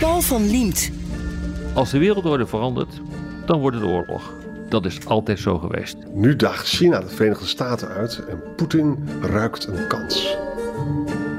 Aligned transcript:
Paul 0.00 0.20
van 0.20 0.50
Liemt. 0.50 0.90
Als 1.74 1.90
de 1.90 1.98
wereldorde 1.98 2.46
verandert, 2.46 3.00
dan 3.46 3.60
wordt 3.60 3.76
het 3.76 3.86
oorlog. 3.86 4.34
Dat 4.68 4.84
is 4.84 5.06
altijd 5.06 5.38
zo 5.38 5.58
geweest. 5.58 5.96
Nu 6.14 6.36
daagt 6.36 6.66
China 6.68 7.00
de 7.00 7.08
Verenigde 7.08 7.46
Staten 7.46 7.88
uit 7.88 8.22
en 8.28 8.42
Poetin 8.56 9.08
ruikt 9.20 9.66
een 9.66 9.86
kans. 9.86 10.36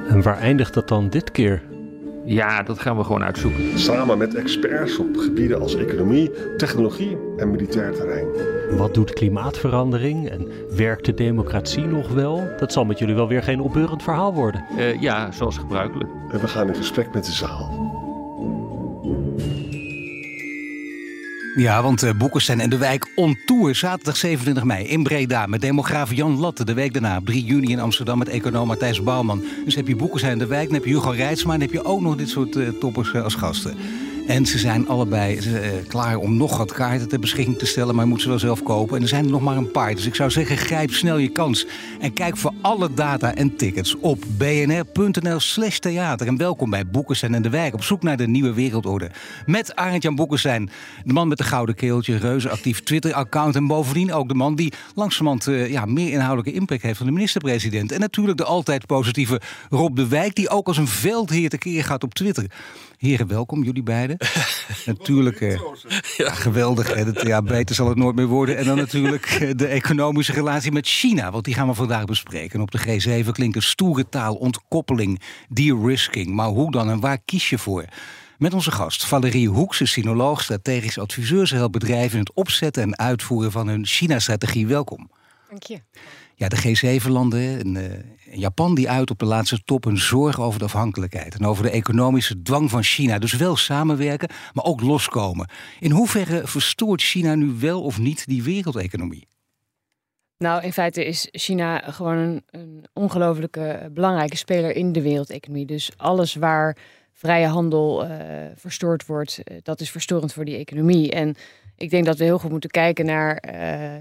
En 0.07 0.21
waar 0.21 0.37
eindigt 0.37 0.73
dat 0.73 0.87
dan 0.87 1.09
dit 1.09 1.31
keer? 1.31 1.61
Ja, 2.25 2.63
dat 2.63 2.79
gaan 2.79 2.97
we 2.97 3.03
gewoon 3.03 3.23
uitzoeken. 3.23 3.79
Samen 3.79 4.17
met 4.17 4.35
experts 4.35 4.97
op 4.97 5.17
gebieden 5.17 5.61
als 5.61 5.75
economie, 5.75 6.31
technologie 6.57 7.17
en 7.37 7.51
militair 7.51 7.93
terrein. 7.93 8.27
Wat 8.77 8.93
doet 8.93 9.13
klimaatverandering 9.13 10.29
en 10.29 10.47
werkt 10.75 11.05
de 11.05 11.13
democratie 11.13 11.83
nog 11.83 12.09
wel? 12.09 12.47
Dat 12.57 12.73
zal 12.73 12.85
met 12.85 12.99
jullie 12.99 13.15
wel 13.15 13.27
weer 13.27 13.43
geen 13.43 13.61
opbeurend 13.61 14.03
verhaal 14.03 14.33
worden. 14.33 14.65
Uh, 14.77 15.01
ja, 15.01 15.31
zoals 15.31 15.57
gebruikelijk. 15.57 16.09
En 16.31 16.39
we 16.39 16.47
gaan 16.47 16.67
in 16.67 16.75
gesprek 16.75 17.13
met 17.13 17.25
de 17.25 17.31
zaal. 17.31 17.88
Ja, 21.59 21.81
want 21.81 22.03
uh, 22.03 22.11
Boekenstein 22.17 22.59
en 22.59 22.69
de 22.69 22.77
Wijk 22.77 23.11
on 23.15 23.37
tour 23.45 23.75
zaterdag 23.75 24.17
27 24.17 24.63
mei 24.63 24.85
in 24.85 25.03
Breda 25.03 25.45
met 25.45 25.61
demograaf 25.61 26.13
Jan 26.13 26.37
Latte. 26.37 26.65
De 26.65 26.73
week 26.73 26.93
daarna 26.93 27.17
op 27.17 27.25
3 27.25 27.43
juni 27.43 27.71
in 27.71 27.79
Amsterdam 27.79 28.17
met 28.17 28.27
econoom 28.27 28.67
Matthijs 28.67 29.03
Bouwman. 29.03 29.43
Dus 29.65 29.75
heb 29.75 29.87
je 29.87 29.95
Boekenstein 29.95 30.33
en 30.33 30.39
de 30.39 30.47
Wijk, 30.47 30.65
dan 30.65 30.73
heb 30.73 30.85
je 30.85 30.93
Hugo 30.93 31.09
Reitsma 31.09 31.53
en 31.53 31.61
heb 31.61 31.71
je 31.71 31.83
ook 31.83 32.01
nog 32.01 32.15
dit 32.15 32.29
soort 32.29 32.55
uh, 32.55 32.69
toppers 32.69 33.13
uh, 33.13 33.23
als 33.23 33.35
gasten. 33.35 33.77
En 34.29 34.45
ze 34.45 34.57
zijn 34.57 34.87
allebei 34.87 35.37
uh, 35.37 35.69
klaar 35.87 36.17
om 36.17 36.37
nog 36.37 36.57
wat 36.57 36.71
kaarten 36.71 37.07
ter 37.07 37.19
beschikking 37.19 37.57
te 37.57 37.65
stellen, 37.65 37.95
maar 37.95 38.03
je 38.03 38.09
moet 38.09 38.21
ze 38.21 38.29
wel 38.29 38.39
zelf 38.39 38.63
kopen. 38.63 38.95
En 38.95 39.01
er 39.01 39.07
zijn 39.07 39.25
er 39.25 39.31
nog 39.31 39.41
maar 39.41 39.57
een 39.57 39.71
paar. 39.71 39.95
Dus 39.95 40.05
ik 40.05 40.15
zou 40.15 40.31
zeggen, 40.31 40.57
grijp 40.57 40.91
snel 40.91 41.17
je 41.17 41.29
kans. 41.29 41.65
En 41.99 42.13
kijk 42.13 42.37
voor 42.37 42.53
alle 42.61 42.93
data 42.93 43.35
en 43.35 43.55
tickets 43.55 43.95
op 43.99 44.23
bnr.nl/slash 44.37 45.77
theater. 45.77 46.27
En 46.27 46.37
welkom 46.37 46.69
bij 46.69 46.87
Boekenstein 46.87 47.33
en 47.33 47.41
de 47.41 47.49
Wijk 47.49 47.73
op 47.73 47.83
zoek 47.83 48.03
naar 48.03 48.17
de 48.17 48.27
nieuwe 48.27 48.53
wereldorde. 48.53 49.11
Met 49.45 49.75
Arend-Jan 49.75 50.15
Boekenstein, 50.15 50.69
de 51.03 51.13
man 51.13 51.27
met 51.27 51.37
de 51.37 51.43
gouden 51.43 51.75
keeltje, 51.75 52.17
reuze 52.17 52.49
actief 52.49 52.79
Twitter-account. 52.83 53.55
En 53.55 53.67
bovendien 53.67 54.13
ook 54.13 54.27
de 54.27 54.33
man 54.33 54.55
die 54.55 54.73
langzamerhand 54.95 55.47
uh, 55.47 55.69
ja, 55.69 55.85
meer 55.85 56.11
inhoudelijke 56.11 56.59
impact 56.59 56.81
heeft 56.81 56.97
van 56.97 57.05
de 57.05 57.11
minister-president. 57.11 57.91
En 57.91 57.99
natuurlijk 57.99 58.37
de 58.37 58.43
altijd 58.45 58.85
positieve 58.85 59.41
Rob 59.69 59.95
de 59.95 60.07
Wijk, 60.07 60.35
die 60.35 60.49
ook 60.49 60.67
als 60.67 60.77
een 60.77 60.87
veldheer 60.87 61.49
tekeer 61.49 61.83
gaat 61.83 62.03
op 62.03 62.13
Twitter. 62.13 62.45
Heren, 62.97 63.27
welkom, 63.27 63.63
jullie 63.63 63.83
beiden. 63.83 64.17
natuurlijk, 64.85 65.39
ja. 66.17 66.31
geweldig. 66.33 66.93
Het, 66.93 67.21
ja, 67.21 67.41
beter 67.41 67.75
zal 67.75 67.87
het 67.87 67.97
nooit 67.97 68.15
meer 68.15 68.27
worden. 68.27 68.57
En 68.57 68.65
dan 68.65 68.77
natuurlijk 68.77 69.25
eh, 69.25 69.51
de 69.55 69.67
economische 69.67 70.33
relatie 70.33 70.71
met 70.71 70.87
China. 70.87 71.31
Want 71.31 71.45
die 71.45 71.53
gaan 71.53 71.67
we 71.67 71.73
vandaag 71.73 72.05
bespreken. 72.05 72.53
En 72.53 72.61
op 72.61 72.71
de 72.71 72.79
G7 73.23 73.29
klinkt 73.31 73.55
een 73.55 73.61
stoere 73.61 74.09
taal, 74.09 74.35
ontkoppeling, 74.35 75.21
de-risking. 75.49 76.27
Maar 76.27 76.47
hoe 76.47 76.71
dan 76.71 76.89
en 76.89 76.99
waar 76.99 77.19
kies 77.25 77.49
je 77.49 77.57
voor? 77.57 77.85
Met 78.37 78.53
onze 78.53 78.71
gast 78.71 79.05
Valerie 79.05 79.49
Hoekse, 79.49 79.85
sinoloog, 79.85 80.43
strategisch 80.43 80.99
adviseur. 80.99 81.47
Ze 81.47 81.55
helpt 81.55 81.71
bedrijven 81.71 82.13
in 82.13 82.19
het 82.19 82.33
opzetten 82.33 82.83
en 82.83 82.97
uitvoeren 82.97 83.51
van 83.51 83.67
hun 83.67 83.85
China-strategie. 83.85 84.67
Welkom. 84.67 85.11
Dank 85.49 85.63
je. 85.63 85.81
Ja, 86.35 86.47
de 86.47 86.57
G7-landen 86.57 87.59
en 87.59 87.75
uh, 87.75 87.83
Japan 88.31 88.75
die 88.75 88.89
uit 88.89 89.09
op 89.09 89.19
de 89.19 89.25
laatste 89.25 89.63
top 89.63 89.85
een 89.85 89.97
zorg 89.97 90.39
over 90.39 90.59
de 90.59 90.65
afhankelijkheid 90.65 91.35
en 91.35 91.45
over 91.45 91.63
de 91.63 91.69
economische 91.69 92.41
dwang 92.41 92.69
van 92.69 92.83
China. 92.83 93.19
Dus 93.19 93.33
wel 93.33 93.55
samenwerken, 93.55 94.29
maar 94.53 94.63
ook 94.63 94.81
loskomen. 94.81 95.49
In 95.79 95.91
hoeverre 95.91 96.47
verstoort 96.47 97.01
China 97.01 97.35
nu 97.35 97.47
wel 97.59 97.83
of 97.83 97.99
niet 97.99 98.27
die 98.27 98.43
wereldeconomie? 98.43 99.27
Nou, 100.37 100.63
in 100.63 100.73
feite 100.73 101.05
is 101.05 101.27
China 101.31 101.77
gewoon 101.79 102.17
een, 102.17 102.43
een 102.49 102.85
ongelooflijke 102.93 103.89
belangrijke 103.93 104.37
speler 104.37 104.75
in 104.75 104.91
de 104.91 105.01
wereldeconomie. 105.01 105.65
Dus 105.65 105.91
alles 105.97 106.35
waar 106.35 106.77
vrije 107.13 107.47
handel 107.47 108.05
uh, 108.05 108.11
verstoord 108.55 109.05
wordt, 109.05 109.39
uh, 109.43 109.57
dat 109.61 109.79
is 109.79 109.91
verstorend 109.91 110.33
voor 110.33 110.45
die 110.45 110.57
economie. 110.57 111.11
En 111.11 111.35
ik 111.75 111.89
denk 111.89 112.05
dat 112.05 112.17
we 112.17 112.23
heel 112.23 112.39
goed 112.39 112.51
moeten 112.51 112.69
kijken 112.69 113.05
naar 113.05 113.43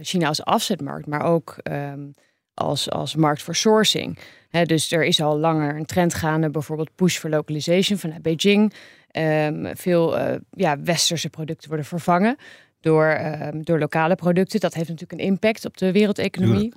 China 0.02 0.28
als 0.28 0.44
afzetmarkt, 0.44 1.06
maar 1.06 1.22
ook 1.22 1.56
um, 1.62 2.14
als, 2.58 2.90
als 2.90 3.14
markt 3.14 3.42
voor 3.42 3.54
sourcing. 3.54 4.18
He, 4.48 4.64
dus 4.64 4.92
er 4.92 5.04
is 5.04 5.20
al 5.20 5.38
langer 5.38 5.76
een 5.76 5.86
trend 5.86 6.14
gaande, 6.14 6.50
bijvoorbeeld 6.50 6.94
push 6.94 7.18
for 7.18 7.30
localization 7.30 7.98
vanuit 7.98 8.22
Beijing. 8.22 8.72
Um, 9.12 9.76
veel 9.76 10.18
uh, 10.18 10.34
ja, 10.50 10.80
westerse 10.80 11.30
producten 11.30 11.68
worden 11.68 11.86
vervangen 11.86 12.36
door, 12.80 13.20
um, 13.42 13.64
door 13.64 13.78
lokale 13.78 14.14
producten. 14.14 14.60
Dat 14.60 14.74
heeft 14.74 14.88
natuurlijk 14.88 15.20
een 15.20 15.26
impact 15.26 15.64
op 15.64 15.76
de 15.76 15.92
wereldeconomie. 15.92 16.72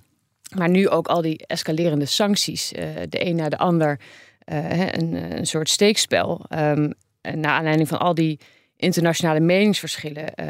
Maar 0.55 0.69
nu 0.69 0.89
ook 0.89 1.07
al 1.07 1.21
die 1.21 1.45
escalerende 1.47 2.05
sancties, 2.05 2.73
uh, 2.73 2.83
de 3.09 3.25
een 3.25 3.35
na 3.35 3.49
de 3.49 3.57
ander, 3.57 3.99
uh, 4.45 4.91
een, 4.91 5.37
een 5.37 5.45
soort 5.45 5.69
steekspel. 5.69 6.45
Um, 6.49 6.93
naar 7.21 7.51
aanleiding 7.51 7.87
van 7.87 7.99
al 7.99 8.13
die 8.13 8.39
internationale 8.81 9.39
meningsverschillen. 9.39 10.33
Uh, 10.35 10.45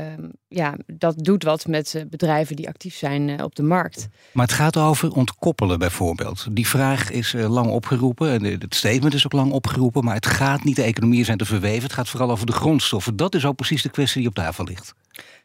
ja, 0.48 0.76
dat 0.88 1.18
doet 1.18 1.44
wat 1.44 1.68
met 1.68 1.94
uh, 1.94 2.02
bedrijven 2.10 2.56
die 2.56 2.68
actief 2.68 2.96
zijn 2.96 3.28
uh, 3.28 3.44
op 3.44 3.56
de 3.56 3.64
markt. 3.64 4.08
Maar 4.32 4.46
het 4.46 4.56
gaat 4.56 4.78
over 4.78 5.12
ontkoppelen 5.12 5.80
bijvoorbeeld. 5.80 6.48
Die 6.52 6.68
vraag 6.68 7.12
is 7.12 7.34
uh, 7.34 7.50
lang 7.50 7.70
opgeroepen 7.70 8.32
en 8.32 8.44
het 8.44 8.76
statement 8.76 9.14
is 9.14 9.26
ook 9.26 9.32
lang 9.32 9.52
opgeroepen. 9.52 10.04
Maar 10.04 10.16
het 10.16 10.26
gaat 10.26 10.64
niet 10.64 10.76
de 10.76 10.84
economieën 10.84 11.26
zijn 11.26 11.38
te 11.38 11.46
verweven. 11.46 11.84
Het 11.84 11.94
gaat 11.94 12.10
vooral 12.10 12.32
over 12.32 12.46
de 12.46 12.52
grondstoffen. 12.52 13.16
Dat 13.16 13.36
is 13.36 13.46
ook 13.46 13.56
precies 13.56 13.82
de 13.82 13.90
kwestie 13.90 14.20
die 14.20 14.30
op 14.30 14.36
tafel 14.36 14.64
ligt. 14.64 14.94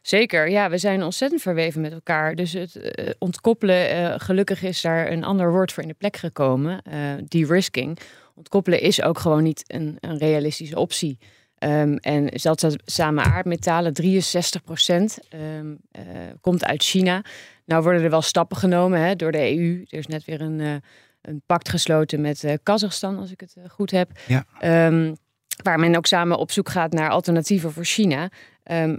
Zeker, 0.01 0.49
ja, 0.49 0.69
we 0.69 0.77
zijn 0.77 1.03
ontzettend 1.03 1.41
verweven 1.41 1.81
met 1.81 1.91
elkaar. 1.91 2.35
Dus 2.35 2.53
het 2.53 2.79
ontkoppelen, 3.19 4.19
gelukkig 4.19 4.63
is 4.63 4.81
daar 4.81 5.11
een 5.11 5.23
ander 5.23 5.51
woord 5.51 5.73
voor 5.73 5.83
in 5.83 5.89
de 5.89 5.95
plek 5.95 6.17
gekomen. 6.17 6.81
de-risking. 7.27 7.99
Ontkoppelen 8.35 8.81
is 8.81 9.01
ook 9.01 9.19
gewoon 9.19 9.43
niet 9.43 9.63
een, 9.67 9.97
een 9.99 10.17
realistische 10.17 10.79
optie. 10.79 11.17
Um, 11.59 11.97
en 11.97 12.29
zeldzame 12.33 13.21
aardmetalen, 13.23 13.93
63 13.93 14.63
procent, 14.63 15.19
um, 15.57 15.77
uh, 15.91 16.03
komt 16.41 16.65
uit 16.65 16.83
China. 16.83 17.21
Nou 17.65 17.83
worden 17.83 18.03
er 18.03 18.09
wel 18.09 18.21
stappen 18.21 18.57
genomen 18.57 18.99
hè, 18.99 19.15
door 19.15 19.31
de 19.31 19.57
EU. 19.57 19.85
Er 19.89 19.97
is 19.97 20.07
net 20.07 20.25
weer 20.25 20.41
een, 20.41 20.59
uh, 20.59 20.75
een 21.21 21.41
pact 21.45 21.69
gesloten 21.69 22.21
met 22.21 22.43
uh, 22.43 22.53
Kazachstan, 22.63 23.17
als 23.17 23.31
ik 23.31 23.39
het 23.39 23.55
goed 23.67 23.91
heb. 23.91 24.11
Ja. 24.27 24.45
Um, 24.87 25.15
waar 25.63 25.79
men 25.79 25.95
ook 25.95 26.05
samen 26.05 26.37
op 26.37 26.51
zoek 26.51 26.69
gaat 26.69 26.91
naar 26.91 27.09
alternatieven 27.09 27.71
voor 27.71 27.85
China. 27.85 28.29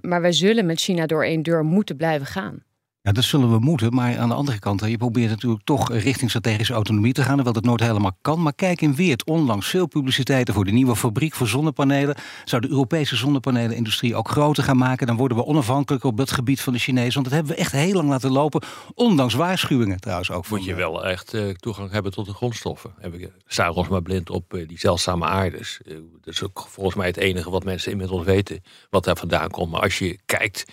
maar 0.01 0.21
wij 0.21 0.33
zullen 0.33 0.67
met 0.67 0.81
China 0.81 1.07
door 1.07 1.25
één 1.25 1.43
deur 1.43 1.65
moeten 1.65 1.97
blijven 1.97 2.27
gaan. 2.27 2.63
Ja, 3.09 3.15
dat 3.15 3.25
zullen 3.25 3.51
we 3.51 3.59
moeten. 3.59 3.95
Maar 3.95 4.19
aan 4.19 4.29
de 4.29 4.35
andere 4.35 4.59
kant, 4.59 4.85
je 4.85 4.97
probeert 4.97 5.31
natuurlijk 5.31 5.65
toch 5.65 5.93
richting 5.93 6.31
strategische 6.31 6.73
autonomie 6.73 7.13
te 7.13 7.23
gaan. 7.23 7.35
Terwijl 7.35 7.57
het 7.57 7.65
nooit 7.65 7.81
helemaal 7.81 8.17
kan. 8.21 8.43
Maar 8.43 8.55
kijk 8.55 8.81
in 8.81 8.95
Weert, 8.95 9.25
onlangs 9.25 9.69
veel 9.69 9.87
publiciteiten 9.87 10.55
voor 10.55 10.65
de 10.65 10.71
nieuwe 10.71 10.97
fabriek 10.97 11.35
voor 11.35 11.47
zonnepanelen. 11.47 12.17
Zou 12.45 12.63
de 12.63 12.69
Europese 12.69 13.17
zonnepanelenindustrie 13.17 14.15
ook 14.15 14.29
groter 14.29 14.63
gaan 14.65 14.77
maken? 14.77 15.07
Dan 15.07 15.17
worden 15.17 15.37
we 15.37 15.45
onafhankelijk 15.45 16.05
op 16.05 16.17
dat 16.17 16.31
gebied 16.31 16.61
van 16.61 16.73
de 16.73 16.79
Chinezen. 16.79 17.13
Want 17.13 17.25
dat 17.25 17.35
hebben 17.35 17.53
we 17.53 17.59
echt 17.59 17.73
heel 17.73 17.93
lang 17.93 18.09
laten 18.09 18.31
lopen. 18.31 18.63
Ondanks 18.95 19.35
waarschuwingen 19.35 20.01
trouwens 20.01 20.31
ook. 20.31 20.49
Moet 20.49 20.65
je 20.65 20.75
wel 20.75 21.07
echt 21.07 21.35
uh, 21.35 21.51
toegang 21.51 21.91
hebben 21.91 22.13
tot 22.13 22.27
de 22.27 22.35
grondstoffen. 22.35 22.95
We 23.01 23.31
staan 23.47 23.75
ons 23.75 23.89
maar 23.89 24.03
blind 24.03 24.31
op 24.31 24.55
uh, 24.55 24.69
die 24.69 24.79
zeldzame 24.79 25.25
aardes. 25.25 25.81
Uh, 25.85 25.97
dat 26.21 26.35
is 26.35 26.43
ook 26.43 26.67
volgens 26.69 26.97
mij 26.97 27.07
het 27.07 27.17
enige 27.17 27.51
wat 27.51 27.65
mensen 27.65 27.93
inmiddels 27.93 28.25
weten. 28.25 28.63
Wat 28.91 29.05
daar 29.05 29.17
vandaan 29.17 29.51
komt. 29.51 29.71
Maar 29.71 29.81
als 29.81 29.99
je 29.99 30.19
kijkt 30.27 30.65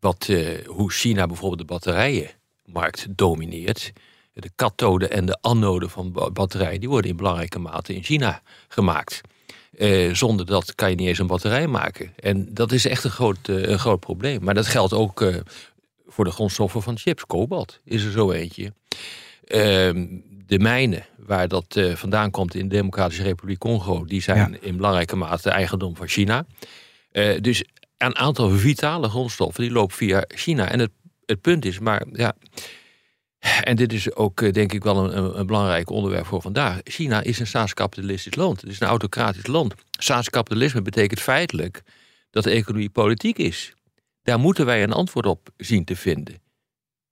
wat, 0.00 0.26
uh, 0.30 0.66
hoe 0.66 0.90
China 0.90 1.26
bijvoorbeeld 1.26 1.60
de 1.60 1.74
batterijenmarkt 1.74 3.06
domineert. 3.16 3.92
De 4.32 4.50
kathode 4.54 5.08
en 5.08 5.26
de 5.26 5.38
anode 5.40 5.88
van 5.88 6.30
batterijen 6.32 6.80
die 6.80 6.88
worden 6.88 7.10
in 7.10 7.16
belangrijke 7.16 7.58
mate 7.58 7.94
in 7.94 8.02
China 8.02 8.42
gemaakt. 8.68 9.20
Uh, 9.78 10.14
zonder 10.14 10.46
dat 10.46 10.74
kan 10.74 10.90
je 10.90 10.96
niet 10.96 11.08
eens 11.08 11.18
een 11.18 11.26
batterij 11.26 11.66
maken. 11.66 12.12
En 12.16 12.54
dat 12.54 12.72
is 12.72 12.86
echt 12.86 13.04
een 13.04 13.10
groot, 13.10 13.48
uh, 13.48 13.62
een 13.62 13.78
groot 13.78 14.00
probleem. 14.00 14.44
Maar 14.44 14.54
dat 14.54 14.66
geldt 14.66 14.92
ook 14.92 15.20
uh, 15.20 15.36
voor 16.06 16.24
de 16.24 16.30
grondstoffen 16.30 16.82
van 16.82 16.98
chips. 16.98 17.24
Kobalt 17.24 17.80
is 17.84 18.04
er 18.04 18.10
zo 18.10 18.30
eentje. 18.30 18.72
Ehm, 19.44 20.06
de 20.46 20.58
mijnen 20.58 21.06
waar 21.16 21.48
dat 21.48 21.80
vandaan 21.94 22.30
komt 22.30 22.54
in 22.54 22.68
de 22.68 22.74
Democratische 22.74 23.22
Republiek 23.22 23.58
Congo... 23.58 24.04
die 24.04 24.22
zijn 24.22 24.50
ja. 24.52 24.58
in 24.60 24.76
belangrijke 24.76 25.16
mate 25.16 25.50
eigendom 25.50 25.96
van 25.96 26.08
China. 26.08 26.46
dus 27.40 27.64
een 27.98 28.16
aantal 28.16 28.50
vitale 28.50 29.08
grondstoffen 29.08 29.62
die 29.62 29.72
lopen 29.72 29.96
via 29.96 30.24
China. 30.28 30.70
En 30.70 30.78
het, 30.78 30.90
het 31.26 31.40
punt 31.40 31.64
is, 31.64 31.78
maar 31.78 32.06
ja, 32.12 32.34
en 33.62 33.76
dit 33.76 33.92
is 33.92 34.14
ook 34.14 34.40
eh, 34.40 34.52
denk 34.52 34.72
ik 34.72 34.82
wel 34.82 35.12
een, 35.12 35.38
een, 35.38 35.46
belangrijk 35.46 35.90
onderwerp 35.90 36.26
voor 36.26 36.42
vandaag. 36.42 36.80
China 36.84 37.22
is 37.22 37.38
een 37.38 37.46
staatskapitalistisch 37.46 38.34
land. 38.34 38.60
Het 38.60 38.70
is 38.70 38.80
een 38.80 38.88
autocratisch 38.88 39.46
land. 39.46 39.74
Staatskapitalisme 39.90 40.82
betekent 40.82 41.20
feitelijk 41.20 41.82
dat 42.30 42.44
de 42.44 42.50
economie 42.50 42.90
politiek 42.90 43.38
is. 43.38 43.72
Daar 44.22 44.38
moeten 44.38 44.66
wij 44.66 44.82
een 44.82 44.92
antwoord 44.92 45.26
op 45.26 45.48
zien 45.56 45.84
te 45.84 45.96
vinden. 45.96 46.47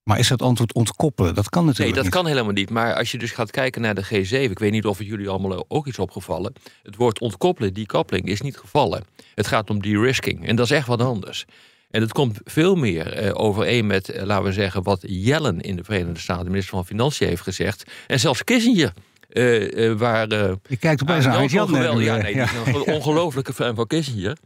Maar 0.06 0.18
is 0.18 0.28
dat 0.28 0.42
antwoord 0.42 0.72
ontkoppelen? 0.72 1.34
Dat 1.34 1.48
kan 1.48 1.64
natuurlijk 1.64 1.94
Nee, 1.94 2.04
dat 2.04 2.12
kan 2.12 2.26
helemaal 2.26 2.52
niet. 2.52 2.70
Maar 2.70 2.94
als 2.94 3.10
je 3.10 3.18
dus 3.18 3.30
gaat 3.30 3.50
kijken 3.50 3.82
naar 3.82 3.94
de 3.94 4.04
G7... 4.04 4.50
ik 4.50 4.58
weet 4.58 4.70
niet 4.70 4.86
of 4.86 4.98
het 4.98 5.06
jullie 5.06 5.28
allemaal 5.28 5.64
ook 5.68 5.86
is 5.86 5.98
opgevallen... 5.98 6.52
het 6.82 6.96
woord 6.96 7.18
ontkoppelen, 7.18 7.74
die 7.74 7.86
koppeling, 7.86 8.26
is 8.26 8.40
niet 8.40 8.56
gevallen. 8.56 9.04
Het 9.34 9.46
gaat 9.46 9.70
om 9.70 9.82
de-risking. 9.82 10.46
En 10.46 10.56
dat 10.56 10.64
is 10.64 10.70
echt 10.70 10.86
wat 10.86 11.00
anders. 11.00 11.44
En 11.90 12.00
het 12.00 12.12
komt 12.12 12.40
veel 12.44 12.74
meer 12.74 13.12
eh, 13.12 13.30
overeen 13.34 13.86
met, 13.86 14.08
eh, 14.08 14.24
laten 14.24 14.44
we 14.44 14.52
zeggen... 14.52 14.82
wat 14.82 15.04
Yellen 15.06 15.60
in 15.60 15.76
de 15.76 15.84
Verenigde 15.84 16.20
Staten, 16.20 16.44
de 16.44 16.50
minister 16.50 16.74
van 16.74 16.86
Financiën, 16.86 17.28
heeft 17.28 17.42
gezegd. 17.42 17.90
En 18.06 18.20
zelfs 18.20 18.44
Kissinger... 18.44 18.92
Uh, 19.30 19.92
waar, 19.92 20.28
je 20.28 20.76
kijkt 20.78 21.02
opeens 21.02 21.26
aan 21.26 21.46
Jan. 21.46 22.00
Ja, 22.02 22.16
nee, 22.16 22.34
ja. 22.34 22.48
een 22.66 22.82
ongelofelijke 22.82 23.52
fan 23.52 23.74
van 23.74 23.86
Kissinger. 23.86 24.36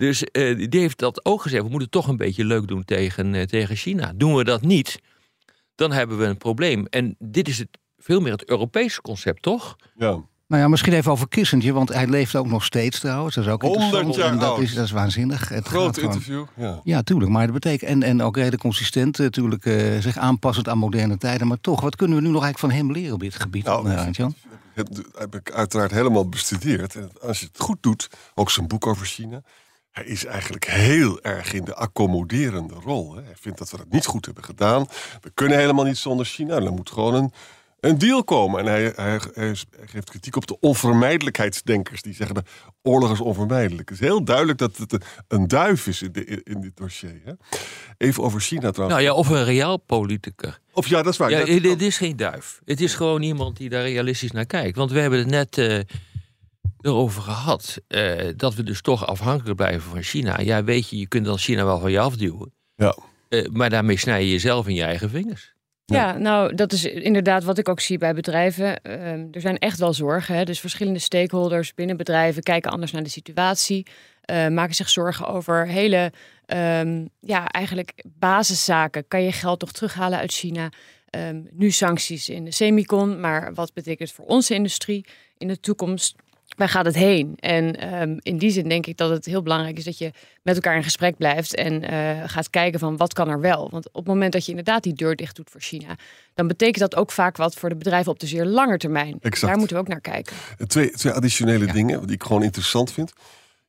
Dus 0.00 0.24
uh, 0.32 0.68
die 0.70 0.80
heeft 0.80 0.98
dat 0.98 1.24
ook 1.24 1.42
gezegd. 1.42 1.62
We 1.62 1.68
moeten 1.70 1.90
toch 1.90 2.08
een 2.08 2.16
beetje 2.16 2.44
leuk 2.44 2.68
doen 2.68 2.84
tegen, 2.84 3.34
uh, 3.34 3.42
tegen 3.42 3.76
China. 3.76 4.12
Doen 4.16 4.34
we 4.34 4.44
dat 4.44 4.62
niet, 4.62 5.00
dan 5.74 5.92
hebben 5.92 6.18
we 6.18 6.24
een 6.24 6.36
probleem. 6.36 6.86
En 6.90 7.16
dit 7.18 7.48
is 7.48 7.58
het, 7.58 7.68
veel 7.98 8.20
meer 8.20 8.32
het 8.32 8.48
Europese 8.48 9.00
concept, 9.00 9.42
toch? 9.42 9.76
Ja. 9.96 10.08
Nou 10.46 10.62
ja, 10.62 10.68
misschien 10.68 10.92
even 10.92 11.12
over 11.12 11.28
Kissinger, 11.28 11.72
want 11.72 11.88
hij 11.88 12.06
leeft 12.06 12.36
ook 12.36 12.46
nog 12.46 12.64
steeds 12.64 13.00
trouwens. 13.00 13.34
Dat 13.34 13.44
is 13.44 13.50
ook 13.50 13.62
100 13.62 14.14
jaar 14.14 14.30
en 14.32 14.38
dat 14.38 14.48
oud. 14.50 14.60
is, 14.60 14.74
dat 14.74 14.84
is 14.84 14.90
waanzinnig. 14.90 15.48
Het 15.48 15.66
Groot 15.66 15.94
gewoon- 15.98 16.12
interview. 16.12 16.44
Ja. 16.56 16.80
Ja, 16.84 17.02
tuurlijk. 17.02 17.30
Maar 17.30 17.44
dat 17.44 17.54
betekent, 17.54 17.90
en, 17.90 18.02
en 18.02 18.22
ook 18.22 18.36
redelijk 18.36 18.62
consistent, 18.62 19.18
eh, 19.18 19.24
natuurlijk 19.24 19.64
eh, 19.64 19.98
zich 19.98 20.16
aanpassend 20.16 20.68
aan 20.68 20.78
moderne 20.78 21.18
tijden. 21.18 21.46
Maar 21.46 21.60
toch, 21.60 21.80
wat 21.80 21.96
kunnen 21.96 22.16
we 22.16 22.22
nu 22.22 22.28
nog 22.30 22.42
eigenlijk 22.42 22.72
van 22.72 22.84
hem 22.84 22.92
leren 22.96 23.14
op 23.14 23.20
dit 23.20 23.34
gebied, 23.34 23.64
Nou, 23.64 23.90
eh? 23.90 24.06
Het 24.74 25.02
heb 25.18 25.34
ik 25.34 25.50
uiteraard 25.50 25.90
helemaal 25.90 26.28
bestudeerd. 26.28 26.94
En 26.94 27.10
als 27.22 27.40
je 27.40 27.46
het 27.46 27.60
goed 27.60 27.78
doet, 27.80 28.08
ook 28.34 28.50
zijn 28.50 28.66
boek 28.66 28.86
over 28.86 29.06
China. 29.06 29.42
Hij 29.90 30.04
is 30.04 30.24
eigenlijk 30.24 30.64
heel 30.64 31.22
erg 31.22 31.52
in 31.52 31.64
de 31.64 31.74
accommoderende 31.74 32.74
rol. 32.74 33.14
Hè. 33.14 33.22
Hij 33.22 33.34
vindt 33.40 33.58
dat 33.58 33.70
we 33.70 33.76
dat 33.76 33.90
niet 33.90 34.06
goed 34.06 34.24
hebben 34.24 34.44
gedaan. 34.44 34.86
We 35.20 35.30
kunnen 35.34 35.58
helemaal 35.58 35.84
niet 35.84 35.96
zonder 35.98 36.26
China. 36.26 36.54
Er 36.54 36.72
moet 36.72 36.90
gewoon 36.90 37.14
een, 37.14 37.32
een 37.80 37.98
deal 37.98 38.24
komen. 38.24 38.60
En 38.60 38.66
hij, 38.66 38.92
hij, 38.96 39.20
hij 39.34 39.54
geeft 39.86 40.10
kritiek 40.10 40.36
op 40.36 40.46
de 40.46 40.60
onvermijdelijkheidsdenkers. 40.60 42.02
Die 42.02 42.14
zeggen 42.14 42.34
de 42.34 42.42
oorlog 42.82 43.12
is 43.12 43.20
onvermijdelijk. 43.20 43.88
Het 43.88 44.00
is 44.00 44.06
heel 44.06 44.24
duidelijk 44.24 44.58
dat 44.58 44.76
het 44.76 45.04
een 45.28 45.48
duif 45.48 45.86
is 45.86 46.02
in, 46.02 46.12
de, 46.12 46.42
in 46.44 46.60
dit 46.60 46.76
dossier. 46.76 47.20
Hè. 47.24 47.32
Even 47.98 48.22
over 48.22 48.40
China 48.40 48.70
trouwens. 48.70 49.00
Nou 49.00 49.10
ja, 49.10 49.14
of 49.14 49.28
een 49.28 49.44
realpoliticus. 49.44 50.60
Of 50.72 50.86
ja, 50.86 51.02
dat 51.02 51.12
is 51.12 51.18
waar. 51.18 51.30
Ja, 51.30 51.68
het 51.68 51.82
is 51.82 51.96
geen 51.96 52.16
duif. 52.16 52.60
Het 52.64 52.80
is 52.80 52.94
gewoon 52.94 53.22
iemand 53.22 53.56
die 53.56 53.68
daar 53.68 53.82
realistisch 53.82 54.30
naar 54.30 54.46
kijkt. 54.46 54.76
Want 54.76 54.90
we 54.90 55.00
hebben 55.00 55.18
het 55.18 55.28
net 55.28 55.58
eh, 55.58 55.78
erover 56.80 57.22
gehad. 57.22 57.78
eh, 57.88 58.28
dat 58.36 58.54
we 58.54 58.62
dus 58.62 58.80
toch 58.80 59.06
afhankelijk 59.06 59.56
blijven 59.56 59.90
van 59.90 60.02
China. 60.02 60.40
Ja, 60.40 60.64
weet 60.64 60.88
je, 60.88 60.98
je 60.98 61.08
kunt 61.08 61.24
dan 61.24 61.38
China 61.38 61.64
wel 61.64 61.78
van 61.78 61.90
je 61.90 62.00
afduwen. 62.00 62.52
Ja. 62.74 62.96
Eh, 63.28 63.46
maar 63.52 63.70
daarmee 63.70 63.96
snij 63.98 64.24
je 64.24 64.30
jezelf 64.30 64.68
in 64.68 64.74
je 64.74 64.82
eigen 64.82 65.10
vingers. 65.10 65.54
Ja, 65.84 66.18
nou, 66.18 66.54
dat 66.54 66.72
is 66.72 66.84
inderdaad 66.84 67.44
wat 67.44 67.58
ik 67.58 67.68
ook 67.68 67.80
zie 67.80 67.98
bij 67.98 68.14
bedrijven. 68.14 68.82
Ehm, 68.82 69.26
er 69.30 69.40
zijn 69.40 69.58
echt 69.58 69.78
wel 69.78 69.92
zorgen. 69.94 70.34
Hè? 70.34 70.44
Dus 70.44 70.60
verschillende 70.60 70.98
stakeholders 70.98 71.74
binnen 71.74 71.96
bedrijven 71.96 72.42
kijken 72.42 72.70
anders 72.70 72.92
naar 72.92 73.02
de 73.02 73.08
situatie. 73.08 73.86
eh, 74.20 74.48
maken 74.48 74.74
zich 74.74 74.88
zorgen 74.88 75.26
over 75.26 75.66
hele, 75.66 76.12
ehm, 76.46 77.06
ja, 77.20 77.46
eigenlijk 77.48 78.04
basiszaken. 78.06 79.08
Kan 79.08 79.22
je 79.22 79.32
geld 79.32 79.60
nog 79.60 79.72
terughalen 79.72 80.18
uit 80.18 80.32
China? 80.32 80.68
Ehm, 81.10 81.40
nu 81.50 81.70
sancties 81.70 82.28
in 82.28 82.44
de 82.44 82.52
semicon, 82.52 83.20
maar 83.20 83.54
wat 83.54 83.72
betekent 83.72 84.08
het 84.08 84.16
voor 84.18 84.26
onze 84.26 84.54
industrie 84.54 85.04
in 85.38 85.48
de 85.48 85.60
toekomst? 85.60 86.14
Waar 86.60 86.68
gaat 86.68 86.84
het 86.84 86.94
heen? 86.94 87.34
En 87.36 87.76
ehm, 87.76 88.16
in 88.18 88.38
die 88.38 88.50
zin 88.50 88.68
denk 88.68 88.86
ik 88.86 88.96
dat 88.96 89.10
het 89.10 89.24
heel 89.24 89.42
belangrijk 89.42 89.78
is 89.78 89.84
dat 89.84 89.98
je 89.98 90.12
met 90.42 90.54
elkaar 90.54 90.76
in 90.76 90.82
gesprek 90.82 91.16
blijft 91.16 91.54
en 91.54 91.82
eh, 91.82 92.28
gaat 92.28 92.50
kijken 92.50 92.78
van 92.78 92.96
wat 92.96 93.12
kan 93.12 93.28
er 93.28 93.40
wel. 93.40 93.68
Want 93.70 93.88
op 93.88 93.94
het 93.94 94.06
moment 94.06 94.32
dat 94.32 94.44
je 94.44 94.50
inderdaad 94.50 94.82
die 94.82 94.92
deur 94.92 95.16
dicht 95.16 95.36
doet 95.36 95.50
voor 95.50 95.60
China, 95.60 95.96
dan 96.34 96.46
betekent 96.46 96.78
dat 96.78 96.96
ook 96.96 97.12
vaak 97.12 97.36
wat 97.36 97.54
voor 97.54 97.68
de 97.68 97.76
bedrijven 97.76 98.12
op 98.12 98.18
de 98.18 98.26
zeer 98.26 98.44
lange 98.44 98.76
termijn. 98.76 99.18
Exact. 99.20 99.46
Daar 99.46 99.56
moeten 99.58 99.76
we 99.76 99.82
ook 99.82 99.88
naar 99.88 100.00
kijken. 100.00 100.36
Twee, 100.66 100.90
twee 100.90 101.12
additionele 101.12 101.66
dingen 101.66 102.06
die 102.06 102.14
ik 102.14 102.22
gewoon 102.22 102.42
interessant 102.42 102.92
vind. 102.92 103.12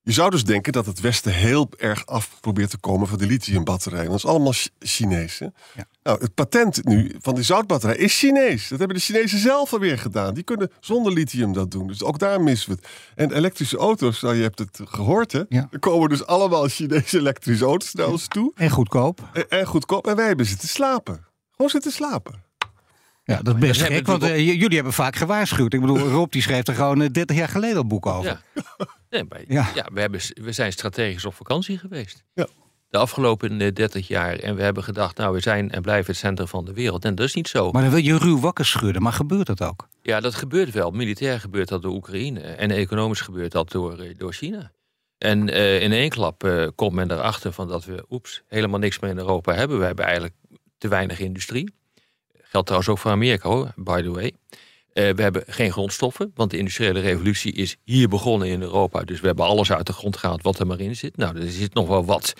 Je 0.04 0.12
zou 0.12 0.30
dus 0.30 0.44
denken 0.44 0.74
dat 0.74 0.86
het 0.86 1.00
Westen 1.00 1.34
heel 1.34 1.70
erg 1.78 2.06
af 2.06 2.38
probeert 2.40 2.70
te 2.70 2.78
komen 2.78 3.08
van 3.08 3.18
de 3.18 3.26
lithiumbatterijen. 3.26 4.06
Dat 4.06 4.16
is 4.16 4.26
allemaal 4.26 4.52
Ch- 4.52 4.68
Chinees. 4.80 5.40
Hè? 5.40 5.46
Ja. 5.76 5.88
Nou, 6.04 6.22
het 6.22 6.34
patent 6.34 6.86
nu 6.86 7.16
van 7.22 7.36
die 7.36 7.44
zoutbatterij 7.44 7.96
is 7.96 8.18
Chinees. 8.20 8.68
Dat 8.68 8.80
hebben 8.80 8.98
de 8.98 9.04
Chinezen 9.04 9.40
zelf 9.40 9.74
alweer 9.74 9.98
gedaan. 9.98 10.34
Die 10.34 10.44
kunnen 10.44 10.72
zonder 10.80 11.14
lithium 11.14 11.54
dat 11.54 11.72
doen. 11.72 11.88
Dus 11.88 12.04
ook 12.04 12.20
daar 12.20 12.42
missen 12.42 12.70
we 12.70 12.76
het. 12.82 12.88
En 13.16 13.32
elektrische 13.32 13.78
auto's, 13.78 14.22
nou, 14.22 14.36
je 14.36 14.42
hebt 14.42 14.60
het 14.60 14.80
gehoord 14.86 15.32
hè. 15.32 15.42
Ja. 15.50 15.68
Er 15.72 15.80
komen 15.80 16.10
dus 16.10 16.26
allemaal 16.26 16.68
Chinese 16.68 17.18
elektrische 17.18 17.66
auto's 17.66 17.94
naar 17.94 18.08
ons 18.08 18.28
toe. 18.28 18.52
En 18.56 18.70
goedkoop. 18.70 19.30
En, 19.34 19.50
en 19.50 19.66
goedkoop. 19.66 20.08
En 20.08 20.16
wij 20.16 20.28
hebben 20.28 20.46
zitten 20.46 20.68
slapen. 20.68 21.26
Gewoon 21.52 21.72
zitten 21.72 21.92
slapen. 21.92 22.44
Ja, 23.24 23.42
dat 23.42 23.56
is 23.56 23.60
best 23.60 23.82
gek, 23.82 24.06
want 24.06 24.24
eh, 24.24 24.46
jullie 24.46 24.76
hebben 24.76 24.94
vaak 24.94 25.16
gewaarschuwd. 25.16 25.74
Ik 25.74 25.82
bedoel, 25.82 26.00
Rob 26.18 26.32
die 26.32 26.42
schreef 26.42 26.68
er 26.68 26.76
gewoon 26.76 27.02
eh, 27.02 27.10
30 27.12 27.38
jaar 27.38 27.48
geleden 27.48 27.78
al 27.78 27.86
boek 27.86 28.06
over. 28.06 28.42
Ja. 28.56 28.64
Nee, 29.10 29.24
maar, 29.30 29.42
Ja. 29.48 29.70
ja. 29.76 29.88
we, 29.94 30.00
hebben, 30.00 30.22
we 30.34 30.52
zijn 30.52 30.72
strategisch 30.72 31.26
op 31.26 31.34
vakantie 31.34 31.78
geweest. 31.78 32.24
Ja. 32.34 32.48
De 32.90 32.98
afgelopen 32.98 33.62
eh, 33.62 33.74
30 33.74 34.08
jaar. 34.08 34.36
En 34.36 34.56
we 34.56 34.62
hebben 34.64 34.84
gedacht, 34.84 35.18
nou, 35.18 35.34
we 35.34 35.40
zijn 35.40 35.72
en 35.72 35.82
blijven 35.82 36.12
het 36.12 36.20
centrum 36.20 36.48
van 36.48 36.66
de 36.66 36.74
wereld. 36.74 37.06
En 37.06 37.16
dat 37.16 37.26
is 37.26 37.34
niet 37.34 37.48
zo. 37.48 37.72
Maar 37.72 37.82
dan 37.82 37.92
wil 37.92 38.04
je 38.04 38.18
ruw 38.18 38.40
wakker 38.40 38.66
schudden, 38.66 39.02
maar 39.02 39.14
gebeurt 39.14 39.48
dat 39.48 39.62
ook? 39.62 39.88
Ja, 40.02 40.20
dat 40.20 40.36
gebeurt 40.36 40.72
wel. 40.72 40.92
Militair 40.92 41.40
gebeurt 41.40 41.68
dat 41.68 41.82
door 41.82 41.94
Oekraïne. 41.94 42.40
En 42.40 42.72
economisch 42.72 43.22
gebeurt 43.22 43.52
dat 43.52 43.72
door, 43.72 44.00
eh, 44.00 44.18
door 44.18 44.34
China. 44.34 44.72
En 45.18 45.50
eh, 45.50 45.82
in 45.82 45.92
één 45.92 46.10
klap 46.10 46.44
eh, 46.44 46.68
komt 46.76 46.94
men 46.94 47.12
erachter 47.12 47.54
van 47.54 47.68
dat 47.68 47.86
we, 47.86 48.06
oeps, 48.10 48.42
helemaal 48.48 48.80
niks 48.80 49.00
meer 49.00 49.10
in 49.12 49.18
Europa 49.18 49.54
hebben. 49.54 49.80
We 49.80 49.86
hebben 49.86 50.06
eigenlijk 50.06 50.36
te 50.78 50.88
weinig 50.88 51.20
industrie. 51.20 51.74
Geldt 52.52 52.68
trouwens 52.68 52.92
ook 52.92 52.98
voor 52.98 53.12
Amerika 53.12 53.50
hoor, 53.50 53.72
by 53.76 54.02
the 54.02 54.12
way. 54.12 54.32
Eh, 54.94 55.10
we 55.10 55.22
hebben 55.22 55.44
geen 55.48 55.72
grondstoffen, 55.72 56.32
want 56.36 56.52
de 56.52 56.58
industriële 56.58 57.00
revolutie 57.00 57.54
is 57.54 57.78
hier 57.84 58.08
begonnen 58.08 58.48
in 58.48 58.62
Europa. 58.62 59.04
Dus 59.04 59.20
we 59.20 59.28
hebben 59.28 59.46
alles 59.46 59.72
uit 59.72 59.86
de 59.86 59.94
grond 59.94 60.18
gehaald 60.18 60.42
wat 60.44 60.60
er 60.60 60.68
maar 60.68 60.80
in 60.80 60.96
zit. 60.96 61.18
Nou, 61.18 61.38
er 61.42 61.50
zit 61.50 61.74
nog 61.74 61.88
wel 61.88 62.06
wat. 62.06 62.34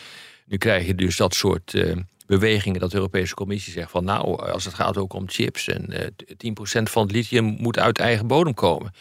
Nu 0.46 0.58
krijg 0.58 0.86
je 0.86 0.96
dus 0.96 1.18
dat 1.18 1.34
soort 1.34 1.74
eh, 1.74 1.96
bewegingen 2.26 2.80
dat 2.80 2.90
de 2.92 2.96
Europese 2.98 3.34
Commissie 3.34 3.74
zegt 3.74 3.92
van 3.92 4.04
nou, 4.04 4.52
als 4.52 4.66
het 4.66 4.74
gaat 4.74 4.98
ook 4.98 5.14
om 5.14 5.30
chips 5.30 5.68
en 5.68 5.90
eh 5.90 6.08
10% 6.80 6.84
van 6.84 7.04
het 7.04 7.12
lithium 7.12 7.46
moet 7.46 7.80
uit 7.80 8.00
eigen 8.00 8.28
bodem 8.28 8.54
komen. 8.54 8.94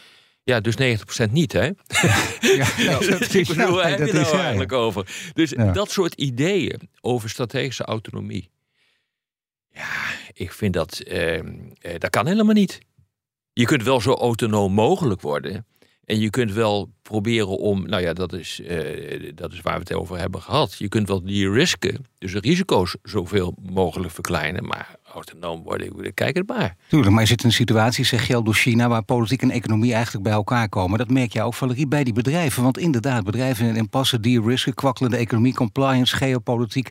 Ja, 0.43 0.59
dus 0.59 0.75
90% 1.27 1.31
niet, 1.31 1.51
hè? 1.53 1.65
Ja, 1.69 1.71
ja, 2.77 2.97
heb 2.97 3.31
je 3.31 3.45
dat 3.45 3.55
nou 3.55 4.03
is 4.03 4.31
ja. 4.31 4.39
eigenlijk 4.39 4.71
over? 4.71 5.31
Dus 5.33 5.49
Ja. 5.49 5.71
dat 5.71 5.91
soort 5.91 6.13
ideeën 6.13 6.89
over 7.01 7.29
strategische 7.29 7.83
autonomie. 7.83 8.49
Ja, 9.73 10.10
ik 10.33 10.51
vind 10.51 10.73
dat, 10.73 10.99
eh, 10.99 11.37
eh, 11.37 11.43
dat 11.97 12.09
kan 12.09 12.27
helemaal 12.27 12.53
niet. 12.53 12.79
Je 13.53 13.65
kunt 13.65 13.83
wel 13.83 14.01
zo 14.01 14.13
autonoom 14.13 14.73
mogelijk 14.73 15.21
worden. 15.21 15.65
En 16.05 16.19
je 16.19 16.29
kunt 16.29 16.53
wel 16.53 16.89
proberen 17.01 17.57
om, 17.57 17.87
nou 17.87 18.01
ja, 18.01 18.13
dat 18.13 18.33
is, 18.33 18.61
eh, 18.61 19.31
dat 19.35 19.53
is 19.53 19.61
waar 19.61 19.73
we 19.73 19.79
het 19.79 19.93
over 19.93 20.17
hebben 20.17 20.41
gehad. 20.41 20.75
Je 20.77 20.87
kunt 20.87 21.07
wel 21.07 21.23
die 21.23 21.49
risken, 21.49 22.05
dus 22.17 22.31
de 22.31 22.39
risico's 22.39 22.95
zoveel 23.03 23.55
mogelijk 23.61 24.13
verkleinen. 24.13 24.65
Maar 24.65 24.95
autonoom 25.13 25.63
worden, 25.63 26.13
kijk 26.13 26.37
het 26.37 26.47
maar. 26.47 26.75
Tuurlijk, 26.87 27.11
maar 27.11 27.21
je 27.21 27.27
zit 27.27 27.41
in 27.41 27.47
een 27.47 27.53
situatie, 27.53 28.05
zeg 28.05 28.27
je 28.27 28.35
al, 28.35 28.43
door 28.43 28.53
China... 28.53 28.87
waar 28.87 29.03
politiek 29.03 29.41
en 29.41 29.51
economie 29.51 29.93
eigenlijk 29.93 30.23
bij 30.23 30.33
elkaar 30.33 30.69
komen. 30.69 30.97
Dat 30.97 31.09
merk 31.09 31.33
je 31.33 31.41
ook, 31.41 31.53
Valerie, 31.53 31.87
bij 31.87 32.03
die 32.03 32.13
bedrijven. 32.13 32.63
Want 32.63 32.77
inderdaad, 32.77 33.23
bedrijven 33.23 33.67
in 33.67 33.75
impasse, 33.75 34.19
de-risken, 34.19 34.73
kwakkelende 34.73 35.17
economie... 35.17 35.53
compliance, 35.53 36.15
geopolitiek... 36.15 36.89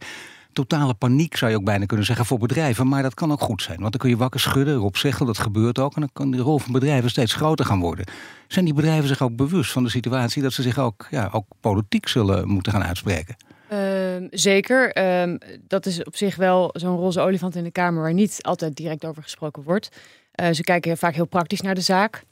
Totale 0.52 0.95
paniek 0.95 1.37
zou 1.37 1.50
je 1.50 1.57
ook 1.57 1.64
bijna 1.64 1.87
kunnen 1.87 2.07
zeggen 2.07 2.26
voor 2.26 2.38
bedrijven. 2.38 2.88
Maar 2.88 3.02
dat 3.02 3.14
kan 3.14 3.33
ook 3.33 3.40
goed 3.40 3.62
zijn. 3.62 3.78
Want 3.78 3.90
dan 3.90 4.00
kun 4.00 4.11
je 4.11 4.16
wakker 4.16 4.40
schudden, 4.40 4.75
erop 4.75 4.97
zeggen, 4.97 5.26
dat 5.26 5.38
gebeurt 5.38 5.78
ook. 5.78 5.95
En 5.95 6.00
dan 6.00 6.11
kan 6.12 6.30
die 6.30 6.40
rol 6.40 6.59
van 6.59 6.73
bedrijven 6.73 7.11
steeds 7.11 7.35
groter 7.35 7.64
gaan 7.64 7.80
worden. 7.80 8.07
Zijn 8.49 8.64
die 8.64 8.75
bedrijven 8.75 9.09
zich 9.09 9.23
ook 9.23 9.37
bewust 9.37 9.73
van 9.73 9.83
de 9.83 9.90
situatie... 9.90 10.42
dat 10.42 10.52
ze 10.52 10.62
zich 10.62 10.78
ook, 10.78 11.07
ja, 11.11 11.28
ook 11.33 11.47
politiek 11.61 12.09
zullen 12.09 12.49
moeten 12.49 12.73
gaan 12.73 12.85
uitspreken? 12.85 13.37
Ehm, 13.69 14.26
zeker. 14.30 14.92
Ehm, 14.92 15.37
dat 15.69 15.87
is 15.87 16.04
op 16.04 16.16
zich 16.16 16.37
wel 16.37 16.71
zo'n 16.73 16.97
roze 16.97 17.21
olifant 17.21 17.57
in 17.57 17.64
de 17.64 17.71
Kamer 17.71 18.02
waar 18.02 18.14
niet 18.14 18.38
altijd 18.42 18.76
direct 18.76 19.04
over 19.04 19.23
gesproken 19.23 19.62
wordt. 19.62 19.88
Eh, 20.33 20.50
ze 20.50 20.62
kijken 20.62 20.99
vaak 20.99 21.14
heel 21.14 21.26
praktisch 21.26 21.61
naar 21.61 21.75
de 21.75 21.80
zaak. 21.80 22.25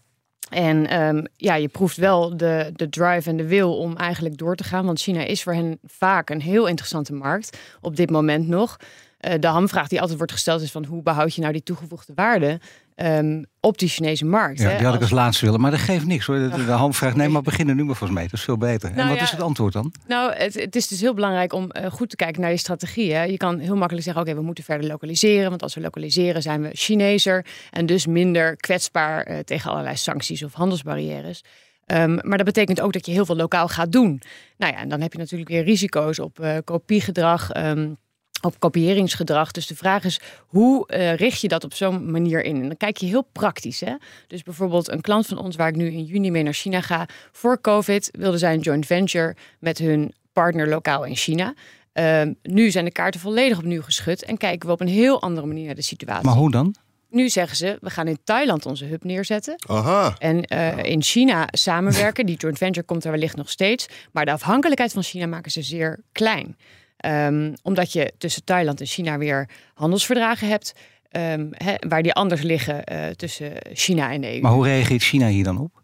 En 0.50 0.86
ehm, 0.86 1.24
ja, 1.36 1.54
je 1.54 1.68
proeft 1.68 1.96
wel 1.96 2.36
de, 2.36 2.70
de 2.74 2.88
drive 2.88 3.30
en 3.30 3.36
de 3.36 3.46
wil 3.46 3.78
om 3.78 3.96
eigenlijk 3.96 4.36
door 4.36 4.56
te 4.56 4.64
gaan. 4.64 4.86
Want 4.86 5.00
China 5.00 5.24
is 5.24 5.42
voor 5.42 5.54
hen 5.54 5.78
vaak 5.84 6.30
een 6.30 6.40
heel 6.40 6.66
interessante 6.66 7.12
markt. 7.12 7.58
Op 7.80 7.96
dit 7.96 8.10
moment 8.10 8.48
nog. 8.48 8.76
Eh, 9.18 9.34
de 9.40 9.46
hamvraag 9.46 9.88
die 9.88 10.00
altijd 10.00 10.18
wordt 10.18 10.32
gesteld 10.32 10.62
is 10.62 10.70
van 10.70 10.84
hoe 10.84 11.02
behoud 11.02 11.34
je 11.34 11.40
nou 11.40 11.52
die 11.52 11.62
toegevoegde 11.62 12.12
waarde? 12.14 12.60
Ehm, 12.98 13.42
op 13.60 13.78
die 13.78 13.88
Chinese 13.88 14.24
markt. 14.24 14.60
Ja, 14.60 14.68
hè. 14.68 14.76
die 14.76 14.84
had 14.84 14.94
ik 14.94 15.00
als 15.00 15.10
Als- 15.10 15.20
laatste 15.20 15.44
willen, 15.44 15.60
maar 15.60 15.70
dat 15.70 15.80
geeft 15.80 16.06
niks 16.06 16.26
hoor. 16.26 16.38
De, 16.38 16.64
de 16.64 16.70
hand 16.70 16.96
vraagt, 16.96 17.16
nee, 17.16 17.28
maar 17.28 17.42
beginnen 17.42 17.76
nu 17.76 17.84
maar 17.84 17.96
volgens 17.96 18.18
mij. 18.18 18.28
Dat 18.28 18.38
is 18.38 18.44
veel 18.44 18.56
beter. 18.56 18.88
en 18.88 18.96
Nou 18.96 19.08
wat 19.08 19.18
ja, 19.18 19.22
is 19.22 19.30
het 19.30 19.40
antwoord 19.42 19.72
dan? 19.72 19.92
Nou, 20.06 20.32
het, 20.34 20.54
het 20.54 20.76
is 20.76 20.88
dus 20.88 21.00
heel 21.00 21.14
belangrijk 21.14 21.52
om 21.52 21.70
eh, 21.70 21.90
goed 21.90 22.10
te 22.10 22.16
kijken 22.16 22.40
naar 22.40 22.50
je 22.50 22.56
strategie. 22.56 23.14
Hè. 23.14 23.22
Je 23.22 23.36
kan 23.36 23.58
heel 23.58 23.76
makkelijk 23.76 24.04
zeggen, 24.04 24.22
oké, 24.22 24.34
we 24.34 24.42
moeten 24.42 24.64
verder 24.64 24.86
lokaliseren. 24.86 25.48
Want 25.50 25.62
als 25.62 25.74
we 25.74 25.80
lokaliseren 25.80 26.42
zijn 26.42 26.62
we 26.62 26.70
Chinezer. 26.72 27.46
En 27.70 27.86
dus 27.86 28.06
minder 28.06 28.56
kwetsbaar 28.56 29.22
eh, 29.22 29.38
tegen 29.38 29.70
allerlei 29.70 29.96
sancties 29.96 30.42
of 30.42 30.52
handelsbarrières. 30.52 31.42
Ehm, 31.86 32.14
maar 32.22 32.36
dat 32.36 32.46
betekent 32.46 32.80
ook 32.80 32.92
dat 32.92 33.06
je 33.06 33.12
heel 33.12 33.26
veel 33.26 33.36
lokaal 33.36 33.68
gaat 33.68 33.92
doen. 33.92 34.22
Nou 34.56 34.72
ja, 34.72 34.78
en 34.78 34.88
dan 34.88 35.00
heb 35.00 35.12
je 35.12 35.18
natuurlijk 35.18 35.50
weer 35.50 35.64
risico's 35.64 36.18
op 36.18 36.40
eh, 36.40 36.56
kopiegedrag... 36.64 37.50
ehm, 37.50 37.92
op 38.40 38.61
kopiëringsgedrag. 38.61 39.50
Dus 39.50 39.66
de 39.66 39.76
vraag 39.76 40.04
is, 40.04 40.21
hoe 40.47 40.87
eh, 40.87 41.14
richt 41.14 41.40
je 41.40 41.49
dat 41.49 41.64
op 41.64 41.75
zo'n 41.75 42.11
manier 42.11 42.45
in? 42.45 42.57
En 42.57 42.66
dan 42.66 42.76
kijk 42.76 42.97
je 42.97 43.07
heel 43.07 43.28
praktisch. 43.33 43.80
Hè? 43.80 43.95
Dus 44.26 44.42
bijvoorbeeld 44.42 44.90
een 44.90 45.00
klant 45.00 45.26
van 45.26 45.38
ons 45.38 45.57
waar 45.57 45.68
ik 45.68 45.76
nu 45.76 45.87
in 45.87 46.04
juni 46.04 46.30
mee 46.30 46.42
naar 46.42 46.52
China 46.52 46.80
ga. 46.80 47.09
Voor 47.33 47.61
COVID 47.61 48.09
wilde 48.18 48.38
zij 48.38 48.54
een 48.54 48.61
joint 48.61 48.87
venture 48.87 49.37
met 49.59 49.78
hun 49.78 50.14
partner 50.33 50.68
lokaal 50.68 51.04
in 51.04 51.16
China. 51.16 51.54
Ehm, 51.92 52.33
nu 52.42 52.71
zijn 52.71 52.85
de 52.85 52.92
kaarten 52.92 53.21
volledig 53.21 53.59
opnieuw 53.59 53.83
geschud 53.83 54.25
en 54.25 54.37
kijken 54.37 54.66
we 54.66 54.75
op 54.75 54.80
een 54.80 54.88
heel 54.88 55.23
andere 55.23 55.47
manier 55.47 55.66
naar 55.66 55.75
de 55.75 55.83
situatie. 55.83 56.26
Maar 56.26 56.37
hoe 56.37 56.50
dan? 56.50 56.75
Nu 57.11 57.28
zeggen 57.28 57.57
ze, 57.57 57.78
we 57.80 57.90
gaan 57.90 58.09
in 58.09 58.18
Thailand 58.25 58.66
onze 58.66 58.85
hub 58.85 59.04
neerzetten. 59.04 59.54
Aha. 59.66 60.14
En 60.18 60.42
eh, 60.42 60.85
in 60.85 61.02
China 61.02 61.49
samenwerken. 61.50 62.26
Die 62.26 62.37
joint 62.37 62.59
venture 62.59 62.87
komt 62.87 63.04
er 63.04 63.11
wellicht 63.11 63.37
nog 63.37 63.50
steeds. 63.50 63.87
Maar 64.12 64.25
de 64.25 64.33
afhankelijkheid 64.33 64.92
van 64.92 65.02
China 65.02 65.26
maken 65.26 65.50
ze 65.50 65.62
zeer 65.62 66.00
klein. 66.12 66.57
Ehm, 66.98 67.54
omdat 67.62 67.92
je 67.92 68.12
tussen 68.18 68.44
Thailand 68.44 68.80
en 68.80 68.86
China 68.86 69.18
weer 69.18 69.48
handelsverdragen 69.74 70.48
hebt. 70.48 70.72
ehm, 71.08 71.48
waar 71.88 72.02
die 72.02 72.12
anders 72.12 72.42
liggen 72.42 72.84
eh, 72.84 73.06
tussen 73.10 73.52
China 73.72 74.12
en 74.12 74.20
de 74.20 74.34
EU. 74.34 74.40
Maar 74.40 74.52
hoe 74.52 74.64
reageert 74.64 75.02
China 75.02 75.28
hier 75.28 75.44
dan 75.44 75.58
op? 75.58 75.82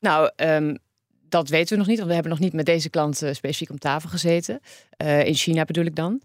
Nou, 0.00 0.30
ehm, 0.36 0.74
dat 1.28 1.48
weten 1.48 1.72
we 1.72 1.78
nog 1.78 1.86
niet. 1.86 1.96
Want 1.96 2.08
we 2.08 2.14
hebben 2.14 2.32
nog 2.32 2.40
niet 2.40 2.52
met 2.52 2.66
deze 2.66 2.90
klant 2.90 3.22
eh, 3.22 3.32
specifiek 3.32 3.70
om 3.70 3.78
tafel 3.78 4.08
gezeten. 4.08 4.60
Eh, 4.96 5.26
in 5.26 5.34
China 5.34 5.64
bedoel 5.64 5.84
ik 5.84 5.96
dan. 5.96 6.22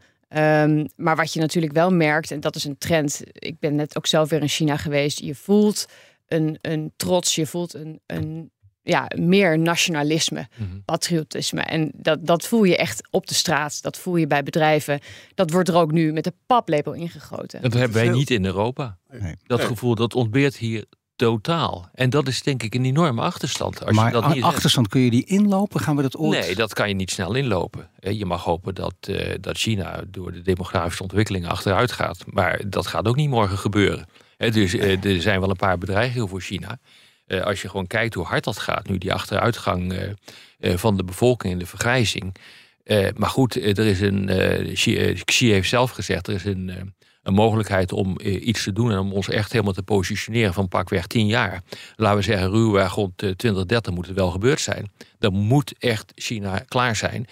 Maar 0.95 1.15
wat 1.15 1.33
je 1.33 1.39
natuurlijk 1.39 1.73
wel 1.73 1.91
merkt, 1.91 2.31
en 2.31 2.39
dat 2.39 2.55
is 2.55 2.63
een 2.63 2.77
trend. 2.77 3.21
Ik 3.33 3.59
ben 3.59 3.75
net 3.75 3.97
ook 3.97 4.07
zelf 4.07 4.29
weer 4.29 4.41
in 4.41 4.47
China 4.47 4.77
geweest. 4.77 5.19
Je 5.19 5.35
voelt 5.35 5.85
een, 6.27 6.57
een 6.61 6.93
trots, 6.95 7.35
je 7.35 7.45
voelt 7.45 7.73
een, 7.73 7.99
een 8.05 8.51
ja, 8.89 9.11
meer 9.15 9.59
nationalisme, 9.59 10.47
patriotisme. 10.85 11.61
En 11.61 11.91
dat, 11.93 12.25
dat 12.25 12.45
voel 12.47 12.63
je 12.63 12.77
echt 12.77 13.07
op 13.11 13.27
de 13.27 13.33
straat. 13.33 13.81
Dat 13.81 13.97
voel 13.97 14.15
je 14.15 14.27
bij 14.27 14.43
bedrijven. 14.43 14.99
Dat 15.35 15.51
wordt 15.51 15.69
er 15.69 15.75
ook 15.75 15.91
nu 15.91 16.11
met 16.13 16.23
de 16.23 16.33
paplepel 16.45 16.93
ingegoten. 16.93 17.61
Dat 17.61 17.73
hebben 17.73 17.97
wij 17.97 18.09
niet 18.09 18.29
in 18.31 18.45
Europa. 18.45 18.97
Nee. 19.11 19.35
Dat 19.43 19.57
Nee. 19.57 19.67
gevoel 19.67 19.95
dat 19.95 20.15
ontbeert 20.15 20.55
hier 20.57 20.85
totaal. 21.15 21.89
En 21.93 22.09
dat 22.09 22.27
is 22.27 22.41
denk 22.41 22.63
ik 22.63 22.75
een 22.75 22.85
enorme 22.85 23.21
achterstand. 23.21 23.85
Als 23.85 23.95
maar 23.95 24.05
je 24.05 24.11
dat 24.11 24.25
niet 24.27 24.33
hebt. 24.33 24.45
achterstand, 24.45 24.87
kun 24.87 25.01
je 25.01 25.09
die 25.09 25.25
inlopen? 25.25 25.79
Gaan 25.79 25.95
we 25.95 26.01
dat 26.01 26.17
ooit? 26.17 26.39
Nee, 26.39 26.55
dat 26.55 26.73
kan 26.73 26.87
je 26.87 26.93
niet 26.95 27.11
snel 27.11 27.35
inlopen. 27.35 27.89
Eh, 27.99 28.17
Je 28.17 28.25
mag 28.25 28.43
hopen 28.43 28.75
dat, 28.75 28.93
eh, 29.01 29.35
dat 29.41 29.57
China 29.57 30.01
door 30.07 30.31
de 30.31 30.41
demografische 30.41 31.03
ontwikkeling 31.03 31.47
achteruit 31.47 31.91
gaat. 31.91 32.23
Maar 32.25 32.61
dat 32.69 32.87
gaat 32.87 33.07
ook 33.07 33.15
niet 33.15 33.29
morgen 33.29 33.57
gebeuren. 33.57 34.05
Dus 34.37 34.73
eh, 34.73 35.03
er 35.05 35.21
zijn 35.21 35.39
wel 35.39 35.49
een 35.49 35.55
paar 35.55 35.77
bedreigingen 35.77 36.27
voor 36.27 36.41
China. 36.41 36.79
Eh, 37.29 37.41
Als 37.41 37.61
je 37.61 37.69
gewoon 37.69 37.87
kijkt 37.87 38.13
hoe 38.13 38.25
hard 38.25 38.43
dat 38.43 38.57
gaat 38.59 38.87
nu, 38.87 38.97
die 38.97 39.13
achteruitgang 39.13 39.93
eh, 39.93 40.09
eh, 40.59 40.77
van 40.77 40.97
de 40.97 41.03
bevolking 41.03 41.53
en 41.53 41.59
de 41.59 41.65
vergrijzing. 41.65 42.35
Maar 43.15 43.29
goed, 43.29 43.55
er 43.55 43.79
is 43.79 44.01
een. 44.01 44.25
Xi 45.25 45.51
heeft 45.51 45.69
zelf 45.69 45.91
gezegd, 45.91 46.27
er 46.27 46.33
is 46.33 46.45
een. 46.45 46.93
Een 47.23 47.33
mogelijkheid 47.33 47.91
om 47.91 48.17
iets 48.21 48.63
te 48.63 48.73
doen 48.73 48.91
en 48.91 48.97
om 48.97 49.13
ons 49.13 49.29
echt 49.29 49.51
helemaal 49.51 49.73
te 49.73 49.83
positioneren 49.83 50.53
van 50.53 50.67
pakweg 50.67 51.07
10 51.07 51.27
jaar. 51.27 51.61
Laten 51.95 52.17
we 52.17 52.23
zeggen, 52.23 52.49
ruwweg 52.51 52.93
rond 52.93 53.11
eh, 53.23 53.29
2030 53.29 53.93
moet 53.93 54.07
het 54.07 54.15
wel 54.15 54.31
gebeurd 54.31 54.59
zijn. 54.59 54.91
Dan 55.19 55.33
moet 55.33 55.73
echt 55.79 56.11
China 56.15 56.59
klaar 56.67 56.95
zijn. 56.95 57.27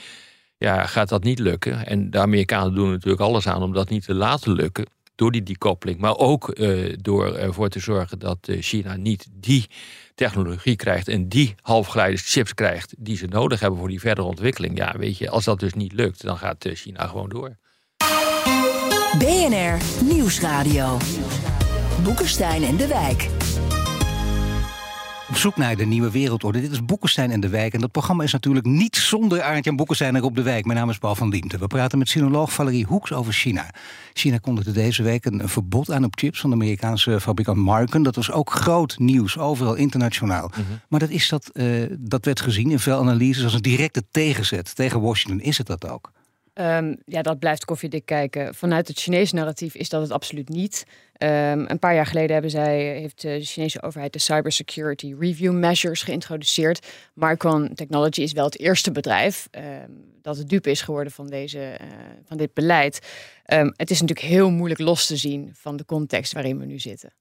Ja, 0.58 0.86
gaat 0.86 1.10
dat 1.10 1.24
niet 1.24 1.40
lukken? 1.40 1.86
En 1.86 2.10
de 2.10 2.20
Amerikanen 2.20 2.74
doen 2.74 2.90
natuurlijk 2.92 3.22
alles 3.22 3.48
aan 3.48 3.62
om 3.62 3.74
dat 3.74 3.90
niet 3.90 4.06
te 4.06 4.14
laten 4.14 4.52
lukken. 4.52 4.86
Door 5.18 5.32
die 5.32 5.44
decouplering, 5.44 6.02
maar 6.02 6.18
ook 6.18 6.50
eh, 6.50 6.94
door 7.02 7.36
ervoor 7.36 7.70
te 7.70 7.80
zorgen 7.80 8.20
dat 8.20 8.38
eh, 8.42 8.62
China 8.62 8.96
niet 8.96 9.28
die 9.32 9.70
technologie 10.16 10.76
krijgt 10.76 11.08
en 11.08 11.28
die 11.30 11.56
halfgeleiders 11.62 12.32
chips 12.32 12.54
krijgt 12.54 12.94
die 12.98 13.18
ze 13.18 13.26
nodig 13.26 13.60
hebben 13.60 13.80
voor 13.80 13.90
die 13.90 14.00
verdere 14.00 14.28
ontwikkeling. 14.28 14.78
Ja, 14.78 14.96
weet 14.98 15.18
je, 15.18 15.30
als 15.30 15.46
dat 15.46 15.60
dus 15.60 15.74
niet 15.74 15.94
lukt, 15.94 16.22
dan 16.22 16.38
gaat 16.38 16.66
eh, 16.66 16.76
China 16.76 17.08
gewoon 17.08 17.30
door. 17.30 17.58
BNR 19.18 20.04
Nieuwsradio. 20.04 20.98
Boekenstein 22.04 22.64
en 22.64 22.78
de 22.78 22.88
Wijk. 22.88 23.47
Op 25.30 25.36
zoek 25.36 25.56
naar 25.56 25.76
de 25.76 25.86
nieuwe 25.86 26.12
wereldorde. 26.12 26.62
Dit 26.62 26.72
is 26.72 26.86
Boekenstein 26.86 27.32
en 27.32 27.40
de 27.40 27.50
Wijk. 27.50 27.74
En 27.74 27.80
dat 27.80 27.92
programma 27.92 28.24
is 28.24 28.32
natuurlijk 28.32 28.66
niet 28.66 28.96
zonder 28.96 29.42
Aartjan 29.42 29.76
Boekenstein 29.76 30.16
er 30.16 30.24
op 30.24 30.36
de 30.36 30.42
Wijk. 30.42 30.66
Mijn 30.66 30.78
naam 30.78 30.90
is 30.90 30.98
Paul 30.98 31.16
van 31.16 31.30
Diemte. 31.30 31.58
We 31.58 31.68
praten 31.68 31.98
met 31.98 32.10
sinoloog 32.10 32.54
Valerie 32.54 32.86
Hoeks 32.86 33.14
over 33.14 33.34
China. 33.34 33.70
China 34.14 34.38
kondigde 34.38 34.72
deze 34.72 35.04
week 35.04 35.26
een, 35.26 35.50
verbod 35.50 35.92
aan 35.92 36.04
op 36.04 36.18
chips 36.18 36.40
van 36.40 36.50
de 36.50 36.56
Amerikaanse 36.56 37.22
fabrikant 37.22 37.58
Marken. 37.58 38.04
Dat 38.04 38.16
was 38.16 38.32
ook 38.32 38.50
groot 38.50 39.00
nieuws, 39.00 39.38
overal 39.38 39.76
internationaal. 39.76 40.52
Maar 40.90 41.00
dat, 41.00 41.10
is 41.10 41.30
dat, 41.30 41.50
eh, 41.50 41.66
dat 42.00 42.26
werd 42.26 42.42
gezien 42.42 42.72
in 42.72 42.80
veel 42.80 43.00
analyses 43.00 43.44
als 43.44 43.54
een 43.54 43.62
directe 43.62 44.04
tegenzet 44.12 44.76
tegen 44.76 45.02
Washington. 45.02 45.42
Is 45.42 45.58
het 45.58 45.68
dat 45.68 45.88
ook? 45.90 46.12
Ehm, 46.58 46.96
ja, 47.06 47.22
dat 47.22 47.40
blijft 47.40 47.66
koffiedik 47.66 48.06
kijken. 48.06 48.56
Vanuit 48.56 48.88
het 48.88 49.00
Chinese 49.00 49.36
narratief 49.36 49.76
is 49.76 49.90
dat 49.90 50.02
het 50.02 50.12
absoluut 50.12 50.50
niet. 50.50 50.86
Ehm, 51.14 51.66
een 51.68 51.80
paar 51.80 51.94
jaar 51.94 52.06
geleden 52.06 52.32
hebben 52.32 52.52
zij, 52.52 53.00
heeft 53.00 53.24
eh, 53.24 53.34
de 53.34 53.46
Chinese 53.46 53.82
overheid 53.82 54.14
de 54.14 54.20
Cybersecurity 54.20 55.16
Review 55.20 55.54
Measures 55.54 56.04
geïntroduceerd. 56.04 56.88
Micron 57.14 57.74
Technology 57.74 58.22
is 58.22 58.32
wel 58.32 58.46
het 58.46 58.60
eerste 58.60 58.92
bedrijf 58.92 59.48
ehm, 59.52 59.92
dat 60.22 60.38
het 60.38 60.50
dupe 60.50 60.70
is 60.70 60.82
geworden 60.82 61.14
van, 61.14 61.28
deze, 61.28 61.60
eh, 61.60 61.88
van 62.26 62.38
dit 62.38 62.54
beleid. 62.54 63.00
Het 63.76 63.92
is 63.92 64.02
natuurlijk 64.02 64.28
heel 64.28 64.50
moeilijk 64.50 64.80
los 64.80 65.08
te 65.08 65.18
zien 65.18 65.50
van 65.54 65.78
de 65.78 65.86
context 65.86 66.34
waarin 66.34 66.60
we 66.60 66.66
nu 66.66 66.80
zitten. 66.80 67.14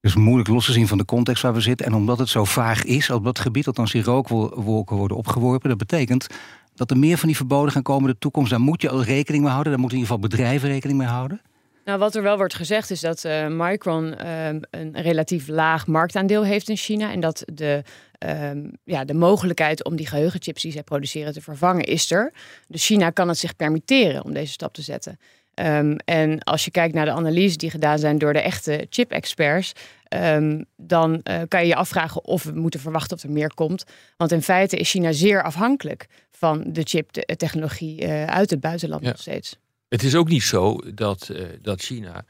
Dus 0.00 0.14
moeilijk 0.14 0.48
los 0.48 0.66
te 0.66 0.72
zien 0.72 0.88
van 0.88 0.98
de 0.98 1.04
context 1.04 1.42
waar 1.42 1.54
we 1.54 1.60
zitten. 1.60 1.86
En 1.86 1.94
omdat 1.94 2.18
het 2.18 2.28
zo 2.28 2.44
vaag 2.44 2.84
is, 2.84 3.10
op 3.10 3.24
dat 3.24 3.38
gebied, 3.38 3.66
althans 3.66 3.92
die 3.92 4.02
rookwolken 4.02 4.96
worden 4.96 5.16
opgeworpen, 5.16 5.68
dat 5.68 5.78
betekent 5.78 6.26
dat 6.74 6.90
er 6.90 6.98
meer 6.98 7.18
van 7.18 7.28
die 7.28 7.36
verboden 7.36 7.72
gaan 7.72 7.82
komen 7.82 8.08
in 8.08 8.12
de 8.12 8.18
toekomst. 8.18 8.50
Daar 8.50 8.60
moet 8.60 8.82
je 8.82 8.88
al 8.88 9.02
rekening 9.02 9.42
mee 9.42 9.52
houden. 9.52 9.72
Daar 9.72 9.80
moeten 9.80 9.98
in 9.98 10.04
ieder 10.04 10.16
geval 10.16 10.30
bedrijven 10.30 10.68
rekening 10.68 10.98
mee 10.98 11.08
houden. 11.08 11.40
Nou, 11.84 11.98
wat 11.98 12.14
er 12.14 12.22
wel 12.22 12.36
wordt 12.36 12.54
gezegd 12.54 12.90
is 12.90 13.00
dat 13.00 13.24
eh, 13.24 13.46
Micron 13.48 14.14
ehm, 14.14 14.60
een 14.70 15.00
relatief 15.00 15.48
laag 15.48 15.86
marktaandeel 15.86 16.44
heeft 16.44 16.68
in 16.68 16.76
China. 16.76 17.12
En 17.12 17.20
dat 17.20 17.42
de, 17.52 17.82
ehm, 18.18 18.68
ja, 18.84 19.04
de 19.04 19.14
mogelijkheid 19.14 19.84
om 19.84 19.96
die 19.96 20.06
geheugenchips 20.06 20.62
die 20.62 20.72
zij 20.72 20.82
produceren 20.82 21.32
te 21.32 21.40
vervangen 21.40 21.84
is 21.84 22.10
er. 22.10 22.32
Dus 22.68 22.86
China 22.86 23.10
kan 23.10 23.28
het 23.28 23.38
zich 23.38 23.56
permitteren 23.56 24.24
om 24.24 24.32
deze 24.32 24.52
stap 24.52 24.74
te 24.74 24.82
zetten. 24.82 25.18
Ehm, 25.54 25.96
en 26.04 26.42
als 26.42 26.64
je 26.64 26.70
kijkt 26.70 26.94
naar 26.94 27.04
de 27.04 27.10
analyses 27.10 27.56
die 27.56 27.70
gedaan 27.70 27.98
zijn 27.98 28.18
door 28.18 28.32
de 28.32 28.40
echte 28.40 28.86
chip-experts, 28.90 29.72
ehm, 30.12 30.62
dan 30.76 31.22
eh, 31.22 31.40
kan 31.48 31.60
je 31.60 31.66
je 31.66 31.74
afvragen 31.74 32.24
of 32.24 32.42
we 32.42 32.52
moeten 32.52 32.80
verwachten 32.80 33.16
dat 33.16 33.22
er 33.22 33.30
meer 33.32 33.54
komt. 33.54 33.84
Want 34.16 34.32
in 34.32 34.42
feite 34.42 34.76
is 34.76 34.90
China 34.90 35.12
zeer 35.12 35.42
afhankelijk 35.42 36.06
van 36.30 36.64
de 36.66 36.82
chip-technologie 36.82 38.00
eh, 38.00 38.24
uit 38.24 38.50
het 38.50 38.60
buitenland 38.60 39.02
Ja. 39.02 39.08
nog 39.08 39.20
steeds. 39.20 39.56
Het 39.88 40.02
is 40.02 40.14
ook 40.14 40.28
niet 40.28 40.42
zo 40.42 40.80
dat, 40.94 41.28
eh, 41.28 41.44
dat 41.60 41.80
China, 41.80 42.24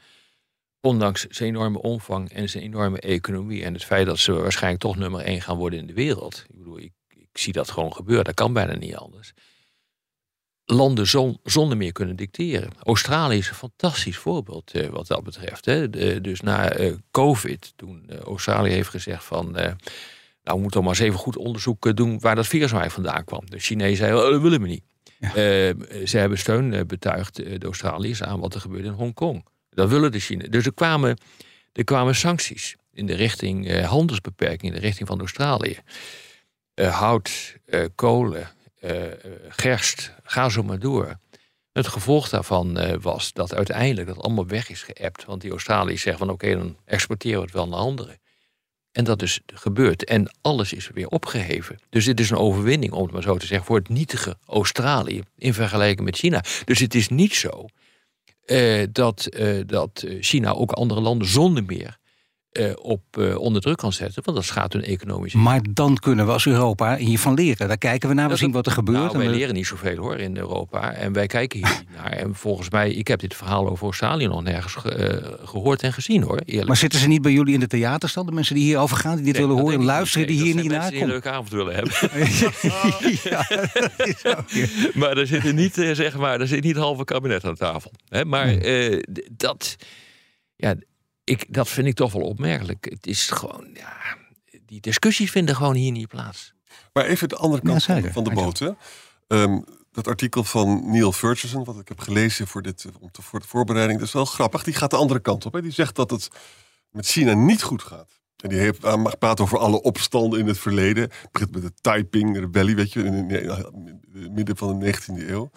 ondanks 0.81 1.25
zijn 1.27 1.49
enorme 1.49 1.81
omvang 1.81 2.31
en 2.31 2.49
zijn 2.49 2.63
enorme 2.63 2.99
economie 2.99 3.63
en 3.63 3.73
het 3.73 3.83
feit 3.83 4.05
dat 4.05 4.19
ze 4.19 4.31
waarschijnlijk 4.31 4.81
toch 4.81 4.97
nummer 4.97 5.21
één 5.21 5.41
gaan 5.41 5.57
worden 5.57 5.79
in 5.79 5.87
de 5.87 5.93
wereld. 5.93 6.45
Ik 6.49 6.57
bedoel, 6.57 6.79
ik, 6.79 6.91
ik 7.07 7.37
zie 7.37 7.53
dat 7.53 7.71
gewoon 7.71 7.93
gebeuren. 7.93 8.25
Dat 8.25 8.33
kan 8.33 8.53
bijna 8.53 8.75
niet 8.75 8.95
anders. 8.95 9.33
Landen 10.65 11.07
zon, 11.07 11.39
zonder 11.43 11.77
meer 11.77 11.91
kunnen 11.91 12.15
dicteren. 12.15 12.69
Australië 12.83 13.37
is 13.37 13.49
een 13.49 13.55
fantastisch 13.55 14.17
voorbeeld 14.17 14.71
eh, 14.71 14.87
wat 14.87 15.07
dat 15.07 15.23
betreft. 15.23 15.65
Hè. 15.65 15.89
De- 15.89 16.21
dus 16.21 16.41
na 16.41 16.69
eh, 16.69 16.93
COVID, 17.11 17.73
toen 17.75 18.03
eh, 18.09 18.19
Australië 18.19 18.71
heeft 18.71 18.89
gezegd 18.89 19.23
van. 19.23 19.51
nou, 19.51 19.75
we 20.43 20.57
moeten 20.59 20.81
maar 20.81 20.89
eens 20.89 20.99
even 20.99 21.19
goed 21.19 21.37
onderzoek 21.37 21.95
doen 21.95 22.19
waar 22.19 22.35
dat 22.35 22.47
virus 22.47 22.71
vandaan 22.93 23.23
kwam. 23.23 23.49
De 23.49 23.59
Chinezen 23.59 23.97
zeiden, 23.97 24.25
oh, 24.25 24.31
dat 24.31 24.41
willen 24.41 24.61
we 24.61 24.67
niet. 24.67 24.83
Ja. 25.19 25.31
Ze 26.05 26.17
hebben 26.17 26.37
steun 26.37 26.87
betuigd, 26.87 27.35
de 27.35 27.65
Australiërs, 27.65 28.23
aan 28.23 28.39
wat 28.39 28.53
er 28.53 28.61
gebeurde 28.61 28.87
in 28.87 28.93
Hongkong. 28.93 29.45
Dat 29.69 29.89
willen 29.89 30.11
de 30.11 30.19
Chinezen. 30.19 30.51
Dus 30.51 30.65
er 30.65 30.73
kwamen, 30.73 31.17
er 31.73 31.83
kwamen 31.83 32.15
sancties 32.15 32.75
in 32.93 33.05
de 33.05 33.13
richting 33.13 33.81
handelsbeperking, 33.81 34.73
in 34.73 34.79
de 34.79 34.85
richting 34.85 35.07
van 35.07 35.19
Australië. 35.19 35.77
Hout, 36.75 37.55
kolen, 37.95 38.49
gerst, 39.49 40.13
ga 40.23 40.49
zo 40.49 40.63
maar 40.63 40.79
door. 40.79 41.17
Het 41.71 41.87
gevolg 41.87 42.29
daarvan 42.29 42.77
eh, 42.77 42.97
was 43.01 43.33
dat 43.33 43.53
uiteindelijk 43.53 44.07
dat 44.07 44.17
allemaal 44.17 44.47
weg 44.47 44.69
is 44.69 44.83
geëpt. 44.83 45.25
Want 45.25 45.41
die 45.41 45.51
Australiërs 45.51 46.01
zeggen 46.01 46.25
van 46.25 46.33
oké, 46.33 46.55
dan 46.55 46.77
exporteren 46.85 47.37
we 47.37 47.45
het 47.45 47.53
wel 47.53 47.67
naar 47.67 47.79
anderen. 47.79 48.19
En 48.91 49.03
dat 49.03 49.21
is 49.21 49.39
gebeurd. 49.45 50.03
En 50.03 50.31
alles 50.41 50.73
is 50.73 50.89
weer 50.93 51.07
opgeheven. 51.07 51.79
Dus 51.89 52.05
dit 52.05 52.19
is 52.19 52.29
een 52.29 52.37
overwinning, 52.37 52.91
om 52.91 53.03
het 53.03 53.11
maar 53.11 53.21
zo 53.21 53.37
te 53.37 53.45
zeggen, 53.45 53.67
voor 53.67 53.77
het 53.77 53.89
nietige 53.89 54.37
Australië 54.45 55.23
in 55.37 55.53
vergelijking 55.53 56.05
met 56.05 56.15
China. 56.15 56.43
Dus 56.65 56.79
het 56.79 56.95
is 56.95 57.09
niet 57.09 57.33
zo 57.33 57.65
eh, 58.45 58.83
dat, 58.91 59.25
eh, 59.25 59.57
dat 59.65 60.03
eh, 60.07 60.17
China 60.21 60.51
ook 60.51 60.71
andere 60.71 61.01
landen 61.01 61.27
zonder 61.27 61.63
meer 61.63 61.97
eh, 62.53 62.71
op 62.81 63.01
eh, 63.17 63.37
onder 63.37 63.61
druk 63.61 63.77
kan 63.77 63.93
zetten. 63.93 64.23
Want 64.23 64.37
dat 64.37 64.45
schaadt 64.45 64.73
hun 64.73 64.83
economische. 64.83 65.37
Maar 65.37 65.61
dan 65.69 65.97
kunnen 65.97 66.25
we 66.25 66.31
als 66.31 66.45
Europa 66.45 66.95
hiervan 66.95 67.33
leren. 67.33 67.67
Daar 67.67 67.77
kijken 67.77 68.09
we 68.09 68.15
naar, 68.15 68.23
we 68.23 68.29
Dat 68.29 68.39
zien 68.39 68.51
wat 68.51 68.65
er 68.65 68.71
gebeurt. 68.71 68.97
Nou, 68.97 69.11
en 69.13 69.17
wij 69.19 69.27
we- 69.29 69.35
leren 69.35 69.53
niet 69.53 69.65
zoveel 69.67 69.95
hoor 69.97 70.17
in 70.17 70.37
Europa. 70.37 70.93
En 70.93 71.13
wij 71.13 71.27
kijken 71.27 71.59
hier 71.59 71.77
niet 71.79 71.97
naar. 71.97 72.11
En 72.11 72.35
volgens 72.35 72.69
mij, 72.69 72.91
ik 72.91 73.07
heb 73.07 73.19
dit 73.19 73.35
verhaal 73.35 73.69
over 73.69 73.83
Australië 73.83 74.27
nog 74.27 74.43
nergens 74.43 74.73
ge- 74.73 74.89
eh, 74.89 75.47
gehoord 75.47 75.83
en 75.83 75.93
gezien 75.93 76.21
hoor. 76.23 76.41
Eerlijk. 76.45 76.67
Maar 76.67 76.77
zitten 76.77 76.99
ze 76.99 77.07
niet 77.07 77.21
bij 77.21 77.31
jullie 77.31 77.53
in 77.53 77.59
de 77.59 77.67
theaterstand? 77.67 78.27
De 78.27 78.33
mensen 78.33 78.55
die 78.55 78.63
hierover 78.63 78.97
gaan, 78.97 79.15
die 79.15 79.25
dit 79.25 79.33
Nee, 79.37 79.47
willen 79.47 79.61
horen, 79.61 79.83
luisteren, 79.83 80.27
die 80.27 80.41
hier 80.41 80.55
niet 80.55 80.71
naar 80.71 80.83
komen? 80.89 81.01
een 81.01 81.07
leuke 81.07 81.29
avond 81.29 81.49
willen 81.49 81.75
hebben. 81.75 81.93
ja, 83.31 83.45
maar 84.99 85.17
er 85.17 85.27
zit 85.27 85.53
niet, 85.53 85.73
zeg 85.73 86.17
maar, 86.17 86.39
er 86.41 86.47
zit 86.47 86.63
niet 86.63 86.75
halve 86.75 87.03
kabinet 87.03 87.43
aan 87.45 87.55
tafel. 87.55 87.91
Hè? 88.07 88.25
Maar 88.25 88.55
dat, 89.31 89.75
ja, 90.55 90.75
ik, 91.23 91.53
dat 91.53 91.69
vind 91.69 91.87
ik 91.87 91.95
toch 91.95 92.13
wel 92.13 92.21
opmerkelijk. 92.21 92.85
Het 92.89 93.07
is 93.07 93.29
gewoon, 93.29 93.69
ja, 93.73 94.17
die 94.65 94.81
discussies 94.81 95.31
vinden 95.31 95.55
gewoon 95.55 95.75
hier 95.75 95.91
niet 95.91 96.07
plaats. 96.07 96.53
Maar 96.93 97.05
even 97.05 97.29
de 97.29 97.35
andere 97.35 97.61
kant 97.61 97.83
van 97.83 98.23
de 98.23 98.31
boot. 98.33 98.59
Hè? 98.59 98.69
Ehm, 99.27 99.61
dat 99.91 100.07
artikel 100.07 100.43
van 100.43 100.91
Neil 100.91 101.11
Ferguson, 101.11 101.63
wat 101.63 101.79
ik 101.79 101.87
heb 101.87 101.99
gelezen 101.99 102.47
voor, 102.47 102.61
dit, 102.61 102.85
om 102.99 103.11
te, 103.11 103.21
voor 103.21 103.39
de 103.39 103.47
voorbereiding, 103.47 103.99
dat 103.99 104.07
is 104.07 104.13
wel 104.13 104.25
grappig. 104.25 104.63
Die 104.63 104.73
gaat 104.73 104.89
de 104.89 104.95
andere 104.95 105.19
kant 105.19 105.45
op. 105.45 105.53
Hè? 105.53 105.61
Die 105.61 105.71
zegt 105.71 105.95
dat 105.95 106.09
het 106.09 106.27
met 106.89 107.07
China 107.07 107.33
niet 107.33 107.63
goed 107.63 107.83
gaat. 107.83 108.21
En 108.37 108.49
die 108.49 108.59
heeft, 108.59 108.81
hij 108.81 108.97
mag 108.97 109.17
praten 109.17 109.43
over 109.43 109.57
alle 109.57 109.81
opstanden 109.81 110.39
in 110.39 110.47
het 110.47 110.59
verleden. 110.59 111.03
Het 111.03 111.31
begint 111.31 111.51
met 111.51 111.61
de 111.61 111.73
Taiping 111.81 112.37
Rebellie, 112.37 112.75
weet 112.75 112.93
je, 112.93 113.03
in 113.03 113.13
het 113.13 114.31
midden 114.31 114.57
van 114.57 114.79
de 114.79 114.93
19e 114.93 115.29
eeuw. 115.29 115.49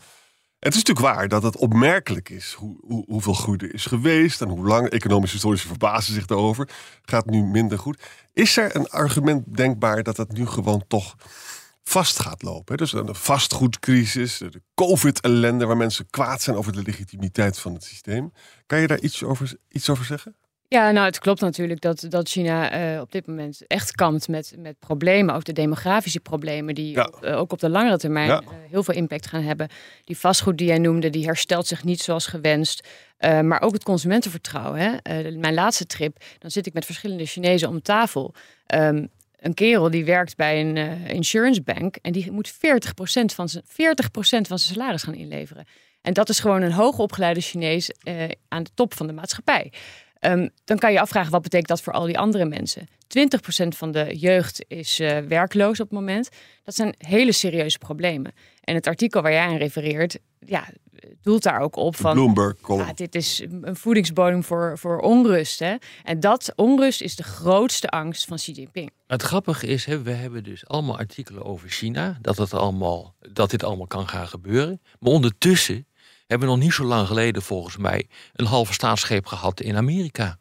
Het 0.66 0.74
is 0.74 0.82
natuurlijk 0.82 1.14
waar 1.14 1.28
dat 1.28 1.42
het 1.42 1.56
opmerkelijk 1.56 2.28
is 2.28 2.52
hoe, 2.52 2.76
hoe, 2.80 3.04
hoeveel 3.08 3.32
groei 3.32 3.58
er 3.58 3.74
is 3.74 3.86
geweest 3.86 4.40
en 4.40 4.48
hoe 4.48 4.66
lang 4.66 4.88
economische 4.88 5.34
historici 5.34 5.66
verbazen 5.66 6.14
zich 6.14 6.26
daarover. 6.26 6.68
Gaat 7.02 7.26
nu 7.26 7.42
minder 7.42 7.78
goed. 7.78 8.02
Is 8.32 8.56
er 8.56 8.76
een 8.76 8.88
argument 8.88 9.56
denkbaar 9.56 10.02
dat 10.02 10.16
het 10.16 10.32
nu 10.32 10.46
gewoon 10.46 10.84
toch 10.88 11.16
vast 11.82 12.18
gaat 12.18 12.42
lopen? 12.42 12.76
Dus 12.76 12.92
een 12.92 13.14
vastgoedcrisis, 13.14 14.38
de 14.38 14.62
COVID-ellende 14.74 15.66
waar 15.66 15.76
mensen 15.76 16.10
kwaad 16.10 16.42
zijn 16.42 16.56
over 16.56 16.72
de 16.72 16.82
legitimiteit 16.82 17.58
van 17.58 17.74
het 17.74 17.84
systeem. 17.84 18.32
Kan 18.66 18.78
je 18.78 18.86
daar 18.86 19.00
iets 19.00 19.22
over, 19.22 19.56
iets 19.68 19.90
over 19.90 20.04
zeggen? 20.04 20.36
Ja, 20.68 20.90
nou, 20.90 21.06
het 21.06 21.18
klopt 21.18 21.40
natuurlijk 21.40 21.80
dat, 21.80 22.06
dat 22.08 22.28
China 22.28 22.70
eh, 22.70 23.00
op 23.00 23.12
dit 23.12 23.26
moment 23.26 23.66
echt 23.66 23.92
kampt 23.92 24.28
met, 24.28 24.54
met 24.58 24.78
problemen. 24.78 25.34
Ook 25.34 25.44
de 25.44 25.52
demografische 25.52 26.20
problemen, 26.20 26.74
die 26.74 26.92
Ja. 26.94 27.04
op- 27.04 27.22
eh, 27.22 27.38
ook 27.38 27.52
op 27.52 27.58
de 27.58 27.68
langere 27.68 27.98
termijn 27.98 28.28
Ja. 28.28 28.40
eh, 28.40 28.48
heel 28.70 28.82
veel 28.82 28.94
impact 28.94 29.26
gaan 29.26 29.42
hebben. 29.42 29.68
Die 30.04 30.18
vastgoed 30.18 30.58
die 30.58 30.66
jij 30.66 30.78
noemde, 30.78 31.10
die 31.10 31.24
herstelt 31.24 31.66
zich 31.66 31.84
niet 31.84 32.00
zoals 32.00 32.26
gewenst. 32.26 32.88
Maar 33.18 33.62
ook 33.62 33.72
het 33.72 33.82
consumentenvertrouwen. 33.84 34.80
Hè? 34.80 35.30
Mijn 35.30 35.54
laatste 35.54 35.86
trip, 35.86 36.16
dan 36.38 36.50
zit 36.50 36.66
ik 36.66 36.72
met 36.72 36.84
verschillende 36.84 37.26
Chinezen 37.26 37.68
om 37.68 37.82
tafel. 37.82 38.34
Ehm, 38.66 39.06
een 39.36 39.54
kerel 39.54 39.90
die 39.90 40.04
werkt 40.04 40.36
bij 40.36 40.60
een 40.60 40.76
insurance 41.06 41.62
bank 41.62 41.96
en 41.96 42.12
die 42.12 42.30
moet 42.30 42.48
40% 42.48 43.34
van 43.34 43.48
zijn 43.48 43.62
40% 43.66 44.46
van 44.48 44.58
zijn 44.58 44.74
salaris 44.74 45.02
gaan 45.02 45.14
inleveren. 45.14 45.64
En 46.02 46.12
dat 46.12 46.28
is 46.28 46.40
gewoon 46.40 46.62
een 46.62 46.72
hoogopgeleide 46.72 47.40
Chinees 47.40 47.90
aan 48.48 48.62
de 48.62 48.70
top 48.74 48.94
van 48.94 49.06
de 49.06 49.12
maatschappij. 49.12 49.72
Ehm, 50.26 50.48
dan 50.64 50.78
kan 50.78 50.92
je 50.92 51.00
afvragen 51.00 51.30
wat 51.30 51.42
betekent 51.42 51.68
dat 51.68 51.82
voor 51.82 51.92
al 51.92 52.06
die 52.06 52.18
andere 52.18 52.44
mensen. 52.44 52.86
20% 53.06 53.76
van 53.76 53.92
de 53.92 54.16
jeugd 54.16 54.64
is 54.68 55.00
eh, 55.00 55.18
werkloos 55.18 55.80
op 55.80 55.88
het 55.88 55.98
moment. 55.98 56.28
Dat 56.64 56.74
zijn 56.74 56.94
hele 56.98 57.32
serieuze 57.32 57.78
problemen. 57.78 58.32
En 58.60 58.74
het 58.74 58.86
artikel 58.86 59.22
waar 59.22 59.32
jij 59.32 59.46
aan 59.46 59.56
refereert, 59.56 60.18
ja, 60.38 60.68
doelt 61.22 61.42
daar 61.42 61.60
ook 61.60 61.76
op 61.76 61.96
van. 61.96 62.14
Bloomberg 62.14 62.60
column. 62.60 62.86
Ja, 62.86 62.92
dit 62.92 63.14
is 63.14 63.42
een 63.60 63.76
voedingsbodem 63.76 64.44
voor, 64.44 64.78
voor 64.78 64.98
onrust. 64.98 65.58
Hè? 65.58 65.74
En 66.04 66.20
dat 66.20 66.52
onrust 66.56 67.00
is 67.00 67.16
de 67.16 67.22
grootste 67.22 67.88
angst 67.88 68.24
van 68.24 68.36
Xi 68.36 68.52
Jinping. 68.52 68.90
Het 69.06 69.22
grappige 69.22 69.66
is, 69.66 69.84
hè, 69.84 70.02
we 70.02 70.10
hebben 70.10 70.44
dus 70.44 70.66
allemaal 70.66 70.98
artikelen 70.98 71.44
over 71.44 71.68
China, 71.68 72.18
dat, 72.20 72.36
het 72.36 72.54
allemaal, 72.54 73.14
dat 73.32 73.50
dit 73.50 73.64
allemaal 73.64 73.86
kan 73.86 74.08
gaan 74.08 74.28
gebeuren. 74.28 74.80
Maar 74.98 75.12
ondertussen 75.12 75.86
hebben 76.26 76.48
we 76.48 76.54
nog 76.54 76.62
niet 76.64 76.72
zo 76.72 76.84
lang 76.84 77.06
geleden, 77.06 77.42
volgens 77.42 77.76
mij, 77.76 78.06
een 78.34 78.46
halve 78.46 78.72
staatsgreep 78.72 79.26
gehad 79.26 79.60
in 79.60 79.76
Amerika. 79.76 80.38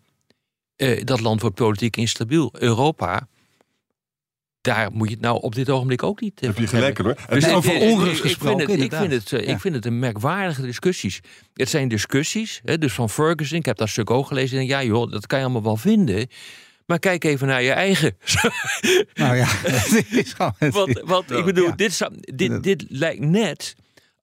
Eh, 0.76 1.04
dat 1.04 1.20
land 1.20 1.42
wordt 1.42 1.56
politiek 1.56 1.98
instabiel. 1.98 2.54
Europa, 2.60 3.28
daar 4.62 4.92
moet 4.92 5.08
je 5.08 5.14
het 5.14 5.24
nou 5.24 5.42
op 5.42 5.56
dit 5.56 5.70
ogenblik 5.70 6.04
ook 6.04 6.22
niet. 6.22 6.40
eh, 6.42 6.48
Heb 6.48 6.58
je 6.58 6.68
gelijk 6.68 6.98
hoor. 6.98 7.16
Dus 7.30 7.46
is 7.46 7.54
over 7.54 7.80
onrust 7.80 8.12
ik- 8.12 8.16
ik 8.18 8.22
gesproken, 8.32 8.66
vind 8.66 8.72
het, 8.82 8.92
ik 8.92 8.98
vind 9.00 9.12
het, 9.12 9.34
eh, 9.34 9.48
Ja. 9.48 9.54
ik 9.54 9.60
vind 9.60 9.76
het 9.76 9.86
een 9.86 10.00
merkwaardige 10.00 10.62
discussies. 10.62 11.20
Het 11.54 11.70
zijn 11.70 11.88
discussies, 11.88 12.62
hè, 12.64 12.78
dus 12.78 12.94
van 12.94 13.10
Ferguson, 13.10 13.58
ik 13.58 13.66
heb 13.66 13.78
dat 13.78 13.90
stuk 13.90 14.10
ook 14.10 14.28
gelezen. 14.28 14.58
En 14.60 14.66
ja 14.66 14.84
joh, 14.84 15.12
dat 15.12 15.28
kan 15.28 15.38
je 15.40 15.44
allemaal 15.46 15.64
wel 15.64 15.78
vinden. 15.78 16.28
Maar 16.86 17.00
kijk 17.00 17.24
even 17.24 17.48
naar 17.48 17.62
je 17.62 17.72
eigen. 17.72 18.18
Nou 19.14 19.36
ja, 19.36 19.46
het 19.98 20.12
is 20.12 20.34
gewoon... 20.34 20.54
Want, 20.60 21.02
want 21.04 21.32
ik 21.32 21.46
bedoel, 21.46 21.68
Ja. 21.68 21.76
dit, 21.76 22.08
dit, 22.36 22.64
dit 22.64 22.86
lijkt 22.88 23.22
net 23.22 23.76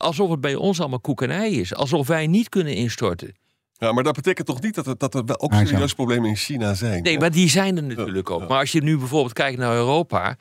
alsof 0.03 0.31
het 0.31 0.41
bij 0.41 0.55
ons 0.55 0.81
allemaal 0.81 1.01
koek 1.01 1.23
en 1.23 1.31
ei 1.31 1.61
is. 1.61 1.75
Alsof 1.75 2.07
wij 2.07 2.27
niet 2.27 2.49
kunnen 2.49 2.75
instorten. 2.75 3.35
Ja, 3.73 3.93
maar 3.93 4.05
dat 4.05 4.15
betekent 4.15 4.47
toch 4.47 4.61
niet 4.61 4.75
dat 4.75 4.87
er, 4.87 4.99
dat 4.99 5.15
er 5.15 5.25
wel 5.25 5.41
ook 5.41 5.53
serieuze 5.55 5.95
problemen 5.95 6.29
in 6.29 6.37
China 6.37 6.75
zijn? 6.75 7.03
Nee, 7.03 7.13
hè? 7.15 7.21
maar 7.21 7.31
die 7.31 7.49
zijn 7.49 7.77
er 7.77 7.83
natuurlijk 7.83 8.31
ook. 8.31 8.41
ja. 8.41 8.47
Maar 8.47 8.59
als 8.59 8.73
je 8.73 8.83
nu 8.83 8.99
bijvoorbeeld 8.99 9.33
kijkt 9.33 9.59
naar 9.59 9.75
Europa. 9.75 10.37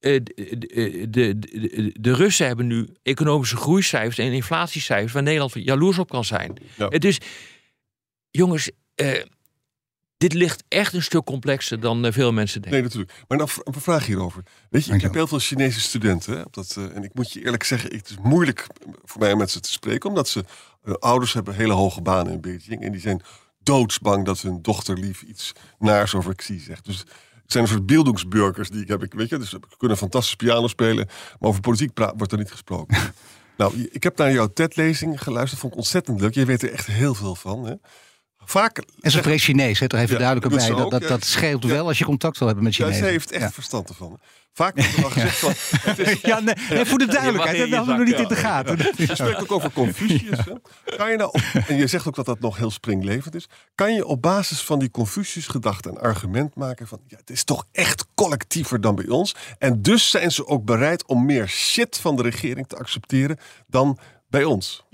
eh, 0.00 0.20
De, 0.22 0.56
de, 0.58 1.06
de, 1.10 1.38
de, 1.38 1.94
de 2.00 2.14
Russen 2.14 2.46
hebben 2.46 2.66
nu 2.66 2.88
economische 3.02 3.56
groeicijfers 3.56 4.18
en 4.18 4.32
inflatiecijfers 4.32 5.12
waar 5.12 5.22
Nederland 5.22 5.52
jaloers 5.54 5.98
op 5.98 6.08
kan 6.08 6.24
zijn. 6.24 6.56
Ja. 6.76 6.88
Het 6.88 7.04
is, 7.04 7.18
jongens, 8.30 8.70
eh, 8.94 9.08
dit 10.22 10.32
ligt 10.32 10.64
echt 10.68 10.94
een 10.94 11.02
stuk 11.02 11.24
complexer 11.24 11.80
dan 11.80 12.04
eh, 12.04 12.12
veel 12.12 12.32
mensen 12.32 12.62
denken. 12.62 12.80
Nee, 12.80 12.88
natuurlijk. 12.88 13.24
Maar 13.28 13.38
dan 13.38 13.48
een 13.64 13.80
vraag 13.80 14.06
hierover. 14.06 14.42
Weet 14.70 14.84
je, 14.84 14.94
ik 14.94 15.00
heb 15.00 15.14
heel 15.14 15.26
veel 15.26 15.38
Chinese 15.38 15.80
studenten. 15.80 16.36
Hè, 16.36 16.42
op 16.42 16.54
dat, 16.54 16.74
eh, 16.78 16.96
en 16.96 17.04
ik 17.04 17.14
moet 17.14 17.32
je 17.32 17.44
eerlijk 17.44 17.62
zeggen, 17.62 17.96
het 17.96 18.10
is 18.10 18.16
moeilijk 18.22 18.66
voor 19.04 19.20
mij 19.20 19.32
om 19.32 19.38
met 19.38 19.50
ze 19.50 19.60
te 19.60 19.72
spreken. 19.72 20.08
Omdat 20.08 20.28
ze, 20.28 20.44
hun 20.82 20.98
ouders 20.98 21.32
hebben 21.32 21.54
hele 21.54 21.72
hoge 21.72 22.00
banen 22.00 22.32
in 22.32 22.40
Beijing. 22.40 22.82
En 22.82 22.92
die 22.92 23.00
zijn 23.00 23.22
doodsbang 23.62 24.24
dat 24.24 24.40
hun 24.40 24.62
dochter 24.62 24.98
lief 24.98 25.22
iets 25.22 25.52
naars 25.78 26.14
over 26.14 26.34
Xi 26.34 26.58
zegt. 26.58 26.84
Dus 26.84 26.98
het 26.98 27.52
zijn 27.52 27.64
een 27.64 27.70
soort 27.70 27.86
beeldingsburgers 27.86 28.68
die 28.70 28.82
ik 28.82 28.88
heb. 28.88 29.02
Ik, 29.02 29.14
weet 29.14 29.28
je, 29.28 29.38
dus 29.38 29.50
ze 29.50 29.60
kunnen 29.76 29.96
fantastisch 29.96 30.34
piano 30.36 30.68
spelen. 30.68 31.06
Maar 31.40 31.48
over 31.48 31.60
politiek 31.60 31.92
pra- 31.92 32.14
wordt 32.16 32.32
er 32.32 32.38
niet 32.38 32.50
gesproken. 32.50 32.96
nou, 33.56 33.88
ik 33.92 34.02
heb 34.02 34.18
naar 34.18 34.32
jouw 34.32 34.52
TED-lezing 34.52 35.22
geluisterd. 35.22 35.60
Vond 35.60 35.72
ik 35.72 35.78
ontzettend 35.78 36.20
leuk. 36.20 36.34
Je 36.34 36.44
weet 36.44 36.62
er 36.62 36.72
echt 36.72 36.86
heel 36.86 37.14
veel 37.14 37.34
van. 37.34 37.64
Hè? 37.66 37.74
Vaak 38.44 38.78
En 39.00 39.10
ze 39.10 39.18
spreekt 39.18 39.42
Chinees, 39.42 39.78
hè, 39.78 39.86
er 39.86 39.98
even 39.98 40.12
Ja, 40.12 40.18
duidelijk 40.18 40.54
bij. 40.54 40.60
ze 40.64 40.74
Dat, 40.74 40.90
dat, 40.90 41.02
ja. 41.02 41.08
dat 41.08 41.24
scheelt 41.24 41.62
Ja. 41.62 41.68
wel 41.68 41.86
als 41.86 41.98
je 41.98 42.04
contact 42.04 42.38
wil 42.38 42.46
hebben 42.46 42.64
met 42.64 42.74
Ja, 42.76 42.84
Chinezen. 42.84 43.04
zij 43.04 43.12
heeft 43.14 43.30
echt 43.30 43.42
Ja. 43.42 43.50
verstand 43.52 43.88
ervan. 43.88 44.20
Vaak 44.54 44.74
wordt 44.76 44.94
er 44.94 45.00
wel 45.00 45.10
gezegd 45.10 45.36
van... 45.38 45.52
Het 45.90 45.98
is, 45.98 46.20
Ja, 46.30 46.40
nee, 46.40 46.54
nee, 46.70 46.84
voor 46.84 46.98
de 46.98 47.06
duidelijkheid, 47.06 47.58
dat 47.58 47.68
hadden 47.68 47.86
we 47.98 48.00
nog 48.00 48.08
niet 48.10 48.20
in 48.20 48.28
de 48.28 48.34
ja. 48.34 48.40
gaten. 48.40 48.76
Je 48.96 49.14
spreekt 49.14 49.40
ook 49.40 49.52
over 49.52 49.72
Confucius. 49.72 50.38
Hè? 50.44 50.52
Kan 50.96 51.10
je 51.10 51.16
nou 51.16 51.30
op- 51.32 51.62
en 51.68 51.76
je 51.76 51.86
zegt 51.86 52.06
ook 52.08 52.14
dat 52.14 52.26
dat 52.26 52.40
nog 52.40 52.56
heel 52.56 52.70
springlevend 52.70 53.34
is. 53.34 53.48
Kan 53.74 53.94
je 53.94 54.06
op 54.06 54.22
basis 54.22 54.60
van 54.60 54.78
die 54.78 54.90
Confucius-gedachte 54.90 55.88
een 55.88 55.98
argument 55.98 56.54
maken 56.54 56.86
van... 56.88 57.00
Ja, 57.06 57.16
het 57.16 57.30
is 57.30 57.44
toch 57.44 57.66
echt 57.72 58.06
collectiever 58.14 58.80
dan 58.80 58.94
bij 58.94 59.08
ons. 59.08 59.34
En 59.58 59.82
dus 59.82 60.10
zijn 60.10 60.30
ze 60.32 60.46
ook 60.46 60.64
bereid 60.64 61.06
om 61.06 61.24
meer 61.26 61.48
shit 61.48 61.98
van 61.98 62.16
de 62.16 62.22
regering 62.22 62.68
te 62.68 62.76
accepteren 62.76 63.38
dan 63.66 63.98
bij 64.28 64.44
ons. 64.44 64.84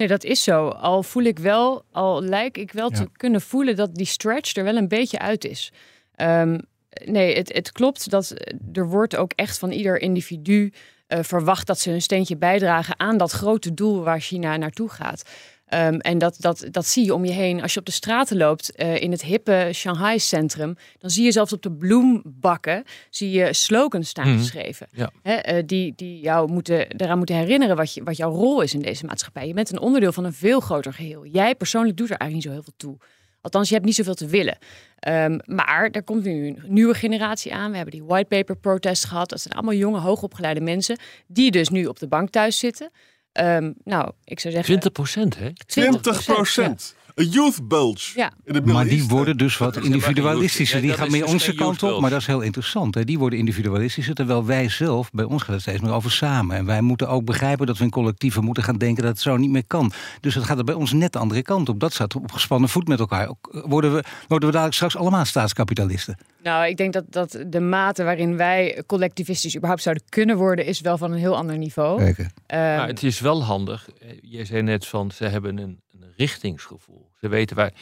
Nee, 0.00 0.08
dat 0.08 0.24
is 0.24 0.42
zo. 0.42 0.68
Al 0.68 1.02
voel 1.02 1.22
ik 1.22 1.38
wel, 1.38 1.84
al 1.92 2.22
lijk 2.22 2.58
ik 2.58 2.72
wel 2.72 2.90
Ja. 2.90 2.96
te 2.96 3.08
kunnen 3.12 3.40
voelen 3.40 3.76
dat 3.76 3.94
die 3.94 4.06
stretch 4.06 4.56
er 4.56 4.64
wel 4.64 4.76
een 4.76 4.88
beetje 4.88 5.18
uit 5.18 5.44
is. 5.44 5.72
Ehm, 6.14 6.58
nee, 7.04 7.36
het, 7.36 7.52
het 7.52 7.72
klopt 7.72 8.10
dat 8.10 8.34
er 8.72 8.88
wordt 8.88 9.16
ook 9.16 9.32
echt 9.34 9.58
van 9.58 9.70
ieder 9.70 10.00
individu 10.00 10.72
eh, 11.06 11.18
verwacht 11.22 11.66
dat 11.66 11.78
ze 11.78 11.90
een 11.90 12.02
steentje 12.02 12.36
bijdragen 12.36 13.00
aan 13.00 13.16
dat 13.16 13.30
grote 13.30 13.74
doel 13.74 14.02
waar 14.02 14.20
China 14.20 14.56
naartoe 14.56 14.88
gaat. 14.88 15.22
Ehm, 15.70 15.94
en 15.94 16.18
dat, 16.18 16.36
dat, 16.38 16.66
dat 16.70 16.86
zie 16.86 17.04
je 17.04 17.14
om 17.14 17.24
je 17.24 17.32
heen. 17.32 17.62
Als 17.62 17.72
je 17.74 17.80
op 17.80 17.86
de 17.86 17.92
straten 17.92 18.36
loopt 18.36 18.74
eh, 18.74 19.00
in 19.02 19.10
het 19.10 19.22
hippe 19.22 19.68
Shanghai-centrum, 19.72 20.76
dan 20.98 21.10
zie 21.10 21.24
je 21.24 21.32
zelfs 21.32 21.52
op 21.52 21.62
de 21.62 21.72
bloembakken 21.72 22.84
zie 23.10 23.30
je 23.30 23.52
slogans 23.52 24.08
staan 24.08 24.28
Mhm. 24.28 24.38
geschreven. 24.38 24.86
Ja. 24.92 25.10
Hè, 25.22 25.34
eh, 25.34 25.62
die, 25.66 25.92
die 25.96 26.20
jou 26.20 26.50
moeten, 26.52 26.88
eraan 26.96 27.16
moeten 27.18 27.36
herinneren 27.36 27.76
wat, 27.76 27.94
je, 27.94 28.02
wat 28.02 28.16
jouw 28.16 28.30
rol 28.32 28.60
is 28.60 28.74
in 28.74 28.82
deze 28.82 29.04
maatschappij. 29.06 29.46
Je 29.46 29.54
bent 29.54 29.70
een 29.72 29.80
onderdeel 29.80 30.12
van 30.12 30.24
een 30.24 30.32
veel 30.32 30.60
groter 30.60 30.92
geheel. 30.92 31.26
Jij 31.26 31.54
persoonlijk 31.54 31.96
doet 31.96 32.10
er 32.10 32.16
eigenlijk 32.16 32.34
niet 32.46 32.56
zo 32.56 32.62
heel 32.62 32.74
veel 32.76 32.90
toe. 32.98 33.08
Althans, 33.42 33.68
je 33.68 33.74
hebt 33.74 33.86
niet 33.86 33.94
zoveel 33.94 34.14
te 34.14 34.26
willen. 34.26 34.58
Ehm, 34.98 35.38
maar 35.44 35.88
er 35.90 36.02
komt 36.02 36.24
nu 36.24 36.46
een 36.46 36.58
nieuwe 36.66 36.94
generatie 36.94 37.54
aan. 37.54 37.70
We 37.70 37.76
hebben 37.76 37.94
die 37.94 38.04
white 38.04 38.26
paper 38.28 38.56
protest 38.56 39.04
gehad. 39.04 39.28
Dat 39.28 39.40
zijn 39.40 39.54
allemaal 39.54 39.74
jonge, 39.74 39.98
hoogopgeleide 39.98 40.60
mensen. 40.60 40.98
Die 41.26 41.50
dus 41.50 41.68
nu 41.68 41.86
op 41.86 41.98
de 41.98 42.08
bank 42.08 42.30
thuis 42.30 42.58
zitten. 42.58 42.90
Ehm, 43.32 43.72
nou, 43.84 44.12
ik 44.24 44.40
zou 44.40 44.54
zeggen... 44.54 44.72
20 44.72 44.92
procent, 44.92 45.38
hè? 45.38 45.52
20 45.66 46.24
procent. 46.24 46.94
Een 47.14 47.28
youth 47.28 47.68
bulge. 47.68 48.12
Ja. 48.18 48.32
Maar 48.64 48.84
die 48.84 49.04
worden 49.08 49.36
dus 49.36 49.58
wat 49.58 49.76
individualistischer. 49.76 50.80
Die 50.80 50.92
gaan 50.92 51.10
meer 51.10 51.22
dus 51.22 51.32
onze 51.32 51.54
kant 51.54 51.82
op. 51.82 52.00
Maar 52.00 52.10
dat 52.10 52.20
is 52.20 52.26
heel 52.26 52.40
interessant. 52.40 52.94
Hè? 52.94 53.04
Die 53.04 53.18
worden 53.18 53.38
individualistischer. 53.38 54.14
Terwijl 54.14 54.44
wij 54.46 54.68
zelf, 54.68 55.10
bij 55.10 55.24
ons 55.24 55.42
gaat 55.42 55.52
het 55.52 55.60
steeds 55.62 55.80
meer 55.80 55.92
over 55.92 56.10
samen. 56.10 56.56
En 56.56 56.64
wij 56.64 56.80
moeten 56.80 57.08
ook 57.08 57.24
begrijpen 57.24 57.66
dat 57.66 57.78
we 57.78 57.84
in 57.84 57.90
collectieven 57.90 58.44
moeten 58.44 58.62
gaan 58.62 58.76
denken 58.78 59.02
dat 59.02 59.12
het 59.12 59.20
zo 59.20 59.36
niet 59.36 59.50
meer 59.50 59.66
kan. 59.66 59.92
Dus 60.20 60.34
het 60.34 60.44
gaat 60.44 60.58
er 60.58 60.64
bij 60.64 60.74
ons 60.74 60.92
net 60.92 61.12
de 61.12 61.18
andere 61.18 61.42
kant 61.42 61.68
op. 61.68 61.80
Dat 61.80 61.92
staat 61.92 62.14
op 62.14 62.32
gespannen 62.32 62.68
voet 62.68 62.88
met 62.88 62.98
elkaar. 63.00 63.28
Ook 63.28 63.62
Worden 63.66 63.94
we, 63.94 64.04
worden 64.28 64.48
we 64.48 64.54
dadelijk 64.54 64.74
straks 64.74 64.96
allemaal 64.96 65.24
staatskapitalisten? 65.24 66.16
Nou, 66.42 66.66
ik 66.66 66.76
denk 66.76 66.92
dat, 66.92 67.04
dat 67.08 67.38
de 67.46 67.60
mate 67.60 68.04
waarin 68.04 68.36
wij 68.36 68.82
collectivistisch 68.86 69.54
überhaupt 69.56 69.82
zouden 69.82 70.04
kunnen 70.08 70.36
worden, 70.36 70.66
is 70.66 70.80
wel 70.80 70.98
van 70.98 71.12
een 71.12 71.18
heel 71.18 71.36
ander 71.36 71.58
niveau. 71.58 71.98
Kijken. 71.98 72.30
Ehm, 72.46 72.60
Maar 72.76 72.86
het 72.86 73.02
is 73.02 73.20
wel 73.20 73.44
handig. 73.44 73.88
Eh, 74.00 74.08
Jij 74.22 74.44
zei 74.44 74.62
net 74.62 74.86
van 74.86 75.10
ze 75.10 75.24
hebben 75.24 75.58
een 75.58 75.80
richtingsgevoel. 76.24 77.10
Ze 77.20 77.28
weten 77.28 77.56
waar. 77.56 77.72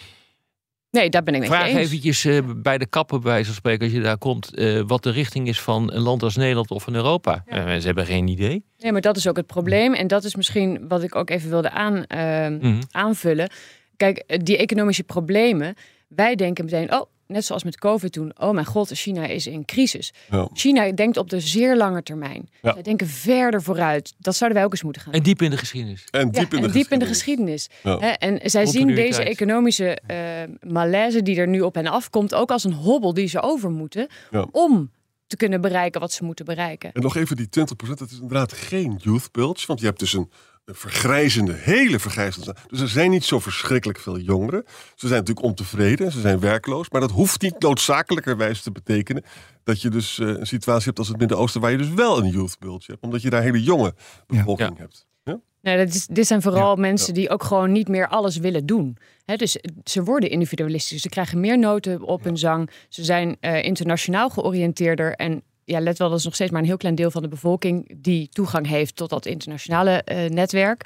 nee, 0.91 1.09
daar 1.11 1.23
ben 1.23 1.35
ik 1.35 1.45
Vraag 1.45 1.67
eens. 1.69 1.79
eventjes 1.79 2.25
eh, 2.25 2.39
bij 2.57 2.79
de 2.79 2.87
kappen 2.87 3.21
bij 3.21 3.45
van 3.45 3.55
spreken 3.55 3.85
als 3.85 3.93
je 3.95 4.01
daar 4.01 4.19
komt. 4.19 4.55
eh, 4.55 4.81
wat 4.87 5.03
de 5.03 5.11
richting 5.11 5.49
is 5.49 5.61
van 5.61 5.93
een 5.93 6.01
land 6.03 6.23
als 6.23 6.37
Nederland 6.37 6.71
of 6.71 6.83
van 6.83 6.95
Europa. 6.95 7.45
Ja. 7.47 7.67
Eh, 7.67 7.81
ze 7.81 7.87
hebben 7.87 8.07
geen 8.07 8.29
idee. 8.29 8.65
Nee, 8.79 8.93
maar 8.93 9.01
dat 9.01 9.17
is 9.17 9.29
ook 9.29 9.37
het 9.37 9.47
probleem. 9.47 9.95
En 9.95 10.07
dat 10.07 10.25
is 10.25 10.35
misschien 10.35 10.89
wat 10.89 11.03
ik 11.03 11.15
ook 11.15 11.31
even 11.31 11.51
wilde 11.51 11.71
aan, 11.71 12.05
ehm, 12.05 12.57
Mhm. 12.57 12.81
aanvullen. 12.91 13.51
Kijk, 13.97 14.41
die 14.45 14.57
economische 14.57 15.05
problemen. 15.05 15.75
Wij 16.09 16.35
denken 16.35 16.65
meteen, 16.65 16.93
oh, 16.93 17.07
net 17.29 17.45
zoals 17.45 17.65
met 17.65 17.79
COVID 17.79 18.13
toen. 18.13 18.33
Oh 18.39 18.51
mijn 18.51 18.67
god, 18.67 18.91
China 18.91 19.27
is 19.27 19.47
in 19.47 19.65
crisis. 19.65 20.13
Ja. 20.31 20.49
China 20.53 20.93
denkt 20.93 21.17
op 21.17 21.31
de 21.31 21.41
zeer 21.41 21.77
lange 21.77 22.03
termijn. 22.03 22.49
Ja. 22.63 22.73
Zij 22.73 22.83
denken 22.83 23.07
verder 23.07 23.63
vooruit. 23.63 24.15
Dat 24.19 24.37
zouden 24.37 24.59
wij 24.59 24.67
ook 24.67 24.73
eens 24.73 24.83
moeten 24.83 25.03
gaan 25.03 25.13
En 25.13 25.23
diep 25.23 25.43
in 25.43 25.51
de 25.51 25.57
geschiedenis. 25.57 26.05
En 26.11 26.25
diep, 26.31 26.35
Ja, 26.35 26.41
in, 26.43 26.49
de 26.49 26.57
en 26.67 26.73
diep 26.73 26.91
in 26.91 26.99
de 26.99 27.07
geschiedenis. 27.07 27.67
geschiedenis. 27.69 27.69
Ja. 27.83 27.99
Hè, 27.99 28.09
en 28.43 28.51
zij 28.51 28.67
zien 28.67 28.87
deze 28.95 29.23
economische 29.23 29.99
eh, 30.07 30.71
malaise 30.71 31.23
die 31.23 31.37
er 31.37 31.49
nu 31.49 31.61
op 31.61 31.75
hen 31.75 31.87
afkomt 31.87 32.35
ook 32.35 32.51
als 32.51 32.65
een 32.65 32.73
hobbel 32.73 33.15
die 33.15 33.29
ze 33.29 33.41
over 33.43 33.71
moeten 33.71 34.07
Ja. 34.31 34.47
om 34.51 34.91
te 35.27 35.37
kunnen 35.37 35.61
bereiken 35.61 36.01
wat 36.01 36.13
ze 36.13 36.25
moeten 36.25 36.45
bereiken. 36.45 36.93
En 36.93 37.03
nog 37.03 37.17
even 37.17 37.37
die 37.37 37.49
20%, 37.49 37.99
dat 37.99 38.11
is 38.11 38.21
inderdaad 38.21 38.53
geen 38.53 38.97
youth 39.03 39.33
bulge. 39.33 39.67
Want 39.67 39.81
je 39.81 39.87
hebt 39.87 39.99
dus 39.99 40.13
een 40.13 40.31
vergrijzende, 40.73 41.53
hele 41.53 41.99
vergrijzende. 41.99 42.55
Dus 42.69 42.81
er 42.81 42.89
zijn 42.89 43.11
niet 43.11 43.25
zo 43.25 43.39
verschrikkelijk 43.39 43.99
veel 43.99 44.19
jongeren. 44.19 44.63
Ze 44.95 45.07
zijn 45.07 45.21
natuurlijk 45.21 45.47
ontevreden, 45.47 46.13
ze 46.13 46.21
zijn 46.21 46.41
werkloos. 46.41 46.91
Maar 46.91 47.01
dat 47.01 47.11
hoeft 47.11 47.43
niet 47.43 47.61
noodzakelijkerwijs 47.61 48.63
te 48.63 48.71
betekenen 48.73 49.23
dat 49.65 49.83
je 49.83 49.89
dus 49.91 50.19
eh, 50.19 50.27
een 50.29 50.47
situatie 50.47 50.85
hebt 50.87 50.99
als 50.99 51.09
het 51.09 51.19
Midden-Oosten, 51.19 51.61
waar 51.61 51.71
je 51.71 51.77
dus 51.77 51.93
wel 51.95 52.19
een 52.19 52.31
youth 52.31 52.57
bulge 52.59 52.85
hebt. 52.91 53.03
Omdat 53.03 53.23
je 53.23 53.31
daar 53.31 53.43
hele 53.43 53.63
jonge 53.63 53.95
bevolking 54.27 54.69
Ja. 54.77 54.83
hebt. 54.83 55.07
Ja? 55.25 55.41
Nee, 55.63 55.77
dat 55.85 55.95
is, 55.95 56.07
dit 56.07 56.27
zijn 56.27 56.43
vooral 56.43 56.77
mensen 56.77 57.15
die 57.15 57.31
ook 57.31 57.43
gewoon 57.43 57.73
niet 57.73 57.89
meer 57.89 58.09
alles 58.09 58.37
willen 58.37 58.67
doen. 58.67 58.97
Hè, 59.25 59.37
dus 59.37 59.59
ze 59.85 60.03
worden 60.03 60.31
individualistisch. 60.31 61.03
Ze 61.03 61.09
krijgen 61.09 61.41
meer 61.41 61.59
noten 61.59 62.03
op 62.03 62.25
hun 62.25 62.37
zang. 62.39 62.71
Ze 62.89 63.05
zijn 63.05 63.37
eh, 63.41 63.63
internationaal 63.65 64.31
georiënteerder. 64.31 65.13
En 65.13 65.43
ja, 65.69 65.81
let 65.81 65.99
wel, 65.99 66.09
dat 66.09 66.19
is 66.19 66.25
nog 66.25 66.35
steeds 66.35 66.51
maar 66.51 66.61
een 66.61 66.67
heel 66.67 66.77
klein 66.77 66.95
deel 66.95 67.11
van 67.11 67.23
de 67.23 67.29
bevolking 67.29 67.95
die 68.03 68.29
toegang 68.29 68.67
heeft 68.67 68.97
tot 68.97 69.11
dat 69.11 69.27
internationale 69.27 69.91
eh, 70.03 70.31
netwerk. 70.31 70.85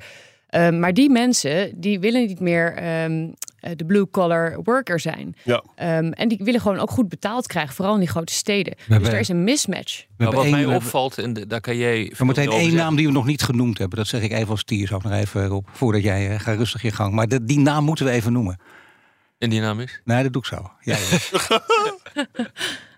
Ehm, 0.49 0.79
maar 0.79 0.95
die 0.95 1.11
mensen 1.11 1.81
die 1.81 2.01
willen 2.01 2.27
niet 2.27 2.41
meer 2.41 2.75
ehm, 2.77 3.29
eh, 3.61 3.71
de 3.77 3.85
blue-collar 3.85 4.61
worker 4.63 5.01
zijn. 5.01 5.37
Ja. 5.45 5.63
Ehm, 5.75 6.11
en 6.13 6.29
die 6.29 6.39
willen 6.43 6.61
gewoon 6.61 6.79
ook 6.79 6.91
goed 6.91 7.09
betaald 7.09 7.47
krijgen, 7.47 7.75
vooral 7.75 7.95
in 7.95 8.01
die 8.01 8.09
grote 8.09 8.33
steden. 8.33 8.75
Dus 8.77 8.87
hebben- 8.87 9.11
er 9.13 9.19
is 9.19 9.29
een 9.29 9.45
mismatch. 9.45 9.99
We 9.99 10.05
Maar 10.17 10.27
hebben 10.27 10.51
wat 10.51 10.51
mij 10.61 10.67
we 10.69 10.75
opvalt, 10.75 11.19
en 11.19 11.33
de- 11.33 11.47
daar 11.47 11.61
kan 11.61 11.77
jij. 11.77 12.13
we 12.19 12.25
meteen 12.25 12.49
één 12.51 12.61
zeggen. 12.61 12.79
naam 12.79 12.97
die 12.97 13.07
we 13.07 13.13
nog 13.13 13.27
niet 13.27 13.43
genoemd 13.43 13.79
hebben. 13.79 13.99
Dat 13.99 14.07
zeg 14.07 14.23
ik 14.23 14.33
even 14.33 14.49
als 14.51 14.65
tier 14.65 14.95
ook 14.95 15.03
nog 15.03 15.13
even 15.13 15.53
op. 15.53 15.69
Voordat 15.73 16.03
jij 16.03 16.31
eh, 16.31 16.41
gaat 16.41 16.57
rustig 16.57 16.83
je 16.83 16.91
gang. 16.91 17.15
Maar 17.15 17.29
de- 17.29 17.45
die 17.45 17.59
naam 17.59 17.85
moeten 17.85 18.05
we 18.05 18.11
even 18.11 18.33
noemen. 18.33 18.59
En 19.39 19.51
die 19.51 19.61
naam 19.61 19.81
is? 19.81 20.01
Nee, 20.05 20.23
dat 20.23 20.33
doe 20.33 20.43
ik 20.43 20.49
zo. 20.49 20.71
Ja, 20.81 20.97
ja. 21.11 21.19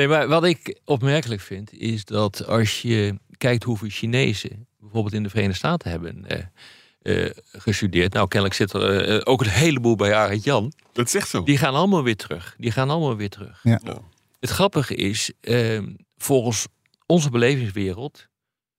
Nee, 0.00 0.08
maar 0.08 0.28
wat 0.28 0.44
ik 0.44 0.80
opmerkelijk 0.84 1.40
vind, 1.40 1.72
is 1.72 2.04
dat 2.04 2.46
als 2.46 2.82
je 2.82 3.18
kijkt 3.36 3.64
hoeveel 3.64 3.88
Chinezen 3.88 4.66
bijvoorbeeld 4.78 5.14
in 5.14 5.22
de 5.22 5.28
Verenigde 5.28 5.56
Staten 5.56 5.90
hebben 5.90 6.26
eh, 6.26 7.24
eh, 7.26 7.30
gestudeerd. 7.52 8.12
Nou, 8.12 8.28
kennelijk 8.28 8.58
zit 8.58 8.72
er 8.72 9.08
eh, 9.08 9.20
ook 9.24 9.40
een 9.40 9.48
heleboel 9.50 9.96
bij 9.96 10.14
Arend 10.14 10.44
Jan. 10.44 10.72
Dat 10.92 11.14
echt 11.14 11.28
zo. 11.28 11.42
Die 11.42 11.58
gaan 11.58 11.74
allemaal 11.74 12.02
weer 12.02 12.16
terug. 12.16 12.54
Die 12.58 12.70
gaan 12.70 12.90
allemaal 12.90 13.16
weer 13.16 13.28
terug. 13.28 13.60
Ja. 13.62 13.80
Ja. 13.84 14.00
Het 14.38 14.50
grappige 14.50 14.94
is, 14.94 15.32
eh, 15.40 15.82
volgens 16.16 16.66
onze 17.06 17.30
belevingswereld 17.30 18.28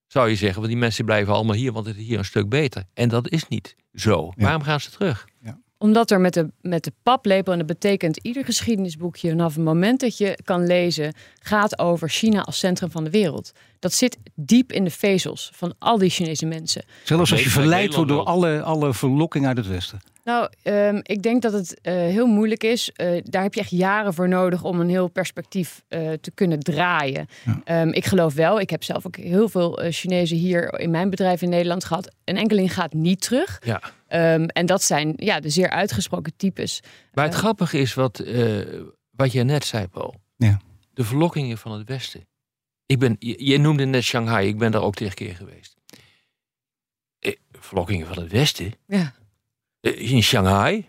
zou 0.07 0.29
je 0.29 0.35
zeggen, 0.35 0.57
want 0.57 0.71
die 0.71 0.81
mensen 0.81 1.05
blijven 1.05 1.33
allemaal 1.33 1.55
hier, 1.55 1.71
want 1.71 1.85
het 1.85 1.97
is 1.97 2.05
hier 2.05 2.17
een 2.17 2.25
stuk 2.25 2.49
beter. 2.49 2.83
En 2.93 3.09
dat 3.09 3.29
is 3.29 3.47
niet 3.47 3.75
zo. 3.93 4.31
Ja. 4.35 4.43
Waarom 4.43 4.63
gaan 4.63 4.79
ze 4.79 4.89
terug? 4.89 5.25
Omdat 5.81 6.11
er 6.11 6.21
met 6.21 6.33
de, 6.33 6.51
met 6.61 6.83
de 6.83 6.93
paplepel, 7.03 7.51
en 7.51 7.57
dat 7.57 7.67
betekent 7.67 8.17
ieder 8.17 8.45
geschiedenisboekje 8.45 9.29
vanaf 9.29 9.55
het 9.55 9.63
moment 9.63 9.99
dat 9.99 10.17
je 10.17 10.39
kan 10.43 10.65
lezen, 10.65 11.13
gaat 11.39 11.79
over 11.79 12.09
China 12.09 12.41
als 12.41 12.59
centrum 12.59 12.91
van 12.91 13.03
de 13.03 13.09
wereld. 13.09 13.51
Dat 13.79 13.93
zit 13.93 14.17
diep 14.35 14.71
in 14.71 14.83
de 14.83 14.89
vezels 14.89 15.49
van 15.53 15.73
al 15.79 15.97
die 15.97 16.09
Chinese 16.09 16.45
mensen. 16.45 16.83
Zelfs 17.03 17.31
als 17.31 17.43
je 17.43 17.49
verleid 17.49 17.95
wordt 17.95 18.09
door 18.09 18.23
alle, 18.23 18.61
alle 18.61 18.93
verlokking 18.93 19.45
uit 19.45 19.57
het 19.57 19.67
Westen. 19.67 20.01
Nou, 20.31 20.49
ehm, 20.63 20.99
ik 21.03 21.21
denk 21.21 21.41
dat 21.41 21.53
het 21.53 21.81
eh, 21.81 21.93
heel 21.93 22.27
moeilijk 22.27 22.63
is. 22.63 22.91
Eh, 22.91 23.21
daar 23.23 23.43
heb 23.43 23.53
je 23.53 23.59
echt 23.59 23.69
jaren 23.69 24.13
voor 24.13 24.27
nodig 24.27 24.63
om 24.63 24.79
een 24.79 24.89
heel 24.89 25.07
perspectief 25.07 25.83
eh, 25.87 26.11
te 26.21 26.31
kunnen 26.31 26.59
draaien. 26.59 27.27
Ehm, 27.63 27.87
ik 27.87 28.05
geloof 28.05 28.33
wel, 28.33 28.59
ik 28.59 28.69
heb 28.69 28.83
zelf 28.83 29.05
ook 29.05 29.15
heel 29.15 29.49
veel 29.49 29.79
Chinezen 29.89 30.37
hier 30.37 30.79
in 30.79 30.91
mijn 30.91 31.09
bedrijf 31.09 31.41
in 31.41 31.49
Nederland 31.49 31.85
gehad. 31.85 32.11
Een 32.23 32.37
enkeling 32.37 32.73
gaat 32.73 32.93
niet 32.93 33.21
terug. 33.21 33.61
Ja. 33.63 33.81
Ehm, 34.07 34.43
en 34.43 34.65
dat 34.65 34.83
zijn 34.83 35.13
ja, 35.15 35.39
de 35.39 35.49
zeer 35.49 35.69
uitgesproken 35.69 36.33
types. 36.37 36.81
Maar 37.13 37.25
het 37.25 37.35
grappige 37.35 37.77
is 37.79 37.93
wat, 37.93 38.19
eh, 38.19 38.59
wat 39.11 39.31
jij 39.31 39.43
net 39.43 39.65
zei, 39.65 39.87
Paul. 39.87 40.15
Ja. 40.35 40.59
De 40.93 41.03
verlokkingen 41.03 41.57
van 41.57 41.71
het 41.71 41.87
Westen. 41.87 42.27
Ik 42.85 42.99
ben, 42.99 43.15
je, 43.19 43.45
je 43.45 43.57
noemde 43.57 43.85
net 43.85 44.03
Shanghai, 44.03 44.47
ik 44.47 44.57
ben 44.57 44.71
daar 44.71 44.81
ook 44.81 44.95
tegen 44.95 45.15
keer 45.15 45.35
geweest. 45.35 45.75
Eh, 47.19 47.35
verlokkingen 47.51 48.07
van 48.07 48.17
het 48.17 48.31
Westen? 48.31 48.73
Ja. 48.87 49.13
Eh, 49.81 50.11
in 50.11 50.23
Shanghai? 50.23 50.85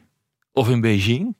Of 0.52 0.68
in 0.68 0.80
Beijing? 0.80 1.36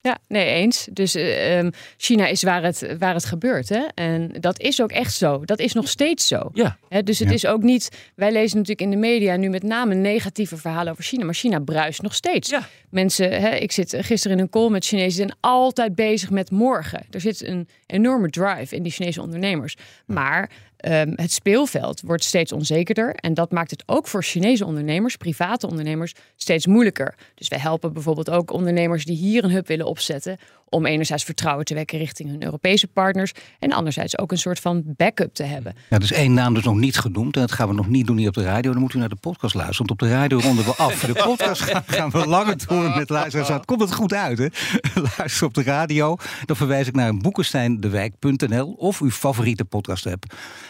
Ja, 0.00 0.18
nee, 0.28 0.46
eens. 0.46 0.88
Dus 0.92 1.14
eh, 1.14 1.58
ehm, 1.58 1.70
China 1.96 2.26
is 2.26 2.42
waar 2.42 2.62
het, 2.62 2.96
waar 2.98 3.14
het 3.14 3.24
gebeurt. 3.24 3.68
Hè? 3.68 3.84
En 3.94 4.32
dat 4.40 4.60
is 4.60 4.82
ook 4.82 4.90
echt 4.92 5.14
zo. 5.14 5.44
Dat 5.44 5.58
is 5.58 5.72
nog 5.72 5.88
steeds 5.88 6.26
zo. 6.26 6.50
Ja. 6.52 6.78
Hè, 6.88 7.02
dus 7.02 7.18
het 7.18 7.28
Ja. 7.28 7.34
is 7.34 7.46
ook 7.46 7.62
niet. 7.62 8.10
Wij 8.14 8.32
lezen 8.32 8.56
natuurlijk 8.58 8.80
in 8.80 8.90
de 8.90 9.06
media 9.06 9.36
nu 9.36 9.48
met 9.48 9.62
name 9.62 9.94
negatieve 9.94 10.56
verhalen 10.56 10.92
over 10.92 11.04
China. 11.04 11.24
Maar 11.24 11.34
China 11.34 11.58
bruist 11.58 12.02
nog 12.02 12.14
steeds. 12.14 12.48
Ja. 12.50 12.68
Mensen, 12.90 13.40
hè, 13.40 13.54
ik 13.54 13.72
zit 13.72 13.96
gisteren 13.98 14.36
in 14.36 14.42
een 14.42 14.50
call 14.50 14.68
met 14.70 14.84
Chinezen. 14.84 15.08
die 15.16 15.26
zijn 15.26 15.38
altijd 15.40 15.94
bezig 15.94 16.30
met 16.30 16.50
morgen. 16.50 17.06
Er 17.10 17.20
zit 17.20 17.42
een 17.46 17.68
enorme 17.86 18.30
drive 18.30 18.76
in 18.76 18.82
die 18.82 18.92
Chinese 18.92 19.22
ondernemers. 19.22 19.76
Maar 20.06 20.50
ehm, 20.84 21.12
het 21.14 21.32
speelveld 21.32 22.00
wordt 22.00 22.24
steeds 22.24 22.52
onzekerder. 22.52 23.14
En 23.14 23.34
dat 23.34 23.50
maakt 23.52 23.70
het 23.70 23.82
ook 23.86 24.06
voor 24.06 24.22
Chinese 24.22 24.64
ondernemers, 24.64 25.16
private 25.16 25.66
ondernemers, 25.68 26.14
steeds 26.36 26.66
moeilijker. 26.66 27.14
Dus 27.34 27.48
wij 27.48 27.58
helpen 27.58 27.92
bijvoorbeeld 27.92 28.30
ook 28.30 28.52
ondernemers 28.52 29.04
die 29.04 29.16
hier 29.16 29.44
een 29.44 29.50
hub 29.50 29.66
willen 29.66 29.86
opzetten. 29.86 30.38
Om 30.74 30.86
enerzijds 30.86 31.24
vertrouwen 31.24 31.64
te 31.64 31.74
wekken 31.74 31.98
richting 31.98 32.28
hun 32.30 32.44
Europese 32.44 32.86
partners. 32.86 33.32
En 33.58 33.72
anderzijds 33.72 34.18
ook 34.18 34.32
een 34.32 34.38
soort 34.38 34.60
van 34.60 34.82
backup 34.86 35.34
te 35.34 35.42
hebben. 35.42 35.74
Ja, 35.90 35.98
dus 35.98 36.12
één 36.12 36.34
naam 36.34 36.54
dus 36.54 36.64
nog 36.64 36.76
niet 36.76 36.98
genoemd. 36.98 37.34
En 37.34 37.40
dat 37.40 37.52
gaan 37.52 37.68
we 37.68 37.74
nog 37.74 37.88
niet 37.88 38.06
doen 38.06 38.16
hier 38.16 38.28
op 38.28 38.34
de 38.34 38.42
radio. 38.42 38.72
Dan 38.72 38.80
moet 38.80 38.94
u 38.94 38.98
naar 38.98 39.08
de 39.08 39.16
podcast 39.16 39.54
luisteren. 39.54 39.86
Want 39.86 40.00
op 40.02 40.08
de 40.08 40.14
radio 40.14 40.38
ronden 40.38 40.64
we 40.64 40.74
af. 40.76 41.00
De 41.00 41.12
podcast 41.12 41.60
gaan, 41.86 42.10
we 42.10 42.26
langer 42.26 42.66
door 42.66 42.96
met 42.96 43.08
luisteraars. 43.08 43.48
Het 43.48 43.64
komt 43.64 43.80
het 43.80 43.94
goed 43.94 44.12
uit, 44.12 44.38
hè? 44.38 44.46
Luister 45.18 45.46
op 45.46 45.54
de 45.54 45.62
radio. 45.62 46.16
Dan 46.44 46.56
verwijs 46.56 46.86
ik 46.86 46.94
naar 46.94 47.16
boekensteindewijk.nl 47.16 48.72
of 48.72 49.00
uw 49.00 49.10
favoriete 49.10 49.64
podcast 49.64 50.06
app. 50.06 50.24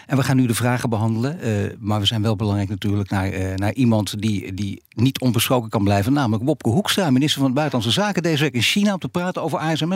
En 0.06 0.16
we 0.16 0.22
gaan 0.22 0.36
nu 0.36 0.46
de 0.46 0.54
vragen 0.54 0.90
behandelen. 0.90 1.40
eh, 1.40 1.50
maar 1.78 2.00
we 2.00 2.06
zijn 2.06 2.22
wel 2.22 2.36
belangrijk 2.36 2.68
natuurlijk 2.68 3.10
naar, 3.10 3.28
eh, 3.30 3.54
naar 3.54 3.72
iemand 3.72 4.20
die, 4.20 4.54
die 4.54 4.82
niet 4.88 5.20
onbesproken 5.20 5.70
kan 5.70 5.84
blijven. 5.84 6.12
Namelijk 6.12 6.44
Wopke 6.44 6.68
Hoekstra, 6.68 7.10
minister 7.10 7.40
van 7.40 7.52
Buitenlandse 7.52 8.00
Zaken. 8.00 8.22
Deze 8.22 8.42
week 8.42 8.54
in 8.54 8.62
China 8.62 8.92
om 8.92 8.98
te 8.98 9.08
praten 9.08 9.42
over 9.42 9.58
ASML. 9.58 9.93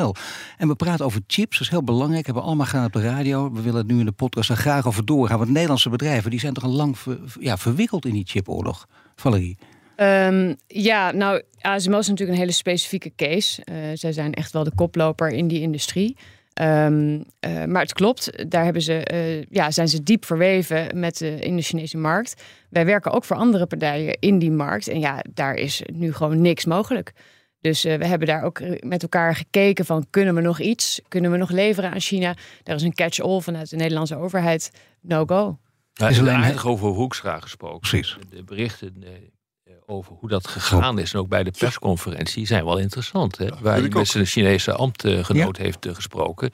En 0.57 0.69
we 0.69 0.75
praten 0.75 1.05
over 1.05 1.21
chips, 1.27 1.53
dat 1.53 1.61
is 1.61 1.69
heel 1.69 1.85
belangrijk. 1.85 2.25
Hebben 2.25 2.43
we 2.43 2.49
allemaal 2.49 2.67
gedaan 2.67 2.85
op 2.85 2.93
de 2.93 3.03
radio. 3.03 3.53
We 3.53 3.63
willen 3.63 3.79
het 3.79 3.87
nu 3.87 3.99
in 3.99 4.05
de 4.05 4.13
podcast 4.13 4.51
er 4.51 4.57
graag 4.57 4.87
over 4.87 5.05
doorgaan. 5.05 5.39
Want 5.39 5.51
Nederlandse 5.51 5.91
bedrijven 5.91 6.31
die 6.31 6.41
zijn 6.41 6.55
toch 6.55 6.65
al 6.65 6.71
lang 6.71 6.97
ja, 7.41 7.57
verwikkeld 7.57 8.05
in 8.05 8.13
die 8.13 8.27
chipoorlog. 8.27 8.87
Valerie. 9.17 9.59
Ehm, 9.97 10.55
ja, 10.67 11.13
nou, 11.13 11.43
ASML 11.61 11.99
is 11.99 12.09
natuurlijk 12.09 12.39
een 12.39 12.45
hele 12.45 12.57
specifieke 12.57 13.13
case. 13.17 13.65
Eh, 13.65 13.77
zij 13.95 14.13
zijn 14.13 14.35
echt 14.35 14.53
wel 14.53 14.65
de 14.65 14.75
koploper 14.75 15.29
in 15.29 15.49
die 15.49 15.61
industrie. 15.61 16.17
Ehm, 16.59 17.21
eh, 17.41 17.65
maar 17.65 17.83
het 17.83 17.93
klopt, 17.93 18.51
daar 18.51 18.65
hebben 18.65 18.83
ze, 18.83 19.05
eh, 19.05 19.43
ja, 19.43 19.71
zijn 19.71 19.89
ze 19.89 20.03
diep 20.03 20.25
verweven 20.25 21.01
met 21.01 21.19
de, 21.19 21.39
in 21.41 21.57
de 21.57 21.63
Chinese 21.63 21.97
markt. 21.97 22.43
Wij 22.69 22.85
werken 22.85 23.13
ook 23.13 23.25
voor 23.25 23.37
andere 23.37 23.67
partijen 23.67 24.17
in 24.21 24.39
die 24.39 24.51
markt. 24.51 24.89
En 24.89 25.01
ja, 25.01 25.25
daar 25.35 25.55
is 25.55 25.83
nu 25.93 26.13
gewoon 26.13 26.41
niks 26.41 26.65
mogelijk. 26.65 27.13
Dus 27.61 27.85
eh, 27.85 27.99
we 27.99 28.07
hebben 28.07 28.29
daar 28.29 28.43
ook 28.43 28.61
met 28.81 29.03
elkaar 29.03 29.35
gekeken 29.37 29.85
van 29.85 30.07
kunnen 30.11 30.35
we 30.35 30.41
nog 30.41 30.61
iets? 30.61 31.01
Kunnen 31.09 31.31
we 31.31 31.37
nog 31.37 31.51
leveren 31.51 31.91
aan 31.91 32.01
China? 32.01 32.35
Daar 32.63 32.77
is 32.77 32.83
een 32.83 32.95
catch-all 32.95 33.41
vanuit 33.41 33.71
de 33.71 33.77
Nederlandse 33.77 34.17
overheid. 34.17 34.71
No 35.01 35.25
go. 35.27 35.59
Nou, 35.95 36.11
Is 36.11 36.19
alleen- 36.21 36.35
alleen 36.43 36.63
over 36.63 36.89
Hoekstra 36.89 37.41
gesproken. 37.41 37.79
Precies. 37.79 38.17
De 38.31 38.43
berichten 38.45 38.95
eh, 39.05 39.73
over 39.87 40.13
hoe 40.19 40.29
dat 40.29 40.47
gegaan 40.47 40.99
is. 40.99 41.13
En 41.13 41.19
ook 41.21 41.29
bij 41.29 41.43
de 41.43 41.51
persconferentie 41.59 42.47
zijn 42.47 42.65
wel 42.65 42.79
interessant. 42.79 43.39
Hè? 43.39 43.47
Waar 43.61 43.79
hij 43.81 43.89
met 43.89 44.09
zijn 44.09 44.27
Chinese 44.27 44.73
ambtgenoot 44.73 45.57
heeft 45.57 45.87
eh, 45.87 45.95
gesproken. 45.95 46.51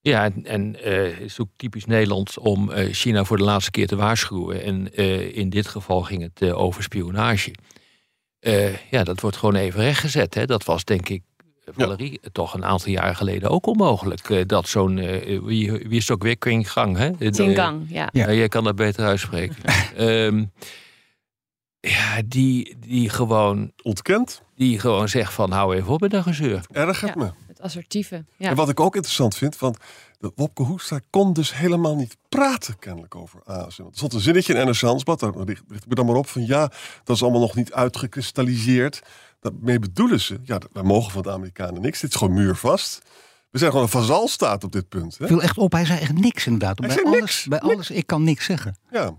Ja, 0.00 0.24
en, 0.24 0.44
en 0.46 0.82
eh, 0.82 1.02
het 1.12 1.20
is 1.20 1.40
ook 1.40 1.48
typisch 1.56 1.84
Nederlands 1.84 2.38
om 2.38 2.70
eh, 2.70 2.92
China 2.94 3.24
voor 3.24 3.36
de 3.36 3.42
laatste 3.42 3.70
keer 3.70 3.86
te 3.86 3.96
waarschuwen. 3.96 4.62
En 4.62 4.94
eh, 4.94 5.36
in 5.36 5.50
dit 5.50 5.66
geval 5.66 6.02
ging 6.02 6.22
het 6.22 6.42
eh, 6.42 6.58
over 6.60 6.82
spionage. 6.82 7.54
Eh, 8.48 8.76
ja, 8.90 9.04
dat 9.04 9.20
wordt 9.20 9.36
gewoon 9.36 9.54
even 9.54 9.80
rechtgezet. 9.80 10.34
Hè? 10.34 10.46
Dat 10.46 10.64
was 10.64 10.84
denk 10.84 11.08
ik, 11.08 11.22
eh, 11.64 11.74
Valerie, 11.76 12.20
toch 12.32 12.54
een 12.54 12.64
aantal 12.64 12.90
jaar 12.92 13.16
geleden 13.16 13.50
ook 13.50 13.66
onmogelijk. 13.66 14.30
eh, 14.30 14.46
dat 14.46 14.68
zo'n, 14.68 14.98
eh, 14.98 15.38
wie, 15.42 15.72
wie 15.72 15.88
is 15.96 16.02
het 16.08 16.10
ook 16.10 16.22
weer, 16.22 16.38
Qing 16.38 16.70
Gang, 16.72 16.96
hè? 16.96 17.10
De- 17.16 17.30
Tingang, 17.30 17.86
ja. 17.88 18.08
Ja. 18.12 18.32
jij 18.32 18.48
kan 18.48 18.64
dat 18.64 18.76
beter 18.76 19.04
uitspreken. 19.06 19.56
Ehm, 19.96 20.44
ja, 21.80 22.22
die, 22.26 22.76
die, 22.78 23.08
gewoon, 23.08 23.72
Ontkend, 23.82 24.42
die 24.56 24.78
gewoon 24.78 25.08
zegt 25.08 25.32
van 25.32 25.50
hou 25.52 25.76
even 25.76 25.92
op 25.92 26.00
met 26.00 26.10
dat 26.10 26.22
gezeur. 26.22 26.64
ergert 26.72 27.14
Ja. 27.14 27.24
me. 27.24 27.30
Het 27.46 27.60
assertieve. 27.60 28.24
Ja. 28.36 28.48
En 28.48 28.56
wat 28.56 28.68
ik 28.68 28.80
ook 28.80 28.94
interessant 28.94 29.36
vind, 29.36 29.58
want 29.58 29.78
de 30.18 30.32
Wopke 30.34 30.62
Hoekstra 30.62 31.00
kon 31.10 31.32
dus 31.32 31.54
helemaal 31.54 31.96
niet 31.96 32.16
praten 32.28 32.78
kennelijk 32.78 33.14
over 33.14 33.42
ASM. 33.44 33.82
Er 33.82 33.88
stond 33.92 34.12
een 34.12 34.20
zinnetje 34.20 34.54
in 34.54 34.66
NRC 34.66 34.80
Handelsblad, 34.80 35.20
daar 35.20 35.32
richt, 35.36 35.62
richt 35.68 35.82
ik 35.82 35.88
me 35.88 35.94
dan 35.94 36.06
maar 36.06 36.14
op 36.14 36.28
van 36.28 36.46
ja, 36.46 36.72
dat 37.04 37.16
is 37.16 37.22
allemaal 37.22 37.40
nog 37.40 37.54
niet 37.54 37.72
uitgekristalliseerd. 37.72 39.02
Daarmee 39.40 39.78
bedoelen 39.78 40.20
ze, 40.20 40.40
ja, 40.42 40.60
wij 40.72 40.82
mogen 40.82 41.12
van 41.12 41.22
de 41.22 41.30
Amerikanen 41.30 41.82
niks, 41.82 42.00
dit 42.00 42.10
is 42.10 42.16
gewoon 42.16 42.34
muurvast. 42.34 43.02
We 43.50 43.58
zijn 43.58 43.70
gewoon 43.70 43.86
een 43.86 43.92
vazalstaat 43.92 44.64
op 44.64 44.72
dit 44.72 44.88
punt. 44.88 45.18
Hè? 45.18 45.26
Viel 45.26 45.42
echt 45.42 45.58
op, 45.58 45.72
hij 45.72 45.84
zei 45.84 46.00
echt 46.00 46.12
niks 46.12 46.46
inderdaad. 46.46 46.78
Hij 46.78 46.88
bij 46.88 46.96
zei 46.96 47.08
alles, 47.08 47.20
niks. 47.20 47.46
bij 47.46 47.60
alles, 47.60 47.90
ik 47.90 48.06
kan 48.06 48.22
niks 48.22 48.44
zeggen. 48.44 48.76
Ja, 48.90 49.14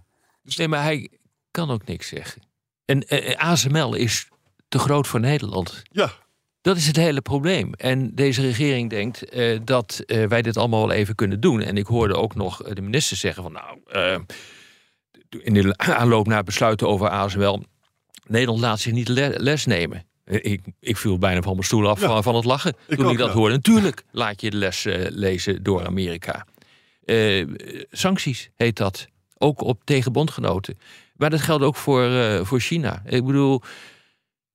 Nee, 0.57 0.67
maar 0.67 0.83
hij 0.83 1.09
kan 1.51 1.69
ook 1.69 1.85
niks 1.85 2.07
zeggen. 2.07 2.41
En 2.85 3.07
eh, 3.07 3.49
ASML 3.49 3.93
is 3.95 4.27
te 4.67 4.79
groot 4.79 5.07
voor 5.07 5.19
Nederland. 5.19 5.81
ja, 5.91 6.11
Dat 6.61 6.77
is 6.77 6.87
het 6.87 6.95
hele 6.95 7.21
probleem. 7.21 7.73
En 7.73 8.15
deze 8.15 8.41
regering 8.41 8.89
denkt 8.89 9.29
eh, 9.29 9.59
dat 9.63 10.03
eh, 10.05 10.25
wij 10.25 10.41
dit 10.41 10.57
allemaal 10.57 10.87
wel 10.87 10.95
even 10.95 11.15
kunnen 11.15 11.39
doen. 11.39 11.61
En 11.61 11.77
ik 11.77 11.85
hoorde 11.85 12.15
ook 12.15 12.35
nog 12.35 12.63
eh, 12.63 12.75
de 12.75 12.81
minister 12.81 13.17
zeggen 13.17 13.43
van 13.43 13.51
nou, 13.51 14.23
in 15.29 15.53
de 15.53 15.77
aanloop 15.77 16.27
naar 16.27 16.43
besluiten 16.43 16.87
over 16.87 17.09
ASML, 17.09 17.63
Nederland 18.27 18.59
laat 18.59 18.79
zich 18.79 18.93
niet 18.93 19.07
le- 19.07 19.33
les 19.37 19.65
nemen. 19.65 20.03
Ik, 20.25 20.61
ik 20.79 20.97
viel 20.97 21.17
bijna 21.17 21.41
van 21.41 21.53
mijn 21.53 21.65
stoel 21.65 21.89
af 21.89 22.01
Ja. 22.01 22.07
van, 22.07 22.23
van 22.23 22.35
het 22.35 22.45
lachen 22.45 22.75
Ik 22.87 22.97
toen 22.97 23.09
ik 23.11 23.17
dat 23.17 23.27
ja. 23.27 23.33
hoorde. 23.33 23.55
Natuurlijk 23.55 24.03
laat 24.11 24.41
je 24.41 24.49
de 24.49 24.57
les 24.57 24.85
lezen 25.09 25.63
door 25.63 25.85
Amerika. 25.85 26.45
Sancties 27.91 28.49
heet 28.55 28.77
dat. 28.77 29.07
Ook 29.37 29.61
op 29.61 29.81
tegen 29.83 30.11
bondgenoten. 30.11 30.79
Maar 31.15 31.29
dat 31.29 31.41
geldt 31.41 31.63
ook 31.63 31.75
voor, 31.75 32.09
voor 32.45 32.59
China. 32.59 33.01
Ik 33.05 33.25
bedoel, 33.25 33.61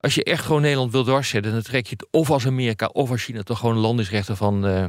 als 0.04 0.14
je 0.14 0.24
echt 0.24 0.44
gewoon 0.44 0.62
Nederland 0.62 0.92
wil 0.92 1.04
dwarszetten, 1.04 1.52
dan 1.52 1.62
trek 1.62 1.86
je 1.86 1.96
het 1.98 2.06
of 2.10 2.30
als 2.30 2.46
Amerika 2.46 2.86
of 2.86 3.10
als 3.10 3.24
China 3.24 3.42
toch 3.42 3.58
gewoon 3.58 3.76
landingsrechten 3.76 4.36
van, 4.36 4.66
eh, 4.66 4.84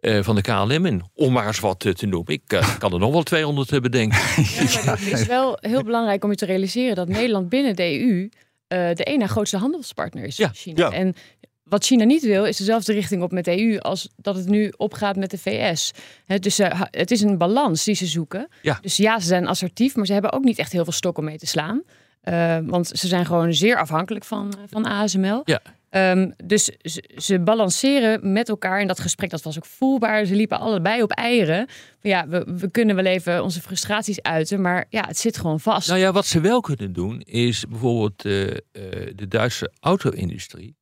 eh, 0.00 0.24
van 0.24 0.34
de 0.34 0.40
KLM 0.40 0.86
in. 0.86 1.02
Om 1.14 1.32
maar 1.32 1.46
eens 1.46 1.60
wat 1.60 1.84
eh, 1.84 1.92
te 1.92 2.06
noemen. 2.06 2.32
Ik 2.32 2.42
kan 2.78 2.92
er 2.92 2.98
nog 2.98 3.12
wel 3.12 3.22
200 3.22 3.80
bedenken. 3.80 4.18
Ja, 4.68 4.84
maar 4.84 4.98
het 4.98 5.20
is 5.20 5.26
wel 5.26 5.58
heel 5.60 5.82
belangrijk 5.82 6.24
om 6.24 6.30
je 6.30 6.36
te 6.36 6.46
realiseren 6.46 6.94
dat 6.96 7.08
Nederland 7.08 7.48
binnen 7.48 7.76
de 7.76 8.00
EU 8.00 8.28
eh, 8.66 8.94
de 8.94 9.04
één 9.04 9.18
na 9.18 9.26
grootste 9.26 9.56
handelspartner 9.56 10.24
is 10.24 10.36
Ja, 10.36 10.46
van 10.46 10.54
China. 10.54 10.84
ja. 10.84 10.92
En 10.92 11.14
wat 11.62 11.84
China 11.84 12.04
niet 12.04 12.22
wil, 12.22 12.44
is 12.44 12.56
dezelfde 12.56 12.92
richting 12.92 13.22
op 13.22 13.32
met 13.32 13.44
de 13.44 13.60
EU 13.60 13.78
als 13.78 14.08
dat 14.16 14.36
het 14.36 14.48
nu 14.48 14.72
opgaat 14.76 15.16
met 15.16 15.30
de 15.30 15.38
VS. 15.38 15.90
Hè, 16.26 16.38
dus 16.38 16.58
het 16.90 17.10
is 17.10 17.20
een 17.20 17.38
balans 17.38 17.84
die 17.84 17.94
ze 17.94 18.06
zoeken. 18.06 18.48
Ja. 18.62 18.78
Dus 18.82 18.96
ja, 18.96 19.20
ze 19.20 19.26
zijn 19.26 19.46
assertief, 19.46 19.96
maar 19.96 20.06
ze 20.06 20.12
hebben 20.12 20.32
ook 20.32 20.44
niet 20.44 20.58
echt 20.58 20.72
heel 20.72 20.84
veel 20.84 20.92
stok 20.92 21.18
om 21.18 21.24
mee 21.24 21.38
te 21.38 21.46
slaan. 21.46 21.82
Eh, 22.20 22.58
want 22.64 22.86
ze 22.88 23.06
zijn 23.06 23.26
gewoon 23.26 23.54
zeer 23.54 23.76
afhankelijk 23.76 24.24
van, 24.24 24.54
van 24.66 24.84
ASML. 24.84 25.42
Ja. 25.44 25.60
Ehm, 25.90 26.30
dus 26.44 26.64
ze, 26.64 27.10
ze 27.16 27.40
balanceren 27.40 28.32
met 28.32 28.48
elkaar. 28.48 28.80
En 28.80 28.86
dat 28.86 29.00
gesprek 29.00 29.30
dat 29.30 29.42
was 29.42 29.56
ook 29.56 29.66
voelbaar. 29.66 30.24
Ze 30.24 30.34
liepen 30.34 30.58
allebei 30.58 31.02
op 31.02 31.10
eieren. 31.10 31.66
Ja, 32.00 32.28
we, 32.28 32.44
we 32.56 32.70
kunnen 32.70 32.96
wel 32.96 33.04
even 33.04 33.42
onze 33.42 33.60
frustraties 33.60 34.22
uiten. 34.22 34.60
Maar 34.60 34.86
ja, 34.88 35.04
het 35.06 35.18
zit 35.18 35.36
gewoon 35.36 35.60
vast. 35.60 35.88
Nou 35.88 36.00
ja, 36.00 36.12
wat 36.12 36.26
ze 36.26 36.40
wel 36.40 36.60
kunnen 36.60 36.92
doen, 36.92 37.20
is 37.20 37.64
bijvoorbeeld 37.68 38.24
eh, 38.24 38.50
eh, 38.50 38.56
de 39.14 39.28
Duitse 39.28 39.72
auto-industrie 39.80 40.78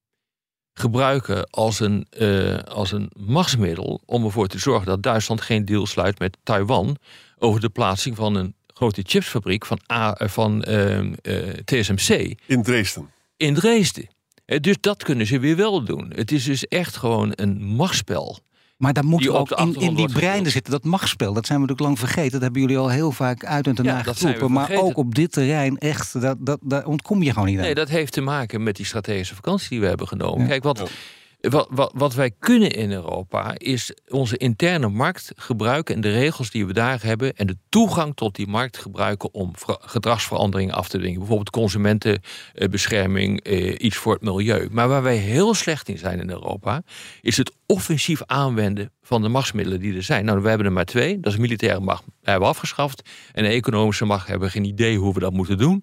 gebruiken 0.79 1.51
als 1.51 1.81
een, 1.81 2.07
eh, 2.11 2.59
als 2.59 2.92
een 2.92 3.11
machtsmiddel 3.16 4.01
om 4.05 4.24
ervoor 4.24 4.46
te 4.46 4.59
zorgen 4.59 4.87
dat 4.87 5.03
Duitsland 5.03 5.40
geen 5.40 5.64
deal 5.64 5.87
sluit 5.87 6.18
met 6.18 6.37
Taiwan 6.42 6.96
over 7.38 7.61
de 7.61 7.68
plaatsing 7.68 8.16
van 8.16 8.35
een 8.35 8.55
grote 8.79 9.03
chipsfabriek 9.07 9.67
van, 9.67 9.81
A, 9.93 10.14
eh, 10.14 10.29
van 10.29 10.62
ehm, 10.62 11.12
eh, 11.23 11.37
TSMC 11.64 12.35
in 12.47 12.62
Dresden. 12.62 13.11
in 13.37 13.55
Dresden. 13.55 14.09
Eh, 14.45 14.61
Dus 14.61 14.77
dat 14.81 15.03
kunnen 15.03 15.27
ze 15.27 15.38
weer 15.38 15.57
wel 15.57 15.85
doen. 15.85 16.12
Het 16.14 16.33
is 16.33 16.45
dus 16.45 16.67
echt 16.67 16.97
gewoon 16.97 17.33
een 17.35 17.64
machtsspel. 17.64 18.38
Maar 18.77 18.93
daar 18.93 19.05
moet 19.05 19.29
ook 19.29 19.51
in, 19.51 19.75
in 19.75 19.95
die 19.95 20.12
breinen 20.12 20.51
zitten. 20.51 20.73
Dat 20.73 20.85
machtsspel, 20.85 21.33
dat 21.33 21.47
zijn 21.47 21.61
we 21.61 21.67
natuurlijk 21.67 21.88
lang 21.97 22.11
vergeten. 22.11 22.33
Dat 22.33 22.43
hebben 22.43 22.61
jullie 22.61 22.79
al 22.79 22.88
heel 22.88 23.12
vaak 23.12 23.45
uit 23.45 23.67
en 23.67 23.75
te 23.75 23.83
Ja, 23.83 24.03
geroepen. 24.03 24.53
Maar 24.53 24.71
ook 24.73 24.97
op 24.97 25.14
dit 25.14 25.33
terrein, 25.33 25.79
echt, 25.79 26.21
dat, 26.21 26.37
dat, 26.41 26.59
daar 26.62 26.87
ontkom 26.87 27.23
je 27.23 27.33
gewoon 27.33 27.49
niet 27.49 27.57
aan. 27.57 27.64
Nee, 27.64 27.75
dat 27.75 27.88
heeft 27.88 28.12
te 28.12 28.21
maken 28.21 28.62
met 28.62 28.77
die 28.77 28.87
strategische 28.87 29.35
vakantie 29.35 29.69
die 29.69 29.81
we 29.81 29.87
hebben 29.87 30.09
genomen. 30.09 30.41
Ja. 30.41 30.47
Kijk, 30.47 30.62
wat, 30.62 30.91
wat, 31.40 31.68
wat, 31.70 31.92
wat 31.94 32.14
wij 32.14 32.31
kunnen 32.38 32.70
in 32.70 32.92
Europa 32.92 33.55
is 33.57 33.94
onze 34.09 34.37
interne 34.37 34.88
markt 34.88 35.33
gebruiken 35.37 35.94
en 35.94 36.01
de 36.01 36.12
regels 36.12 36.51
die 36.51 36.66
we 36.66 36.72
daar 36.72 37.03
hebben 37.03 37.37
en 37.37 37.46
de 37.46 37.57
toegang 37.68 38.14
tot 38.14 38.35
die 38.37 38.46
markt 38.46 38.79
gebruiken 38.79 39.35
om 39.35 39.53
ver- 39.57 39.79
gedragsveranderingen 39.81 40.74
af 40.74 40.88
te 40.88 40.98
dwingen. 40.98 41.18
Bijvoorbeeld 41.18 41.51
consumentenbescherming, 41.51 43.40
eh, 43.40 43.74
iets 43.79 43.96
voor 43.96 44.12
het 44.12 44.22
milieu. 44.22 44.68
Maar 44.70 44.88
waar 44.88 45.03
wij 45.03 45.16
heel 45.16 45.55
slecht 45.55 45.88
in 45.88 45.98
zijn 45.98 46.20
in 46.20 46.31
Europa, 46.31 46.83
is 47.20 47.37
het 47.37 47.53
offensief 47.66 48.22
aanwenden 48.27 48.92
van 49.03 49.22
de 49.22 49.29
machtsmiddelen 49.29 49.81
die 49.81 49.96
er 49.96 50.03
zijn. 50.03 50.24
Nou, 50.24 50.42
we 50.42 50.48
hebben 50.48 50.66
er 50.66 50.72
maar 50.72 50.85
twee. 50.85 51.20
Dat 51.20 51.33
is 51.33 51.38
militaire 51.38 51.81
macht, 51.81 52.05
hebben 52.22 52.42
we 52.42 52.48
afgeschaft. 52.48 53.09
En 53.33 53.44
economische 53.44 54.05
macht 54.05 54.29
hebben 54.29 54.46
we 54.46 54.53
geen 54.53 54.64
idee 54.64 54.98
hoe 54.98 55.14
we 55.14 55.20
dat 55.20 55.33
moeten 55.33 55.59
doen. 55.59 55.83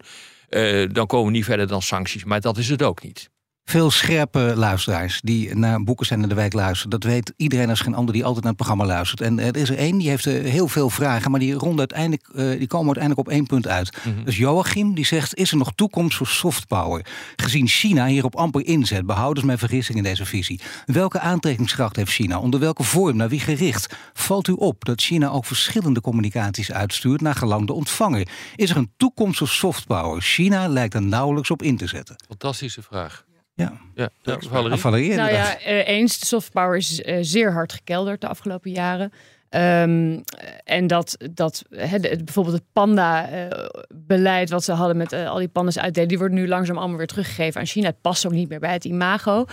Eh, 0.49 0.89
dan 0.91 1.07
komen 1.07 1.25
we 1.25 1.31
niet 1.31 1.45
verder 1.45 1.67
dan 1.67 1.81
sancties. 1.81 2.23
Maar 2.23 2.41
dat 2.41 2.57
is 2.57 2.69
het 2.69 2.83
ook 2.83 3.03
niet. 3.03 3.29
Veel 3.67 3.91
scherpe 3.91 4.53
luisteraars 4.55 5.19
die 5.23 5.55
naar 5.55 5.83
Boeken 5.83 6.05
zijn 6.05 6.21
in 6.21 6.29
de 6.29 6.35
wijk 6.35 6.53
luisteren. 6.53 6.89
Dat 6.89 7.03
weet 7.03 7.33
iedereen 7.37 7.69
als 7.69 7.79
geen 7.81 7.95
ander 7.95 8.13
die 8.13 8.23
altijd 8.23 8.43
naar 8.43 8.53
het 8.53 8.61
programma 8.61 8.85
luistert. 8.85 9.21
En 9.21 9.39
eh, 9.39 9.47
er 9.47 9.57
is 9.57 9.69
er 9.69 9.77
één 9.77 9.97
die 9.97 10.09
heeft 10.09 10.25
eh, 10.25 10.51
heel 10.51 10.67
veel 10.67 10.89
vragen, 10.89 11.31
maar 11.31 11.39
die, 11.39 11.53
ronden 11.53 11.79
uiteindelijk, 11.79 12.27
eh, 12.27 12.57
die 12.57 12.67
komen 12.67 12.85
uiteindelijk 12.85 13.27
op 13.27 13.33
één 13.33 13.45
punt 13.45 13.67
uit. 13.67 13.97
Dus 14.23 14.37
Joachim 14.37 14.95
die 14.95 15.05
zegt, 15.05 15.35
is 15.35 15.51
er 15.51 15.57
nog 15.57 15.71
toekomst 15.75 16.17
voor 16.17 16.27
softpower? 16.27 17.05
Gezien 17.35 17.67
China 17.67 18.05
hierop 18.05 18.35
amper 18.35 18.65
inzet, 18.65 19.05
behouden 19.05 19.45
mijn 19.45 19.57
vergissing 19.57 19.97
in 19.97 20.03
deze 20.03 20.25
visie. 20.25 20.61
Welke 20.85 21.19
aantrekkingskracht 21.19 21.95
heeft 21.95 22.11
China? 22.11 22.39
Onder 22.39 22.59
welke 22.59 22.83
vorm? 22.83 23.15
Naar 23.15 23.29
wie 23.29 23.39
gericht? 23.39 23.95
Valt 24.13 24.47
u 24.47 24.51
op 24.51 24.85
dat 24.85 25.01
China 25.01 25.29
ook 25.29 25.45
verschillende 25.45 26.01
communicaties 26.01 26.71
uitstuurt 26.71 27.21
naar 27.21 27.35
gelang 27.35 27.67
de 27.67 27.73
ontvanger? 27.73 28.27
Is 28.55 28.69
er 28.69 28.77
een 28.77 28.91
toekomst 28.97 29.37
voor 29.37 29.47
softpower? 29.47 30.21
China 30.21 30.67
lijkt 30.67 30.93
er 30.93 31.01
nauwelijks 31.01 31.51
op 31.51 31.61
in 31.61 31.77
te 31.77 31.87
zetten. 31.87 32.15
Fantastische 32.27 32.81
vraag. 32.81 33.25
Ja, 33.55 33.73
Ja, 33.95 34.09
ja 34.23 34.37
Valerie? 34.49 34.77
Valerie 34.77 35.15
Nou 35.15 35.29
inderdaad. 35.29 35.61
ja, 35.61 35.67
eh, 35.67 35.87
eens, 35.87 36.19
de 36.19 36.25
softpower 36.25 36.77
is 36.77 37.01
eh, 37.01 37.17
zeer 37.21 37.51
hard 37.51 37.73
gekelderd 37.73 38.21
de 38.21 38.27
afgelopen 38.27 38.71
jaren. 38.71 39.11
Ehm, 39.49 40.19
en 40.63 40.87
dat, 40.87 41.17
dat 41.33 41.63
de- 41.69 42.21
bijvoorbeeld 42.23 42.55
het 42.55 42.65
panda-beleid 42.73 44.49
wat 44.49 44.63
ze 44.63 44.71
hadden 44.71 44.97
met 44.97 45.11
eh, 45.11 45.29
al 45.29 45.37
die 45.37 45.47
pandas 45.47 45.79
uitdelen, 45.79 46.09
die 46.09 46.17
wordt 46.17 46.33
nu 46.33 46.47
langzaam 46.47 46.77
allemaal 46.77 46.97
weer 46.97 47.07
teruggegeven 47.07 47.59
aan 47.59 47.65
China. 47.67 47.87
Het 47.87 48.01
past 48.01 48.25
ook 48.25 48.31
niet 48.31 48.49
meer 48.49 48.59
bij 48.59 48.73
het 48.73 48.85
imago. 48.85 49.45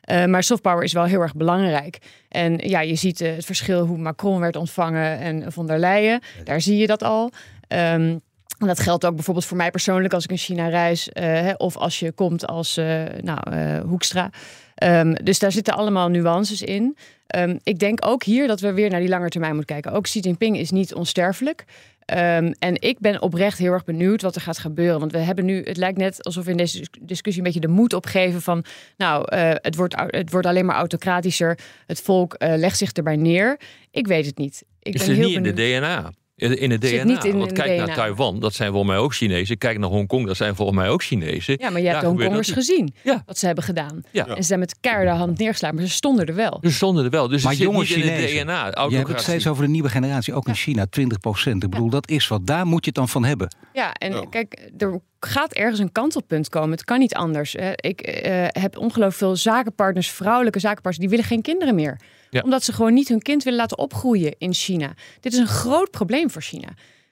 Eh, 0.00 0.24
maar 0.24 0.42
softpower 0.42 0.82
is 0.84 0.92
wel 0.92 1.04
heel 1.04 1.20
erg 1.20 1.34
belangrijk. 1.34 1.98
En 2.28 2.56
ja, 2.58 2.80
je 2.80 2.94
ziet 2.94 3.20
eh, 3.20 3.34
het 3.34 3.44
verschil 3.44 3.86
hoe 3.86 3.98
Macron 3.98 4.40
werd 4.40 4.56
ontvangen 4.56 5.18
en 5.18 5.52
von 5.52 5.66
der 5.66 5.78
Leyen. 5.78 6.20
Daar 6.44 6.60
zie 6.60 6.76
je 6.76 6.86
dat 6.86 7.02
al. 7.02 7.30
Ehm, 7.68 8.16
en 8.60 8.66
dat 8.66 8.80
geldt 8.80 9.04
ook 9.06 9.14
bijvoorbeeld 9.14 9.46
voor 9.46 9.56
mij 9.56 9.70
persoonlijk 9.70 10.14
als 10.14 10.24
ik 10.24 10.30
in 10.30 10.36
China 10.36 10.68
reis. 10.68 11.08
eh, 11.08 11.24
hè, 11.24 11.52
of 11.52 11.76
als 11.76 11.98
je 11.98 12.12
komt 12.12 12.46
als 12.46 12.76
eh, 12.76 13.02
nou, 13.20 13.38
eh, 13.50 13.80
Hoekstra. 13.80 14.30
Ehm, 14.74 15.12
dus 15.22 15.38
daar 15.38 15.52
zitten 15.52 15.74
allemaal 15.74 16.08
nuances 16.08 16.62
in. 16.62 16.96
Ehm, 17.26 17.56
ik 17.62 17.78
denk 17.78 18.06
ook 18.06 18.22
hier 18.24 18.46
dat 18.46 18.60
we 18.60 18.72
weer 18.72 18.90
naar 18.90 19.00
die 19.00 19.08
lange 19.08 19.28
termijn 19.28 19.54
moeten 19.54 19.74
kijken. 19.74 19.92
Ook 19.92 20.02
Xi 20.02 20.20
Jinping 20.20 20.58
is 20.58 20.70
niet 20.70 20.94
onsterfelijk. 20.94 21.64
Ehm, 22.04 22.52
en 22.58 22.80
ik 22.80 22.98
ben 22.98 23.22
oprecht 23.22 23.58
heel 23.58 23.72
erg 23.72 23.84
benieuwd 23.84 24.22
wat 24.22 24.34
er 24.34 24.40
gaat 24.40 24.58
gebeuren. 24.58 25.00
Want 25.00 25.12
we 25.12 25.18
hebben 25.18 25.44
nu, 25.44 25.62
het 25.64 25.76
lijkt 25.76 25.98
net 25.98 26.24
alsof 26.24 26.44
we 26.44 26.50
in 26.50 26.56
deze 26.56 26.86
discussie 27.00 27.42
een 27.42 27.52
beetje 27.52 27.66
de 27.66 27.72
moed 27.74 27.92
opgeven 27.94 28.42
van, 28.42 28.64
nou, 28.96 29.34
het, 29.36 29.76
wordt, 29.76 29.94
het 30.06 30.30
wordt 30.30 30.46
alleen 30.46 30.66
maar 30.66 30.76
autocratischer. 30.76 31.58
Het 31.86 32.00
volk 32.00 32.34
legt 32.38 32.78
zich 32.78 32.92
erbij 32.92 33.16
neer. 33.16 33.60
Ik 33.90 34.06
weet 34.06 34.26
het 34.26 34.38
niet. 34.38 34.64
Ik 34.82 34.94
Is 34.94 35.00
ben 35.00 35.10
er 35.10 35.16
heel 35.16 35.26
niet 35.26 35.36
in 35.36 35.42
de. 35.42 35.52
DNA? 35.52 36.10
In 36.40 36.58
in 36.58 36.70
het 36.70 36.80
DNA. 36.80 37.02
niet 37.02 37.24
in- 37.24 37.38
Want 37.38 37.52
kijk 37.52 37.76
naar. 37.86 37.94
Taiwan, 37.94 38.40
dat 38.40 38.54
zijn 38.54 38.70
volgens 38.70 38.90
mij 38.90 39.00
ook 39.00 39.14
Chinezen. 39.14 39.58
Kijk 39.58 39.78
naar 39.78 39.88
Hongkong, 39.88 40.26
dat 40.26 40.36
zijn 40.36 40.54
volgens 40.54 40.78
mij 40.78 40.88
ook 40.88 41.02
Chinezen. 41.02 41.56
Ja, 41.58 41.70
maar 41.70 41.80
je 41.80 41.88
hebt 41.88 42.00
de 42.00 42.06
Hongkongers 42.06 42.50
gezien 42.50 42.94
Ja. 43.02 43.22
wat 43.26 43.38
ze 43.38 43.46
hebben 43.46 43.64
gedaan. 43.64 44.02
Ja. 44.10 44.26
En 44.26 44.36
ze 44.36 44.42
zijn 44.42 44.58
met 44.58 44.76
keiharde 44.80 45.10
hand 45.10 45.38
neergeslagen, 45.38 45.76
maar 45.76 45.86
ze 45.86 45.92
stonden 45.92 46.26
er 46.26 46.34
wel. 46.34 46.58
Ze 46.62 46.70
stonden 46.72 47.04
er 47.04 47.10
wel. 47.10 47.28
Dus 47.28 47.42
Maar 47.44 47.54
jonge 47.54 47.78
niet 47.78 47.90
in 47.90 48.00
het 48.00 48.10
Chinezen. 48.12 48.46
DNA. 48.46 48.86
Je 48.88 48.96
hebt 48.96 49.08
het 49.08 49.20
steeds 49.20 49.46
over 49.46 49.62
de 49.64 49.70
nieuwe 49.70 49.88
generatie, 49.88 50.34
ook 50.34 50.48
in 50.48 50.54
China, 50.54 50.86
20 50.90 51.18
procent. 51.20 51.64
Ik 51.64 51.70
bedoel, 51.70 51.90
dat 51.90 52.08
is 52.08 52.28
wat. 52.28 52.46
Daar 52.46 52.66
moet 52.66 52.80
je 52.84 52.90
het 52.90 52.94
dan 52.98 53.08
van 53.08 53.24
hebben. 53.24 53.54
Ja, 53.72 53.92
en 53.92 54.12
Ja. 54.12 54.24
kijk, 54.30 54.70
er 54.78 55.00
gaat 55.20 55.52
ergens 55.52 55.78
een 55.78 55.92
kantelpunt 55.92 56.48
komen. 56.48 56.70
Het 56.70 56.84
kan 56.84 56.98
niet 56.98 57.14
anders. 57.14 57.54
Ik 57.74 58.00
eh, 58.00 58.46
heb 58.48 58.76
ongelooflijk 58.76 59.14
veel 59.14 59.36
zakenpartners, 59.36 60.10
vrouwelijke 60.10 60.58
zakenpartners, 60.58 60.98
die 60.98 61.08
willen 61.08 61.24
geen 61.24 61.42
kinderen 61.42 61.74
meer. 61.74 62.00
Ja. 62.30 62.40
Omdat 62.40 62.64
ze 62.64 62.72
gewoon 62.72 62.94
niet 62.94 63.08
hun 63.08 63.22
kind 63.22 63.42
willen 63.42 63.58
laten 63.58 63.78
opgroeien 63.78 64.34
in 64.38 64.54
China. 64.54 64.94
Dit 65.20 65.32
is 65.32 65.38
een 65.38 65.46
groot 65.46 65.90
probleem 65.90 66.30
voor 66.30 66.42
China. 66.42 66.68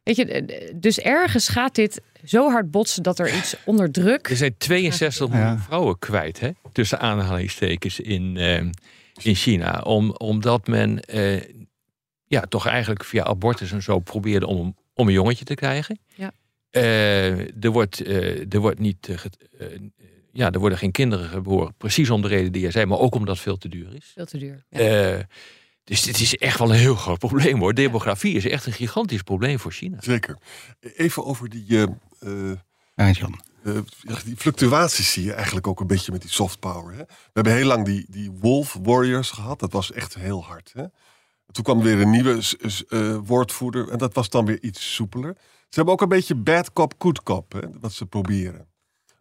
Weet 0.09 0.17
je, 0.17 0.25
eh, 0.25 0.73
dus 0.75 0.99
ergens 0.99 1.49
gaat 1.49 1.75
dit 1.75 2.01
zo 2.25 2.51
hard 2.51 2.71
botsen 2.71 3.03
dat 3.03 3.19
er 3.19 3.37
iets 3.37 3.57
onder 3.65 3.93
druk. 3.93 4.29
Er 4.29 4.37
zijn 4.37 4.55
62 4.59 5.29
miljoen 5.29 5.59
vrouwen 5.59 5.99
kwijt, 5.99 6.41
hè? 6.41 6.51
tussen 6.73 7.01
aanhalingstekens 7.01 8.01
in, 8.01 8.37
eh, 8.37 8.57
in 9.23 9.35
China. 9.35 9.81
Om, 9.81 10.11
omdat 10.11 10.67
men 10.67 11.01
eh, 11.05 11.43
ja, 12.27 12.41
toch 12.41 12.67
eigenlijk 12.67 13.05
via 13.05 13.25
abortus 13.25 13.73
en 13.73 13.83
zo 13.83 13.99
probeerde 13.99 14.47
om, 14.47 14.77
om 14.95 15.07
een 15.07 15.13
jongetje 15.13 15.45
te 15.45 15.55
krijgen. 15.55 15.99
Ja. 16.15 16.33
Eh, 16.71 17.65
er, 17.65 17.71
wordt, 17.71 18.01
eh, 18.01 18.53
er, 18.53 18.61
wordt 18.61 18.79
niet, 18.79 19.09
eh, 19.09 19.69
ja, 20.33 20.51
er 20.51 20.59
worden 20.59 20.79
geen 20.79 20.93
kinderen 20.93 21.29
geboren. 21.29 21.75
Precies 21.77 22.11
om 22.11 22.23
de 22.23 22.29
reden 22.29 22.53
die 22.53 22.63
jij 22.63 22.71
zei, 22.71 22.87
maar 22.87 22.99
ook 22.99 23.15
omdat 23.15 23.35
het 23.35 23.45
veel 23.45 23.57
te 23.57 23.69
duur 23.69 23.95
is. 23.95 24.13
Veel 24.15 24.27
te 24.27 24.39
duur. 24.39 24.65
Ja. 24.71 24.79
Eh, 24.79 25.25
dus 25.85 26.03
dit 26.03 26.21
is 26.21 26.37
echt 26.37 26.59
wel 26.59 26.71
een 26.71 26.79
heel 26.79 26.95
groot 26.95 27.19
probleem 27.19 27.59
hoor. 27.59 27.75
Demografie 27.75 28.35
is 28.35 28.47
echt 28.47 28.67
een 28.67 28.73
gigantisch 28.73 29.23
probleem 29.23 29.59
voor 29.59 29.73
China. 29.73 29.97
Zeker. 30.01 30.39
Even 30.81 31.25
over 31.25 31.49
die, 31.49 31.67
eh, 31.69 31.83
eh, 32.19 32.51
eh, 33.63 33.75
ja, 34.03 34.19
die 34.25 34.37
fluctuaties 34.37 35.13
zie 35.13 35.25
je 35.25 35.33
eigenlijk 35.33 35.67
ook 35.67 35.81
een 35.81 35.87
beetje 35.87 36.13
met 36.13 36.21
die 36.21 36.31
soft 36.31 36.61
power. 36.61 36.93
Hè? 36.93 37.03
We 37.07 37.31
hebben 37.33 37.55
heel 37.55 37.67
lang 37.67 37.85
die, 37.85 38.07
die 38.09 38.31
Wolf 38.31 38.79
Warriors 38.83 39.31
gehad. 39.31 39.61
Dat 39.61 39.73
was 39.73 39.93
echt 39.93 40.15
heel 40.15 40.45
hard. 40.45 40.73
Hè? 40.75 40.85
Toen 41.51 41.65
kwam 41.65 41.83
weer 41.83 42.01
een 42.01 42.11
nieuwe 42.11 42.43
eh, 42.89 43.17
woordvoerder. 43.25 43.89
En 43.89 43.99
dat 43.99 44.15
was 44.15 44.29
dan 44.29 44.47
weer 44.47 44.63
iets 44.63 44.95
soepeler. 44.95 45.37
Ze 45.69 45.75
hebben 45.75 45.95
ook 45.95 46.01
een 46.01 46.09
beetje 46.09 46.35
bad 46.35 46.73
cop, 46.73 46.95
good 46.99 47.23
cop. 47.23 47.53
Hè? 47.53 47.61
Wat 47.81 47.93
ze 47.93 48.07
proberen. 48.07 48.67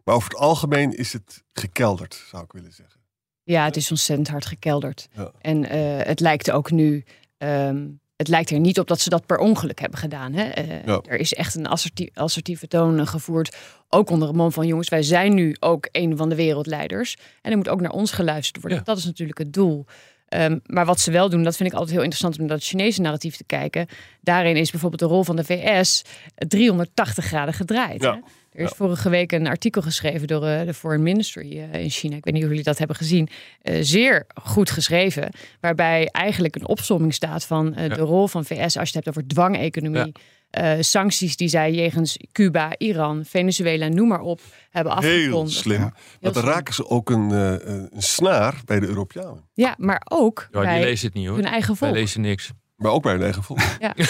Maar 0.04 0.14
over 0.14 0.28
het 0.28 0.38
algemeen 0.38 0.96
is 0.96 1.12
het 1.12 1.42
gekelderd, 1.52 2.24
zou 2.30 2.44
ik 2.44 2.52
willen 2.52 2.72
zeggen. 2.72 3.00
Ja, 3.42 3.64
het 3.64 3.76
is 3.76 3.90
ontzettend 3.90 4.28
hard 4.28 4.46
gekelderd. 4.46 5.08
Ja. 5.12 5.32
En 5.40 5.64
eh, 5.68 6.06
het 6.06 6.20
lijkt 6.20 6.50
ook 6.50 6.70
nu. 6.70 7.04
ehm, 7.38 7.86
het 8.16 8.28
lijkt 8.28 8.50
er 8.50 8.58
niet 8.60 8.78
op 8.78 8.86
dat 8.88 9.00
ze 9.00 9.08
dat 9.08 9.26
per 9.26 9.38
ongeluk 9.38 9.80
hebben 9.80 9.98
gedaan. 9.98 10.32
Hè? 10.32 10.42
Eh, 10.48 10.84
Ja. 10.86 11.00
Er 11.06 11.18
is 11.20 11.34
echt 11.34 11.54
een 11.54 11.66
assertief, 11.66 12.08
assertieve 12.14 12.68
toon 12.68 13.06
gevoerd. 13.06 13.56
Ook 13.88 14.10
onder 14.10 14.28
het 14.28 14.36
mom 14.36 14.52
van 14.52 14.66
jongens, 14.66 14.88
wij 14.88 15.02
zijn 15.02 15.34
nu 15.34 15.56
ook 15.60 15.88
een 15.92 16.16
van 16.16 16.28
de 16.28 16.34
wereldleiders. 16.34 17.16
En 17.42 17.50
er 17.50 17.56
moet 17.56 17.68
ook 17.68 17.80
naar 17.80 17.90
ons 17.90 18.10
geluisterd 18.10 18.60
worden. 18.60 18.78
Ja. 18.78 18.84
Dat 18.84 18.98
is 18.98 19.04
natuurlijk 19.04 19.38
het 19.38 19.52
doel. 19.52 19.86
Ehm, 20.28 20.58
maar 20.66 20.86
wat 20.86 21.00
ze 21.00 21.10
wel 21.10 21.28
doen, 21.28 21.42
dat 21.42 21.56
vind 21.56 21.68
ik 21.68 21.74
altijd 21.74 21.92
heel 21.92 22.02
interessant 22.02 22.38
om 22.38 22.46
naar 22.46 22.56
het 22.56 22.64
Chinese 22.64 23.00
narratief 23.00 23.36
te 23.36 23.44
kijken. 23.44 23.86
Daarin 24.20 24.56
is 24.56 24.70
bijvoorbeeld 24.70 25.00
de 25.00 25.06
rol 25.06 25.24
van 25.24 25.36
de 25.36 25.44
VS 25.44 26.02
380 26.34 27.24
graden 27.24 27.54
gedraaid. 27.54 28.02
Ja. 28.02 28.14
Hè? 28.14 28.20
Er 28.58 28.64
is 28.64 28.72
vorige 28.76 29.08
week 29.08 29.32
een 29.32 29.46
artikel 29.46 29.82
geschreven 29.82 30.26
door 30.26 30.46
eh, 30.46 30.66
de 30.66 30.74
Foreign 30.74 31.02
Ministry 31.02 31.58
eh, 31.58 31.80
in 31.80 31.90
China. 31.90 32.16
Ik 32.16 32.24
weet 32.24 32.34
niet 32.34 32.42
of 32.42 32.48
jullie 32.48 32.64
dat 32.64 32.78
hebben 32.78 32.96
gezien. 32.96 33.28
Eh, 33.62 33.78
zeer 33.80 34.26
goed 34.42 34.70
geschreven. 34.70 35.30
Waarbij 35.60 36.08
eigenlijk 36.12 36.54
een 36.54 36.66
opsomming 36.66 37.14
staat 37.14 37.44
van 37.44 37.72
de 37.72 37.94
rol 37.94 38.26
van 38.26 38.44
VS 38.44 38.76
als 38.76 38.90
je 38.90 38.96
het 38.96 39.04
hebt 39.04 39.08
over 39.08 39.26
dwangeconomie. 39.26 40.12
Eh, 40.50 40.72
sancties 40.80 41.36
die 41.36 41.48
zij 41.48 41.72
jegens 41.72 42.16
Cuba, 42.32 42.74
Iran, 42.78 43.24
Venezuela, 43.24 43.88
noem 43.88 44.08
maar 44.08 44.20
op, 44.20 44.40
hebben 44.70 44.98
Heel 44.98 45.12
afgekondigd. 45.18 45.56
slim. 45.58 45.80
Ja. 45.80 45.92
Want 46.20 46.34
dan 46.34 46.44
raken 46.44 46.74
ze 46.74 46.88
ook 46.88 47.10
een, 47.10 47.30
eh, 47.32 47.52
een 47.90 47.90
snaar 48.02 48.60
bij 48.64 48.80
de 48.80 48.86
Europeanen. 48.86 49.44
Ja, 49.54 49.74
maar 49.78 50.02
ook 50.08 50.48
Ja, 50.52 50.58
die 50.60 50.68
bij 50.68 50.80
lezen 50.80 51.06
het 51.06 51.14
niet 51.16 51.26
hoor. 51.26 51.36
hun 51.36 51.44
eigen 51.46 51.68
Wij 51.68 51.76
volk. 51.88 51.92
lezen 52.00 52.20
niks. 52.20 52.50
Maar 52.76 52.90
ook 52.92 53.02
bij 53.02 53.12
hun 53.12 53.22
eigen 53.22 53.42
volk. 53.42 53.58
Ja. 53.78 53.94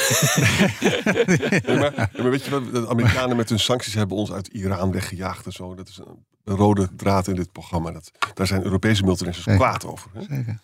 Maar, 1.66 2.10
maar 2.16 2.30
weet 2.30 2.44
je 2.44 2.50
wat, 2.50 2.72
de 2.72 2.88
Amerikanen 2.88 3.36
met 3.36 3.48
hun 3.48 3.58
sancties 3.58 3.94
hebben 3.94 4.16
ons 4.16 4.32
uit 4.32 4.46
Iran 4.48 4.92
weggejaagd 4.92 5.46
en 5.46 5.52
zo. 5.52 5.74
Dat 5.74 5.88
is 5.88 5.98
een, 5.98 6.24
een 6.44 6.56
rode 6.56 6.88
draad 6.96 7.28
in 7.28 7.34
dit 7.34 7.52
programma. 7.52 7.90
Dat, 7.90 8.10
daar 8.34 8.46
zijn 8.46 8.62
Europese 8.64 9.02
multinationals 9.04 9.58
kwaad 9.60 9.84
over. 9.86 10.10
Hè? 10.14 10.20
Zeker. 10.36 10.58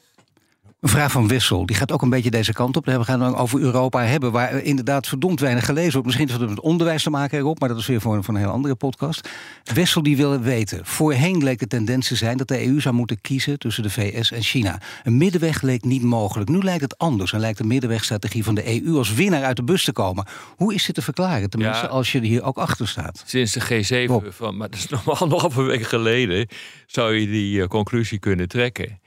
Een 0.84 0.90
vraag 0.90 1.12
van 1.12 1.28
Wissel, 1.28 1.66
die 1.66 1.76
gaat 1.76 1.92
ook 1.92 2.02
een 2.02 2.10
beetje 2.10 2.30
deze 2.30 2.52
kant 2.52 2.76
op. 2.76 2.84
We 2.86 3.04
gaan 3.04 3.20
het 3.20 3.34
over 3.34 3.60
Europa 3.60 4.02
hebben, 4.04 4.32
waar 4.32 4.52
er 4.52 4.62
inderdaad 4.64 5.06
verdomd 5.06 5.40
weinig 5.40 5.64
gelezen 5.64 5.92
wordt. 5.92 6.06
Misschien 6.06 6.28
heeft 6.28 6.40
het 6.40 6.48
met 6.48 6.60
onderwijs 6.60 7.02
te 7.02 7.10
maken 7.10 7.38
erop, 7.38 7.60
maar 7.60 7.68
dat 7.68 7.78
is 7.78 7.86
weer 7.86 8.00
voor 8.00 8.14
een, 8.16 8.24
voor 8.24 8.34
een 8.34 8.40
heel 8.40 8.50
andere 8.50 8.74
podcast. 8.74 9.28
Wissel 9.74 10.02
die 10.02 10.16
wil 10.16 10.40
weten, 10.40 10.80
voorheen 10.86 11.42
leek 11.42 11.58
de 11.58 11.66
tendens 11.66 12.08
te 12.08 12.14
zijn 12.14 12.36
dat 12.36 12.48
de 12.48 12.66
EU 12.66 12.80
zou 12.80 12.94
moeten 12.94 13.20
kiezen 13.20 13.58
tussen 13.58 13.82
de 13.82 13.90
VS 13.90 14.32
en 14.32 14.42
China. 14.42 14.80
Een 15.02 15.16
middenweg 15.16 15.62
leek 15.62 15.84
niet 15.84 16.02
mogelijk. 16.02 16.50
Nu 16.50 16.62
lijkt 16.62 16.82
het 16.82 16.98
anders 16.98 17.32
en 17.32 17.40
lijkt 17.40 17.58
de 17.58 17.64
middenwegstrategie 17.64 18.44
van 18.44 18.54
de 18.54 18.82
EU 18.84 18.96
als 18.96 19.14
winnaar 19.14 19.42
uit 19.42 19.56
de 19.56 19.64
bus 19.64 19.84
te 19.84 19.92
komen. 19.92 20.26
Hoe 20.56 20.74
is 20.74 20.84
dit 20.86 20.94
te 20.94 21.02
verklaren? 21.02 21.50
Tenminste, 21.50 21.82
Ja. 21.84 21.88
als 21.90 22.12
je 22.12 22.20
hier 22.20 22.42
ook 22.42 22.56
achter 22.58 22.88
staat. 22.88 23.22
Sinds 23.26 23.52
de 23.52 23.60
G7, 23.60 24.10
Rob. 24.10 24.24
van, 24.30 24.56
maar 24.56 24.70
dat 24.70 24.78
is 24.78 24.88
nog 24.94 25.04
maar 25.04 25.16
anderhalve 25.16 25.62
week 25.62 25.82
geleden, 25.86 26.48
zou 26.86 27.14
je 27.14 27.26
die 27.26 27.62
eh, 27.62 27.68
conclusie 27.68 28.18
kunnen 28.18 28.48
trekken. 28.48 28.98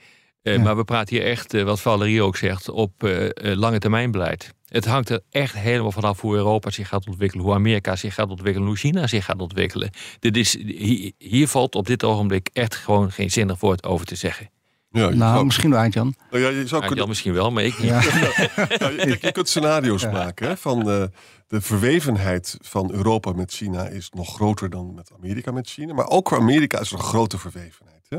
Eh, 0.48 0.56
Ja. 0.56 0.62
Maar 0.62 0.78
we 0.78 0.84
praten 0.84 1.16
hier 1.16 1.26
echt, 1.26 1.54
eh, 1.54 1.64
wat 1.64 1.82
Valerie 1.82 2.22
ook 2.22 2.38
zegt, 2.38 2.70
op 2.70 3.04
eh, 3.04 3.30
lange 3.56 3.80
termijn 3.80 4.12
beleid. 4.12 4.54
Het 4.68 4.86
hangt 4.86 5.10
er 5.10 5.22
echt 5.30 5.56
helemaal 5.56 5.92
vanaf 5.92 6.22
hoe 6.22 6.36
Europa 6.36 6.70
zich 6.70 6.88
gaat 6.88 7.08
ontwikkelen, 7.08 7.46
hoe 7.46 7.54
Amerika 7.54 7.96
zich 7.96 8.14
gaat 8.14 8.30
ontwikkelen, 8.30 8.68
hoe 8.68 8.78
China 8.78 9.08
zich 9.08 9.26
gaat 9.26 9.42
ontwikkelen. 9.42 9.90
Dit 10.20 10.38
is, 10.38 10.58
hier, 10.66 11.12
hier 11.18 11.48
valt 11.48 11.76
op 11.76 11.86
dit 11.88 12.04
ogenblik 12.04 12.50
echt 12.54 12.76
gewoon 12.76 13.12
geen 13.12 13.32
zinnig 13.32 13.60
woord 13.60 13.84
over 13.86 14.06
te 14.06 14.16
zeggen. 14.16 14.50
Ja, 14.90 15.10
Nou, 15.10 15.16
zou, 15.16 15.46
misschien 15.46 15.70
wel, 15.70 15.80
Arend-Jan. 15.80 16.14
nou 16.32 16.44
ja, 16.44 16.50
je 16.50 16.68
zou 16.68 16.82
Nou, 16.82 16.86
kunnen, 16.86 17.08
misschien 17.08 17.34
wel, 17.34 17.52
maar 17.52 17.64
ik 17.64 17.80
niet. 17.80 17.88
Ja. 17.88 18.02
nou, 18.80 18.92
je, 18.92 19.06
kijk, 19.06 19.22
je 19.22 19.32
kunt 19.32 19.50
scenario's 19.50 20.04
maken 20.04 20.48
hè, 20.48 20.58
van 20.58 20.90
eh, 20.90 21.04
de 21.48 21.62
verwevenheid 21.62 22.58
van 22.62 22.92
Europa 22.92 23.32
met 23.32 23.52
China 23.52 23.88
is 23.88 24.10
nog 24.10 24.34
groter 24.34 24.70
dan 24.70 24.94
met 24.94 25.12
Amerika 25.18 25.52
met 25.52 25.70
China. 25.70 25.94
Maar 25.94 26.08
ook 26.08 26.30
voor 26.30 26.38
Amerika 26.38 26.80
is 26.80 26.92
er 26.92 26.98
een 26.98 27.04
grote 27.04 27.38
verwevenheid. 27.38 28.06
Hè? 28.10 28.18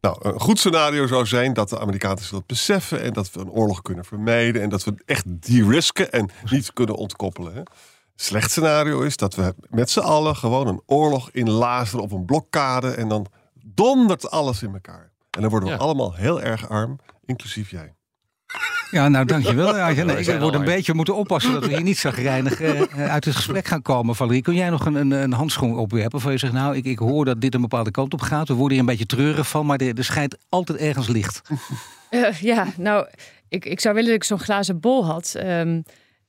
Nou, 0.00 0.16
een 0.20 0.40
goed 0.40 0.58
scenario 0.58 1.06
zou 1.06 1.26
zijn 1.26 1.52
dat 1.52 1.68
de 1.68 1.78
Amerikanen 1.80 2.22
dat 2.30 2.46
beseffen 2.46 3.02
en 3.02 3.12
dat 3.12 3.32
we 3.32 3.40
een 3.40 3.50
oorlog 3.50 3.82
kunnen 3.82 4.04
vermijden 4.04 4.62
en 4.62 4.68
dat 4.68 4.84
we 4.84 4.94
echt 5.04 5.24
de-risken 5.26 6.12
en 6.12 6.30
niet 6.50 6.72
kunnen 6.72 6.94
ontkoppelen. 6.94 7.54
Hè? 7.54 7.62
Slecht 8.14 8.50
scenario 8.50 9.00
is 9.00 9.16
dat 9.16 9.34
we 9.34 9.54
met 9.68 9.90
z'n 9.90 10.00
allen 10.00 10.36
gewoon 10.36 10.66
een 10.66 10.82
oorlog 10.86 11.30
inlazeren 11.30 12.04
op 12.04 12.12
een 12.12 12.24
blokkade 12.24 12.90
en 12.90 13.08
dan 13.08 13.26
dondert 13.64 14.30
alles 14.30 14.62
in 14.62 14.72
elkaar. 14.72 15.10
En 15.30 15.40
dan 15.40 15.50
worden 15.50 15.68
we 15.68 15.74
Ja. 15.74 15.80
allemaal 15.80 16.14
heel 16.14 16.40
erg 16.42 16.68
arm, 16.68 16.98
inclusief 17.24 17.70
jij. 17.70 17.94
Ja, 18.90 19.08
nou 19.08 19.24
dankjewel. 19.24 19.76
Arjan. 19.76 20.06
we 20.06 20.18
ik 20.18 20.24
zijn 20.24 20.40
word 20.40 20.54
een 20.54 20.64
beetje 20.64 20.94
moeten 20.94 21.16
oppassen 21.16 21.52
dat 21.52 21.66
we 21.66 21.72
hier 21.74 21.82
niet 21.82 21.98
zagrijnig 21.98 22.60
eh, 22.60 23.10
uit 23.10 23.24
het 23.24 23.36
gesprek 23.36 23.66
gaan 23.66 23.82
komen. 23.82 24.14
Valerie, 24.14 24.42
kun 24.42 24.54
jij 24.54 24.70
nog 24.70 24.86
een, 24.86 24.94
een, 24.94 25.10
een 25.10 25.32
handschoen 25.32 25.76
opwerpen 25.76 26.10
waarvan 26.10 26.32
je 26.32 26.38
zegt, 26.38 26.52
nou, 26.52 26.76
ik, 26.76 26.84
ik 26.84 26.98
hoor 26.98 27.24
dat 27.24 27.40
dit 27.40 27.54
een 27.54 27.60
bepaalde 27.60 27.90
kant 27.90 28.12
op 28.12 28.20
gaat. 28.20 28.48
We 28.48 28.54
worden 28.54 28.72
hier 28.72 28.80
een 28.80 28.90
beetje 28.90 29.06
treurig 29.06 29.48
van, 29.48 29.66
maar 29.66 29.78
er, 29.78 29.98
er 29.98 30.04
schijnt 30.04 30.36
altijd 30.48 30.78
ergens 30.78 31.08
licht. 31.08 31.40
Eh, 32.10 32.40
ja, 32.40 32.66
nou, 32.76 33.06
ik, 33.48 33.64
ik 33.64 33.80
zou 33.80 33.94
willen 33.94 34.10
dat 34.10 34.18
ik 34.18 34.24
zo'n 34.24 34.38
glazen 34.38 34.80
bol 34.80 35.06
had. 35.06 35.34
ehm, 35.34 35.80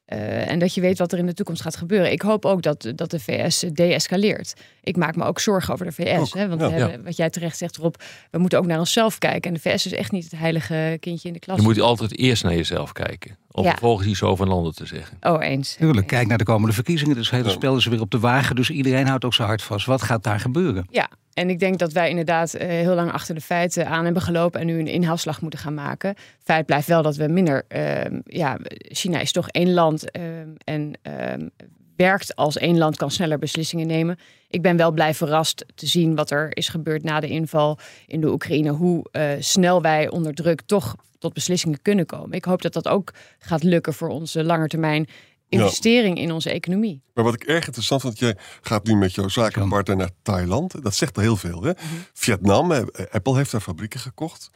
eh, 0.09 0.49
en 0.49 0.59
dat 0.59 0.73
je 0.73 0.81
weet 0.81 0.97
wat 0.97 1.11
er 1.11 1.19
in 1.19 1.25
de 1.25 1.33
toekomst 1.33 1.61
gaat 1.61 1.75
gebeuren. 1.75 2.11
Ik 2.11 2.21
hoop 2.21 2.45
ook 2.45 2.61
dat, 2.61 2.91
dat 2.95 3.11
de 3.11 3.19
VS 3.19 3.65
de-escaleert. 3.73 4.53
Ik 4.83 4.97
maak 4.97 5.15
me 5.15 5.23
ook 5.23 5.39
zorgen 5.39 5.73
over 5.73 5.85
de 5.85 5.91
VS. 5.91 6.33
Hè, 6.33 6.47
want 6.47 6.61
ja. 6.61 7.01
wat 7.01 7.17
jij 7.17 7.29
terecht 7.29 7.57
zegt 7.57 7.77
erop, 7.77 8.03
we 8.31 8.37
moeten 8.37 8.59
ook 8.59 8.65
naar 8.65 8.79
onszelf 8.79 9.17
kijken. 9.17 9.41
En 9.41 9.53
de 9.53 9.69
VS 9.69 9.85
is 9.85 9.93
echt 9.93 10.11
niet 10.11 10.23
het 10.23 10.39
heilige 10.39 10.97
kindje 10.99 11.27
in 11.27 11.33
de 11.33 11.39
klas. 11.39 11.57
Je 11.57 11.63
moet 11.63 11.79
altijd 11.79 12.17
eerst 12.17 12.43
naar 12.43 12.55
jezelf 12.55 12.91
kijken. 12.91 13.37
Om 13.51 13.63
Ja. 13.63 13.69
vervolgens 13.69 14.07
iets 14.07 14.23
over 14.23 14.45
een 14.45 14.51
ander 14.51 14.73
te 14.73 14.85
zeggen. 14.85 15.17
Oh, 15.21 15.43
eens. 15.43 15.75
Tuurlijk, 15.75 16.07
kijk 16.07 16.27
naar 16.27 16.37
de 16.37 16.43
komende 16.43 16.73
verkiezingen. 16.73 17.15
Dus 17.15 17.29
het 17.29 17.39
hele 17.39 17.51
spel 17.51 17.75
is 17.75 17.85
weer 17.85 18.01
op 18.01 18.11
de 18.11 18.19
wagen. 18.19 18.55
Dus 18.55 18.69
iedereen 18.69 19.07
houdt 19.07 19.25
ook 19.25 19.33
zijn 19.33 19.47
hart 19.47 19.61
vast. 19.61 19.85
Wat 19.85 20.01
gaat 20.01 20.23
daar 20.23 20.39
gebeuren? 20.39 20.85
Ja, 20.89 21.09
en 21.33 21.49
ik 21.49 21.59
denk 21.59 21.79
dat 21.79 21.91
wij 21.91 22.09
inderdaad 22.09 22.53
eh, 22.53 22.67
heel 22.67 22.95
lang 22.95 23.11
achter 23.11 23.35
de 23.35 23.41
feiten 23.41 23.87
aan 23.87 24.03
hebben 24.05 24.21
gelopen 24.21 24.59
en 24.59 24.65
nu 24.65 24.79
een 24.79 24.87
inhaalslag 24.87 25.41
moeten 25.41 25.59
gaan 25.59 25.73
maken. 25.73 26.15
Feit 26.43 26.65
blijft 26.65 26.87
wel 26.87 27.01
dat 27.01 27.15
we 27.15 27.27
minder. 27.27 27.63
ehm, 27.67 28.19
ja, 28.25 28.57
China 28.77 29.19
is 29.19 29.31
toch 29.31 29.49
één 29.49 29.73
land 29.73 30.11
ehm, 30.11 30.49
en 30.63 30.93
ehm, 31.01 31.47
werkt 31.95 32.35
als 32.35 32.57
één 32.57 32.77
land, 32.77 32.97
kan 32.97 33.11
sneller 33.11 33.39
beslissingen 33.39 33.87
nemen. 33.87 34.17
Ik 34.49 34.61
ben 34.61 34.77
wel 34.77 34.91
blij 34.91 35.13
verrast 35.13 35.65
te 35.75 35.87
zien 35.87 36.15
wat 36.15 36.31
er 36.31 36.57
is 36.57 36.67
gebeurd 36.69 37.03
na 37.03 37.19
de 37.19 37.27
inval 37.27 37.77
in 38.07 38.21
de 38.21 38.31
Oekraïne. 38.31 38.69
Hoe 38.69 39.05
eh, 39.11 39.23
snel 39.39 39.81
wij 39.81 40.09
onder 40.09 40.33
druk 40.33 40.61
toch 40.65 40.95
tot 41.19 41.33
beslissingen 41.33 41.81
kunnen 41.81 42.05
komen. 42.05 42.31
Ik 42.31 42.45
hoop 42.45 42.61
dat 42.61 42.73
dat 42.73 42.87
ook 42.87 43.13
gaat 43.39 43.63
lukken 43.63 43.93
voor 43.93 44.09
onze 44.09 44.43
langetermijn 44.43 45.07
investering 45.49 46.17
in 46.17 46.31
onze 46.31 46.49
economie. 46.49 47.01
Maar 47.13 47.23
wat 47.23 47.33
ik 47.33 47.43
erg 47.43 47.65
interessant 47.65 48.01
vind, 48.01 48.19
jij 48.19 48.37
gaat 48.61 48.85
nu 48.85 48.95
met 48.95 49.13
jouw 49.13 49.27
zakenpartner 49.27 49.97
naar 49.97 50.09
Thailand. 50.21 50.83
Dat 50.83 50.95
zegt 50.95 51.17
al 51.17 51.23
heel 51.23 51.37
veel. 51.37 51.63
Hè? 51.63 51.71
Vietnam, 52.13 52.71
eh, 52.71 52.83
Apple 53.11 53.35
heeft 53.35 53.51
daar 53.51 53.61
fabrieken 53.61 53.99
gekocht. 53.99 54.49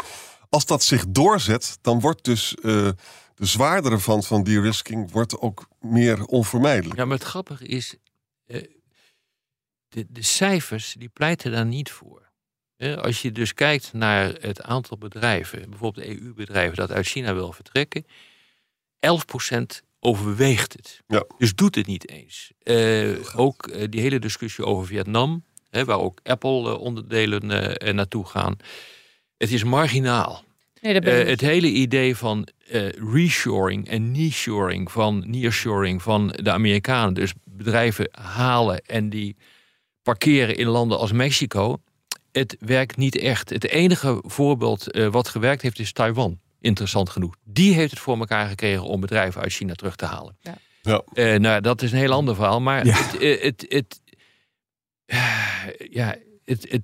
Als 0.50 0.66
dat 0.66 0.84
zich 0.84 1.06
doorzet, 1.08 1.78
dan 1.82 2.00
wordt 2.00 2.24
dus 2.24 2.56
eh, 2.56 2.62
de 3.36 3.46
zwaardere 3.46 4.00
van, 4.00 4.24
van 4.24 4.44
de-risking 4.44 5.12
wordt 5.12 5.40
ook 5.40 5.68
meer 5.80 6.26
onvermijdelijk. 6.26 7.00
Ja, 7.00 7.06
maar 7.06 7.18
het 7.18 7.28
grappige 7.28 7.66
is, 7.66 7.96
eh, 8.46 8.64
de, 9.88 10.06
de 10.10 10.24
cijfers 10.24 10.96
die 10.98 11.10
pleiten 11.10 11.52
daar 11.52 11.66
niet 11.66 11.92
voor. 11.92 12.23
Eh, 12.84 12.98
Als 12.98 13.22
je 13.22 13.32
dus 13.32 13.54
kijkt 13.54 13.94
naar 13.94 14.34
het 14.40 14.62
aantal 14.62 14.98
bedrijven, 14.98 15.70
bijvoorbeeld 15.70 16.08
EU-bedrijven 16.08 16.76
dat 16.76 16.92
uit 16.92 17.06
China 17.08 17.34
wil 17.34 17.52
vertrekken, 17.52 18.06
11% 19.00 19.82
overweegt 20.00 20.74
het. 20.74 21.02
Ja. 21.08 21.24
Dus 21.38 21.56
doet 21.56 21.76
het 21.76 21.88
niet 21.88 22.10
eens. 22.10 22.52
Eh, 22.64 23.10
ook 23.36 23.68
eh, 23.68 23.88
die 23.90 24.02
hele 24.02 24.20
discussie 24.20 24.66
over 24.66 24.86
Vietnam, 24.88 25.44
hè, 25.70 25.86
waar 25.86 26.00
ook 26.00 26.20
Apple-onderdelen 26.24 27.78
eh, 27.78 27.94
naartoe 27.94 28.26
gaan. 28.26 28.56
Het 29.38 29.52
is 29.52 29.64
marginaal. 29.64 30.44
Nee, 30.82 31.00
Eh, 31.00 31.28
het 31.28 31.42
hele 31.42 31.68
idee 31.68 32.16
van 32.16 32.48
eh, 32.68 32.90
reshoring 33.14 33.88
en 33.88 34.12
nearshoring 34.12 34.92
van 34.92 35.24
nearshoring 35.26 36.02
van 36.02 36.28
de 36.28 36.52
Amerikanen, 36.52 37.14
dus 37.14 37.34
bedrijven 37.44 38.08
halen 38.12 38.82
en 38.86 39.10
die 39.10 39.36
parkeren 40.02 40.56
in 40.56 40.68
landen 40.68 40.98
als 41.00 41.12
Mexico, 41.12 41.82
het 42.34 42.56
werkt 42.60 42.98
niet 42.98 43.18
echt. 43.18 43.50
Het 43.50 43.68
enige 43.68 44.20
voorbeeld 44.26 44.92
eh, 44.92 45.08
wat 45.08 45.28
gewerkt 45.28 45.62
heeft 45.62 45.80
is 45.80 45.92
Taiwan. 45.94 46.40
Interessant 46.62 47.10
genoeg. 47.10 47.36
Die 47.44 47.74
heeft 47.74 47.92
het 47.92 48.00
voor 48.00 48.18
elkaar 48.18 48.48
gekregen 48.48 48.84
om 48.84 49.02
bedrijven 49.02 49.42
uit 49.42 49.52
China 49.54 49.74
terug 49.74 49.96
te 49.96 50.06
halen. 50.06 50.38
Ja. 50.42 50.58
Ja. 50.82 51.02
Eh, 51.14 51.40
nou, 51.40 51.62
dat 51.62 51.82
is 51.82 51.92
een 51.92 51.98
heel 51.98 52.12
ander 52.12 52.36
verhaal. 52.36 52.62
Maar 52.62 52.86
Ja. 52.86 52.94
het, 52.96 53.18
eh, 53.22 53.42
het, 53.42 53.66
het, 53.70 54.02
ja, 55.90 56.16
het, 56.46 56.66
het, 56.70 56.84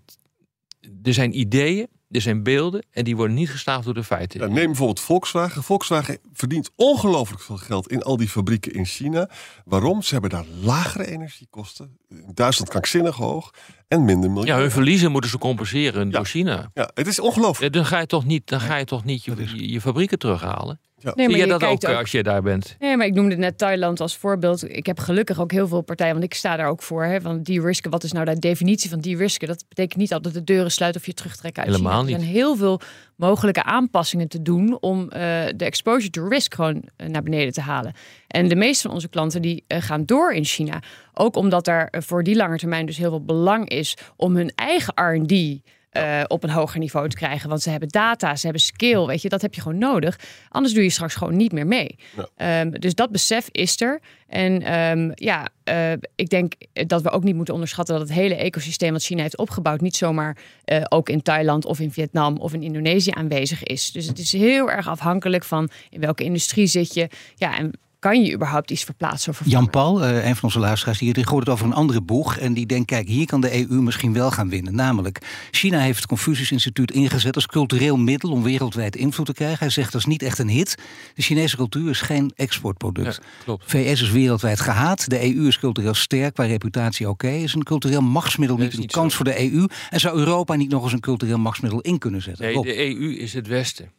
er 1.03 1.13
zijn 1.13 1.39
ideeën, 1.39 1.87
er 2.09 2.21
zijn 2.21 2.43
beelden 2.43 2.85
en 2.91 3.03
die 3.03 3.15
worden 3.15 3.35
niet 3.35 3.49
gestaafd 3.49 3.85
door 3.85 3.93
de 3.93 4.03
feiten. 4.03 4.39
Neem 4.53 4.65
bijvoorbeeld 4.65 4.99
Volkswagen. 4.99 5.63
Volkswagen 5.63 6.17
verdient 6.33 6.69
ongelooflijk 6.75 7.41
veel 7.41 7.57
geld 7.57 7.91
in 7.91 8.01
al 8.03 8.17
die 8.17 8.29
fabrieken 8.29 8.71
in 8.71 8.85
China. 8.85 9.29
Waarom? 9.65 10.01
Ze 10.01 10.11
hebben 10.11 10.29
daar 10.29 10.45
lagere 10.61 11.07
energiekosten. 11.07 11.97
In 12.09 12.31
Duitsland 12.33 12.69
krankzinnig 12.69 13.15
hoog. 13.15 13.53
En 13.87 14.05
minder 14.05 14.31
milieu. 14.31 14.45
Ja, 14.47 14.57
hun 14.59 14.71
verliezen 14.71 15.11
moeten 15.11 15.29
ze 15.29 15.37
compenseren 15.37 16.05
Ja. 16.05 16.11
door 16.11 16.25
China. 16.25 16.71
Ja, 16.73 16.89
het 16.93 17.07
is 17.07 17.19
ongelooflijk. 17.19 17.73
Dan 17.73 17.85
ga 17.85 17.99
je 17.99 18.05
toch 18.05 18.25
niet, 18.25 18.47
dan 18.47 18.59
ga 18.61 18.75
je, 18.75 18.85
toch 18.85 19.03
niet 19.03 19.23
je, 19.23 19.69
je 19.71 19.81
fabrieken 19.81 20.19
terughalen. 20.19 20.79
Ja. 21.01 21.13
Nee, 21.15 21.25
Zie 21.25 21.27
maar 21.27 21.35
je 21.37 21.43
je 21.43 21.51
dat 21.51 21.61
ook, 21.63 21.67
kijkt 21.67 21.83
eh, 21.83 21.91
ook- 21.91 21.97
als 21.97 22.11
je 22.11 22.23
daar 22.23 22.41
bent? 22.41 22.75
Nee, 22.79 22.97
maar 22.97 23.05
ik 23.05 23.13
noemde 23.13 23.35
net 23.35 23.57
Thailand 23.57 23.99
als 23.99 24.17
voorbeeld. 24.17 24.69
Ik 24.69 24.85
heb 24.85 24.99
gelukkig 24.99 25.39
ook 25.41 25.51
heel 25.51 25.67
veel 25.67 25.81
partijen, 25.81 26.13
want 26.13 26.25
ik 26.25 26.33
sta 26.33 26.55
daar 26.55 26.67
ook 26.67 26.81
voor. 26.81 27.03
Hè, 27.03 27.21
van 27.21 27.43
de-risken, 27.43 27.91
wat 27.91 28.03
is 28.03 28.11
nou 28.11 28.25
de 28.25 28.39
definitie 28.39 28.89
van 28.89 28.99
de-risken? 28.99 29.47
Dat 29.47 29.65
betekent 29.69 29.99
niet 29.99 30.13
altijd 30.13 30.33
de 30.33 30.43
deuren 30.43 30.71
sluiten 30.71 31.01
of 31.01 31.07
je 31.07 31.13
terugtrekken 31.13 31.63
uit 31.63 31.71
Helemaal 31.71 31.99
China. 32.03 32.11
Er 32.11 32.17
niet. 32.17 32.21
zijn 32.25 32.35
heel 32.35 32.55
veel 32.55 32.79
mogelijke 33.15 33.63
aanpassingen 33.63 34.27
te 34.27 34.41
doen 34.41 34.77
om 34.81 35.09
eh, 35.09 35.19
de 35.55 35.65
exposure 35.65 36.09
to 36.09 36.27
risk 36.27 36.53
gewoon 36.53 36.83
eh, 36.95 37.07
naar 37.07 37.23
beneden 37.23 37.53
te 37.53 37.61
halen. 37.61 37.93
En 38.27 38.47
de 38.47 38.55
meeste 38.55 38.81
van 38.81 38.91
onze 38.91 39.07
klanten 39.09 39.41
die 39.41 39.63
gaan 39.67 40.05
door 40.05 40.33
in 40.33 40.45
China. 40.45 40.81
Ook 41.13 41.35
omdat 41.35 41.67
er 41.67 41.87
voor 41.91 42.23
die 42.23 42.35
lange 42.35 42.57
termijn 42.57 42.85
dus 42.85 42.97
heel 42.97 43.09
veel 43.09 43.25
belang 43.25 43.69
is 43.69 43.97
om 44.15 44.35
hun 44.35 44.51
eigen 44.55 44.93
R&D 44.95 45.61
eh, 45.99 46.23
op 46.27 46.43
een 46.43 46.49
hoger 46.49 46.79
niveau 46.79 47.09
te 47.09 47.15
krijgen. 47.15 47.49
Want 47.49 47.61
ze 47.61 47.69
hebben 47.69 47.89
data, 47.89 48.35
ze 48.35 48.43
hebben 48.43 48.61
skill, 48.61 49.05
weet 49.05 49.21
je, 49.21 49.29
dat 49.29 49.41
heb 49.41 49.53
je 49.53 49.61
gewoon 49.61 49.77
nodig. 49.77 50.19
Anders 50.49 50.73
doe 50.73 50.83
je 50.83 50.89
straks 50.89 51.15
gewoon 51.15 51.35
niet 51.35 51.51
meer 51.51 51.67
mee. 51.67 51.95
Ehm, 52.35 52.69
dus 52.69 52.95
dat 52.95 53.11
besef 53.11 53.47
is 53.51 53.81
er. 53.81 53.99
En 54.27 54.61
ehm, 54.61 55.11
ja, 55.13 55.47
eh, 55.63 55.91
ik 56.15 56.29
denk 56.29 56.53
dat 56.73 57.01
we 57.01 57.09
ook 57.09 57.23
niet 57.23 57.35
moeten 57.35 57.53
onderschatten 57.53 57.97
dat 57.97 58.07
het 58.07 58.17
hele 58.17 58.35
ecosysteem 58.35 58.91
wat 58.91 59.03
China 59.03 59.21
heeft 59.21 59.37
opgebouwd, 59.37 59.81
niet 59.81 59.95
zomaar 59.95 60.37
eh, 60.65 60.81
ook 60.89 61.09
in 61.09 61.21
Thailand 61.21 61.65
of 61.65 61.79
in 61.79 61.91
Vietnam 61.91 62.37
of 62.37 62.53
in 62.53 62.63
Indonesië 62.63 63.11
aanwezig 63.11 63.63
is. 63.63 63.91
Dus 63.91 64.07
het 64.07 64.19
is 64.19 64.31
heel 64.31 64.71
erg 64.71 64.87
afhankelijk 64.87 65.43
van 65.43 65.69
in 65.89 65.99
welke 65.99 66.23
industrie 66.23 66.67
zit 66.67 66.93
je. 66.93 67.07
Ja, 67.35 67.57
en 67.57 67.71
kan 67.99 68.23
je 68.23 68.33
überhaupt 68.33 68.71
iets 68.71 68.83
verplaatsen 68.83 69.29
of 69.29 69.37
vervangen? 69.37 69.61
Jan 69.61 69.69
Paul, 69.69 70.03
eh, 70.03 70.27
een 70.27 70.35
van 70.35 70.43
onze 70.43 70.59
luisteraars 70.59 70.99
hier, 70.99 71.13
die 71.13 71.25
hoort 71.27 71.45
het 71.45 71.53
over 71.53 71.65
een 71.65 71.73
andere 71.73 72.01
boeg. 72.01 72.37
En 72.37 72.53
die 72.53 72.65
denkt, 72.65 72.85
kijk, 72.85 73.07
hier 73.07 73.25
kan 73.25 73.41
de 73.41 73.53
EU 73.53 73.81
misschien 73.81 74.13
wel 74.13 74.31
gaan 74.31 74.49
winnen. 74.49 74.75
Namelijk, 74.75 75.47
China 75.51 75.79
heeft 75.79 75.97
het 75.97 76.07
Confucius 76.07 76.51
Instituut 76.51 76.91
ingezet 76.91 77.35
als 77.35 77.45
cultureel 77.45 77.97
middel 77.97 78.31
om 78.31 78.43
wereldwijd 78.43 78.95
invloed 78.95 79.25
te 79.25 79.33
krijgen. 79.33 79.57
Hij 79.59 79.69
zegt 79.69 79.91
dat 79.91 80.01
is 80.01 80.07
niet 80.07 80.21
echt 80.21 80.39
een 80.39 80.49
hit. 80.49 80.75
De 81.13 81.21
Chinese 81.21 81.55
cultuur 81.55 81.89
is 81.89 82.01
geen 82.01 82.31
exportproduct. 82.35 83.15
Ja, 83.15 83.43
klopt. 83.43 83.63
VS 83.67 84.01
is 84.01 84.11
wereldwijd 84.11 84.59
gehaat. 84.59 85.09
De 85.09 85.35
EU 85.35 85.47
is 85.47 85.59
cultureel 85.59 85.93
sterk, 85.93 86.37
waar 86.37 86.47
reputatie 86.47 87.09
oké 87.09 87.29
is. 87.29 87.53
Een 87.53 87.63
cultureel 87.63 88.01
machtsmiddel 88.01 88.57
niet 88.57 88.77
een 88.77 88.87
kans 88.87 89.11
zo. 89.11 89.23
voor 89.23 89.25
de 89.25 89.51
EU. 89.51 89.67
En 89.89 89.99
zou 89.99 90.17
Europa 90.17 90.55
niet 90.55 90.69
nog 90.69 90.83
eens 90.83 90.93
een 90.93 90.99
cultureel 90.99 91.37
machtsmiddel 91.37 91.81
in 91.81 91.97
kunnen 91.97 92.21
zetten? 92.21 92.45
Nee, 92.45 92.53
Rob. 92.53 92.65
de 92.65 92.77
EU 92.77 93.15
is 93.15 93.33
het 93.33 93.47
Westen. 93.47 93.91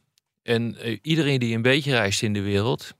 En 0.42 0.76
eh, 0.76 0.98
iedereen 1.02 1.38
die 1.38 1.54
een 1.54 1.62
beetje 1.62 1.92
reist 1.92 2.22
in 2.22 2.32
de 2.32 2.40
wereld, 2.40 2.94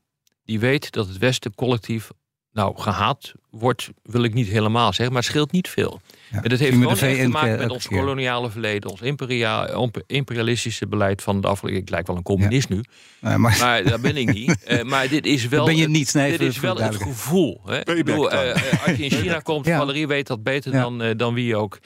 die 0.51 0.61
weet 0.61 0.91
dat 0.93 1.09
het 1.09 1.19
Westen 1.19 1.55
collectief, 1.55 2.11
nou, 2.53 2.81
gehaat 2.81 3.33
wordt, 3.51 3.91
wil 4.03 4.23
ik 4.23 4.35
niet 4.35 4.47
helemaal 4.49 4.87
zeggen, 4.93 5.13
maar 5.15 5.23
het 5.23 5.31
scheelt 5.31 5.53
niet 5.53 5.69
veel. 5.69 6.01
Ja, 6.31 6.43
En 6.43 6.49
dat 6.49 6.59
heeft 6.59 6.73
gewoon 6.73 6.99
echt 6.99 7.21
te 7.21 7.29
maken 7.29 7.59
met 7.59 7.71
ons 7.71 7.89
koloniale 7.89 8.51
verleden, 8.51 8.91
ons 8.91 9.01
imperia- 9.01 9.69
imp- 9.69 10.03
imperialistische 10.07 10.87
beleid 10.87 11.23
van 11.23 11.41
de 11.41 11.49
afgelopen. 11.49 11.81
Ik 11.81 11.91
lijk 11.91 12.07
wel 12.07 12.17
een 12.17 12.23
communist 12.23 12.69
nu, 12.69 12.81
Nee, 13.21 13.37
maar, 13.39 13.57
maar 13.59 13.85
dat 13.85 14.01
ben 14.01 14.17
ik 14.17 14.33
niet. 14.33 14.59
Eh, 14.65 14.83
maar 14.83 15.09
dit 15.09 15.27
is 15.27 15.49
wel. 15.49 15.65
Ben 15.65 15.77
je 15.77 15.83
het- 15.83 15.91
niet, 15.91 16.15
nee, 16.15 16.31
dit 16.31 16.41
is 16.41 16.61
wel 16.61 16.77
het 16.77 16.97
gevoel. 16.97 17.61
Hè? 17.67 17.79
Ik 17.79 18.05
bedoel, 18.05 18.29
time. 18.29 18.43
eh, 18.43 18.73
eh, 18.73 18.87
als 18.87 18.97
je 18.97 19.05
in 19.05 19.11
China 19.21 19.39
komt, 19.39 19.67
Ja. 19.67 19.79
Valerie 19.79 20.07
weet 20.07 20.27
dat 20.27 20.43
beter 20.43 20.73
Ja. 20.73 20.81
dan, 20.83 21.03
eh, 21.03 21.17
dan 21.17 21.35
wie 21.35 21.57
ook. 21.57 21.79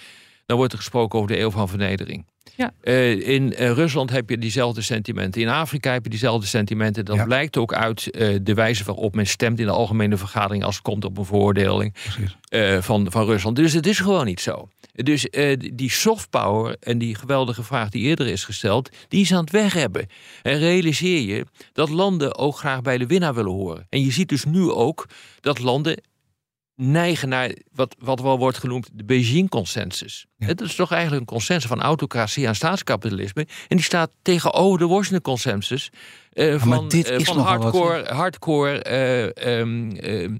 Dan 0.47 0.57
wordt 0.57 0.73
er 0.73 0.79
gesproken 0.79 1.19
over 1.19 1.31
de 1.35 1.39
eeuw 1.41 1.51
van 1.51 1.69
vernedering. 1.69 2.27
Ja. 2.57 2.73
Eh, 2.81 3.29
in 3.29 3.55
eh, 3.55 3.71
Rusland 3.73 4.11
heb 4.11 4.31
je 4.31 4.39
diezelfde 4.39 4.83
sentimenten. 4.83 5.41
In 5.41 5.49
Afrika 5.49 5.93
heb 5.93 6.05
je 6.05 6.11
diezelfde 6.11 6.47
sentimenten. 6.47 7.05
Dat 7.05 7.17
Ja. 7.17 7.25
blijkt 7.25 7.57
ook 7.57 7.75
uit 7.75 8.11
eh, 8.11 8.37
de 8.43 8.55
wijze 8.55 8.85
waarop 8.85 9.15
men 9.15 9.27
stemt 9.27 9.59
in 9.59 9.67
de 9.67 9.73
algemene 9.73 10.17
vergadering 10.17 10.65
als 10.65 10.75
het 10.75 10.85
komt 10.85 11.05
op 11.05 11.19
een 11.19 11.25
veroordeling 11.25 11.93
Precies. 11.93 12.37
eh, 12.49 12.79
van, 12.83 13.07
van 13.11 13.25
Rusland. 13.25 13.57
Dus 13.57 13.73
het 13.73 13.87
is 13.87 13.99
gewoon 13.99 14.25
niet 14.27 14.41
zo. 14.41 14.69
Dus 14.93 15.29
eh, 15.31 15.57
die 15.75 15.91
soft 15.91 16.31
power 16.31 16.77
en 16.81 16.99
die 16.99 17.15
geweldige 17.15 17.63
vraag 17.63 17.89
die 17.89 18.03
eerder 18.03 18.27
is 18.27 18.45
gesteld, 18.45 18.91
die 19.09 19.21
is 19.21 19.33
aan 19.33 19.41
het 19.41 19.51
weg 19.51 19.73
hebben. 19.73 20.07
En 20.43 20.59
realiseer 20.59 21.21
je 21.21 21.45
dat 21.73 21.89
landen 21.89 22.37
ook 22.39 22.57
graag 22.57 22.83
bij 22.83 22.99
de 22.99 23.07
winnaar 23.07 23.35
willen 23.35 23.53
horen. 23.53 23.87
En 23.91 24.05
je 24.05 24.11
ziet 24.13 24.29
dus 24.29 24.45
nu 24.45 24.71
ook 24.71 25.07
dat 25.41 25.59
landen 25.59 26.01
neigen 26.77 27.29
naar 27.29 27.55
wat, 27.73 27.97
wat 27.99 28.21
wel 28.21 28.39
wordt 28.39 28.59
genoemd 28.59 28.89
de 28.93 29.05
Beijing-consensus. 29.05 30.27
Ja. 30.37 30.47
Het 30.47 30.61
is 30.61 30.75
toch 30.75 30.91
eigenlijk 30.91 31.21
een 31.21 31.27
consensus 31.27 31.71
van 31.71 31.81
autocratie 31.81 32.47
en 32.47 32.55
staatskapitalisme. 32.55 33.47
En 33.69 33.77
die 33.77 33.85
staat 33.85 34.11
tegenover 34.23 34.79
de 34.79 34.87
Washington-consensus. 34.87 35.91
maar 36.35 36.59
van 36.59 36.89
dit 36.89 37.09
eh, 37.09 37.19
is 37.19 37.25
van 37.25 37.37
wat, 37.37 37.45
hardcore, 37.45 38.13
hardcore 38.13 38.83
eh, 38.83 39.59
ehm, 39.59 39.91
ehm, 39.91 40.37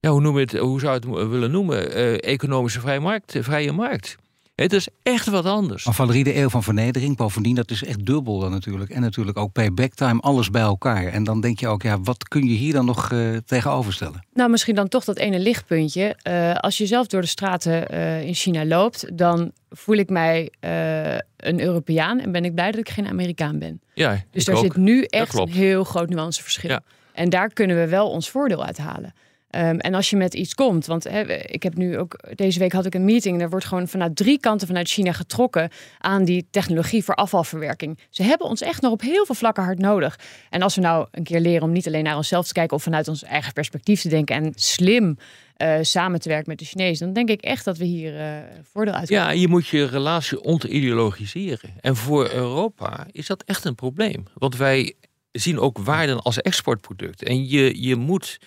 ja, 0.00 0.10
hoe, 0.10 0.20
noem 0.20 0.36
het, 0.36 0.58
hoe 0.58 0.80
zou 0.80 1.00
je 1.00 1.18
het 1.18 1.28
willen 1.28 1.50
noemen? 1.50 1.92
Economische 2.20 2.80
vrije 2.80 3.00
markt, 3.00 3.34
vrije 3.40 3.72
markt. 3.72 4.16
Het 4.56 4.72
is 4.72 4.88
echt 5.02 5.26
wat 5.26 5.44
anders. 5.44 5.84
Maar 5.84 5.94
Valerie, 5.94 6.24
de 6.24 6.36
eeuw 6.36 6.48
van 6.48 6.62
vernedering, 6.62 7.16
bovendien, 7.16 7.54
dat 7.54 7.70
is 7.70 7.84
echt 7.84 8.06
dubbel 8.06 8.38
dan 8.38 8.50
natuurlijk. 8.50 8.90
En 8.90 9.00
natuurlijk 9.00 9.38
ook 9.38 9.52
payback 9.52 9.94
time, 9.94 10.20
alles 10.20 10.50
bij 10.50 10.62
elkaar. 10.62 11.06
En 11.06 11.24
dan 11.24 11.40
denk 11.40 11.60
je 11.60 11.68
ook, 11.68 11.82
ja, 11.82 12.00
wat 12.00 12.28
kun 12.28 12.44
je 12.48 12.54
hier 12.54 12.72
dan 12.72 12.84
nog 12.84 13.12
eh, 13.12 13.36
tegenover 13.46 13.92
stellen? 13.92 14.24
Nou, 14.34 14.50
misschien 14.50 14.74
dan 14.74 14.88
toch 14.88 15.04
dat 15.04 15.16
ene 15.16 15.38
lichtpuntje. 15.38 16.16
Eh, 16.22 16.54
als 16.54 16.78
je 16.78 16.86
zelf 16.86 17.06
door 17.06 17.20
de 17.20 17.26
straten 17.26 17.88
eh, 17.88 18.22
in 18.22 18.34
China 18.34 18.64
loopt, 18.64 19.18
dan 19.18 19.52
voel 19.70 19.96
ik 19.96 20.08
mij 20.08 20.50
eh, 20.60 21.14
een 21.36 21.60
Europeaan 21.60 22.20
en 22.20 22.32
ben 22.32 22.44
ik 22.44 22.54
blij 22.54 22.70
dat 22.70 22.80
ik 22.80 22.88
geen 22.88 23.06
Amerikaan 23.06 23.58
ben. 23.58 23.80
Ja, 23.94 24.10
Dus 24.30 24.40
ik 24.42 24.46
daar 24.46 24.56
ook. 24.56 24.62
zit 24.62 24.76
nu 24.76 25.02
echt 25.02 25.38
een 25.38 25.48
heel 25.48 25.84
groot 25.84 26.08
nuanceverschil. 26.08 26.70
Ja. 26.70 26.80
En 27.12 27.28
daar 27.30 27.48
kunnen 27.52 27.76
we 27.76 27.88
wel 27.88 28.10
ons 28.10 28.30
voordeel 28.30 28.64
uit 28.64 28.78
halen. 28.78 29.14
Ehm, 29.56 29.76
en 29.76 29.94
als 29.94 30.10
je 30.10 30.16
met 30.16 30.34
iets 30.34 30.54
komt, 30.54 30.86
want 30.86 31.06
ik 31.46 31.62
heb 31.62 31.76
nu 31.76 31.98
ook 31.98 32.18
deze 32.34 32.58
week 32.58 32.72
had 32.72 32.86
ik 32.86 32.94
een 32.94 33.04
meeting. 33.04 33.40
Er 33.40 33.50
wordt 33.50 33.64
gewoon 33.64 33.88
vanuit 33.88 34.16
drie 34.16 34.40
kanten 34.40 34.66
vanuit 34.66 34.88
China 34.88 35.12
getrokken 35.12 35.70
aan 35.98 36.24
die 36.24 36.46
technologie 36.50 37.04
voor 37.04 37.14
afvalverwerking. 37.14 37.98
Ze 38.10 38.22
hebben 38.22 38.46
ons 38.46 38.60
echt 38.60 38.82
nog 38.82 38.92
op 38.92 39.00
heel 39.00 39.26
veel 39.26 39.34
vlakken 39.34 39.64
hard 39.64 39.78
nodig. 39.78 40.18
En 40.50 40.62
als 40.62 40.74
we 40.74 40.80
nou 40.80 41.06
een 41.10 41.22
keer 41.22 41.40
leren 41.40 41.62
om 41.62 41.72
niet 41.72 41.86
alleen 41.86 42.04
naar 42.04 42.16
onszelf 42.16 42.46
te 42.46 42.52
kijken 42.52 42.76
of 42.76 42.82
vanuit 42.82 43.08
ons 43.08 43.22
eigen 43.22 43.52
perspectief 43.52 44.00
te 44.00 44.08
denken 44.08 44.36
en 44.36 44.52
slim 44.54 45.16
eh, 45.56 45.78
samen 45.80 46.20
te 46.20 46.28
werken 46.28 46.48
met 46.48 46.58
de 46.58 46.64
Chinezen, 46.64 47.04
dan 47.04 47.14
denk 47.14 47.28
ik 47.28 47.40
echt 47.44 47.64
dat 47.64 47.78
we 47.78 47.84
hier 47.84 48.20
eh, 48.20 48.36
voordeel 48.62 48.94
uit 48.94 49.08
Ja, 49.08 49.30
je 49.30 49.48
moet 49.48 49.66
je 49.66 49.86
relatie 49.86 50.42
ontideologiseren. 50.42 51.70
En 51.80 51.96
voor 51.96 52.30
Europa 52.30 53.06
is 53.10 53.26
dat 53.26 53.42
echt 53.42 53.64
een 53.64 53.74
probleem. 53.74 54.24
Want 54.34 54.56
wij 54.56 54.94
zien 55.32 55.58
ook 55.58 55.78
waarden 55.78 56.20
als 56.22 56.40
exportproduct. 56.40 57.22
En 57.22 57.48
je, 57.48 57.82
je 57.82 57.96
moet, 57.96 58.38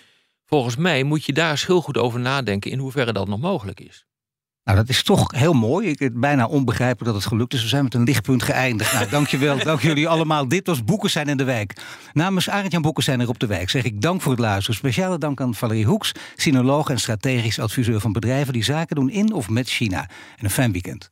volgens 0.50 0.76
mij, 0.76 1.04
moet 1.04 1.26
je 1.26 1.34
daar 1.34 1.52
eens 1.52 1.66
heel 1.66 1.82
goed 1.82 1.98
over 1.98 2.20
nadenken 2.20 2.72
in 2.72 2.80
hoeverre 2.80 3.14
dat 3.14 3.28
nog 3.28 3.40
mogelijk 3.40 3.80
is. 3.80 4.06
Nou, 4.64 4.82
dat 4.82 4.90
is 4.90 5.04
toch 5.04 5.32
heel 5.32 5.54
mooi. 5.54 5.88
Ik 5.88 6.00
het 6.00 6.20
bijna 6.20 6.48
onbegrijpelijk 6.48 7.06
dat 7.06 7.16
het 7.16 7.32
gelukt 7.32 7.54
is. 7.54 7.62
We 7.62 7.68
zijn 7.68 7.84
met 7.84 7.94
een 7.94 8.04
lichtpunt 8.04 8.44
geëindigd. 8.44 8.94
Nou, 8.94 9.10
dankjewel. 9.10 9.64
dank 9.64 9.82
jullie 9.82 10.08
allemaal. 10.08 10.48
Dit 10.48 10.68
was 10.68 10.84
Boekensijn 10.84 11.28
in 11.28 11.38
de 11.38 11.44
Wijk. 11.44 11.82
Namens 12.14 12.50
Arend-Jan 12.50 12.82
Boekensijn 12.82 13.20
er 13.20 13.28
op 13.28 13.40
de 13.40 13.48
Wijk 13.48 13.70
zeg 13.70 13.84
ik 13.84 14.02
dank 14.02 14.22
voor 14.22 14.32
het 14.32 14.42
luisteren. 14.42 14.76
Speciale 14.76 15.18
dank 15.18 15.42
aan 15.42 15.56
Valerie 15.56 15.86
Hoeks, 15.86 16.12
sinoloog 16.36 16.90
en 16.90 17.00
strategisch 17.00 17.60
adviseur 17.60 18.00
van 18.00 18.12
bedrijven 18.12 18.54
die 18.54 18.64
zaken 18.64 18.96
doen 18.96 19.10
in 19.10 19.34
of 19.34 19.50
met 19.50 19.70
China. 19.70 20.10
En 20.38 20.46
een 20.46 20.50
fijn 20.50 20.72
weekend. 20.72 21.12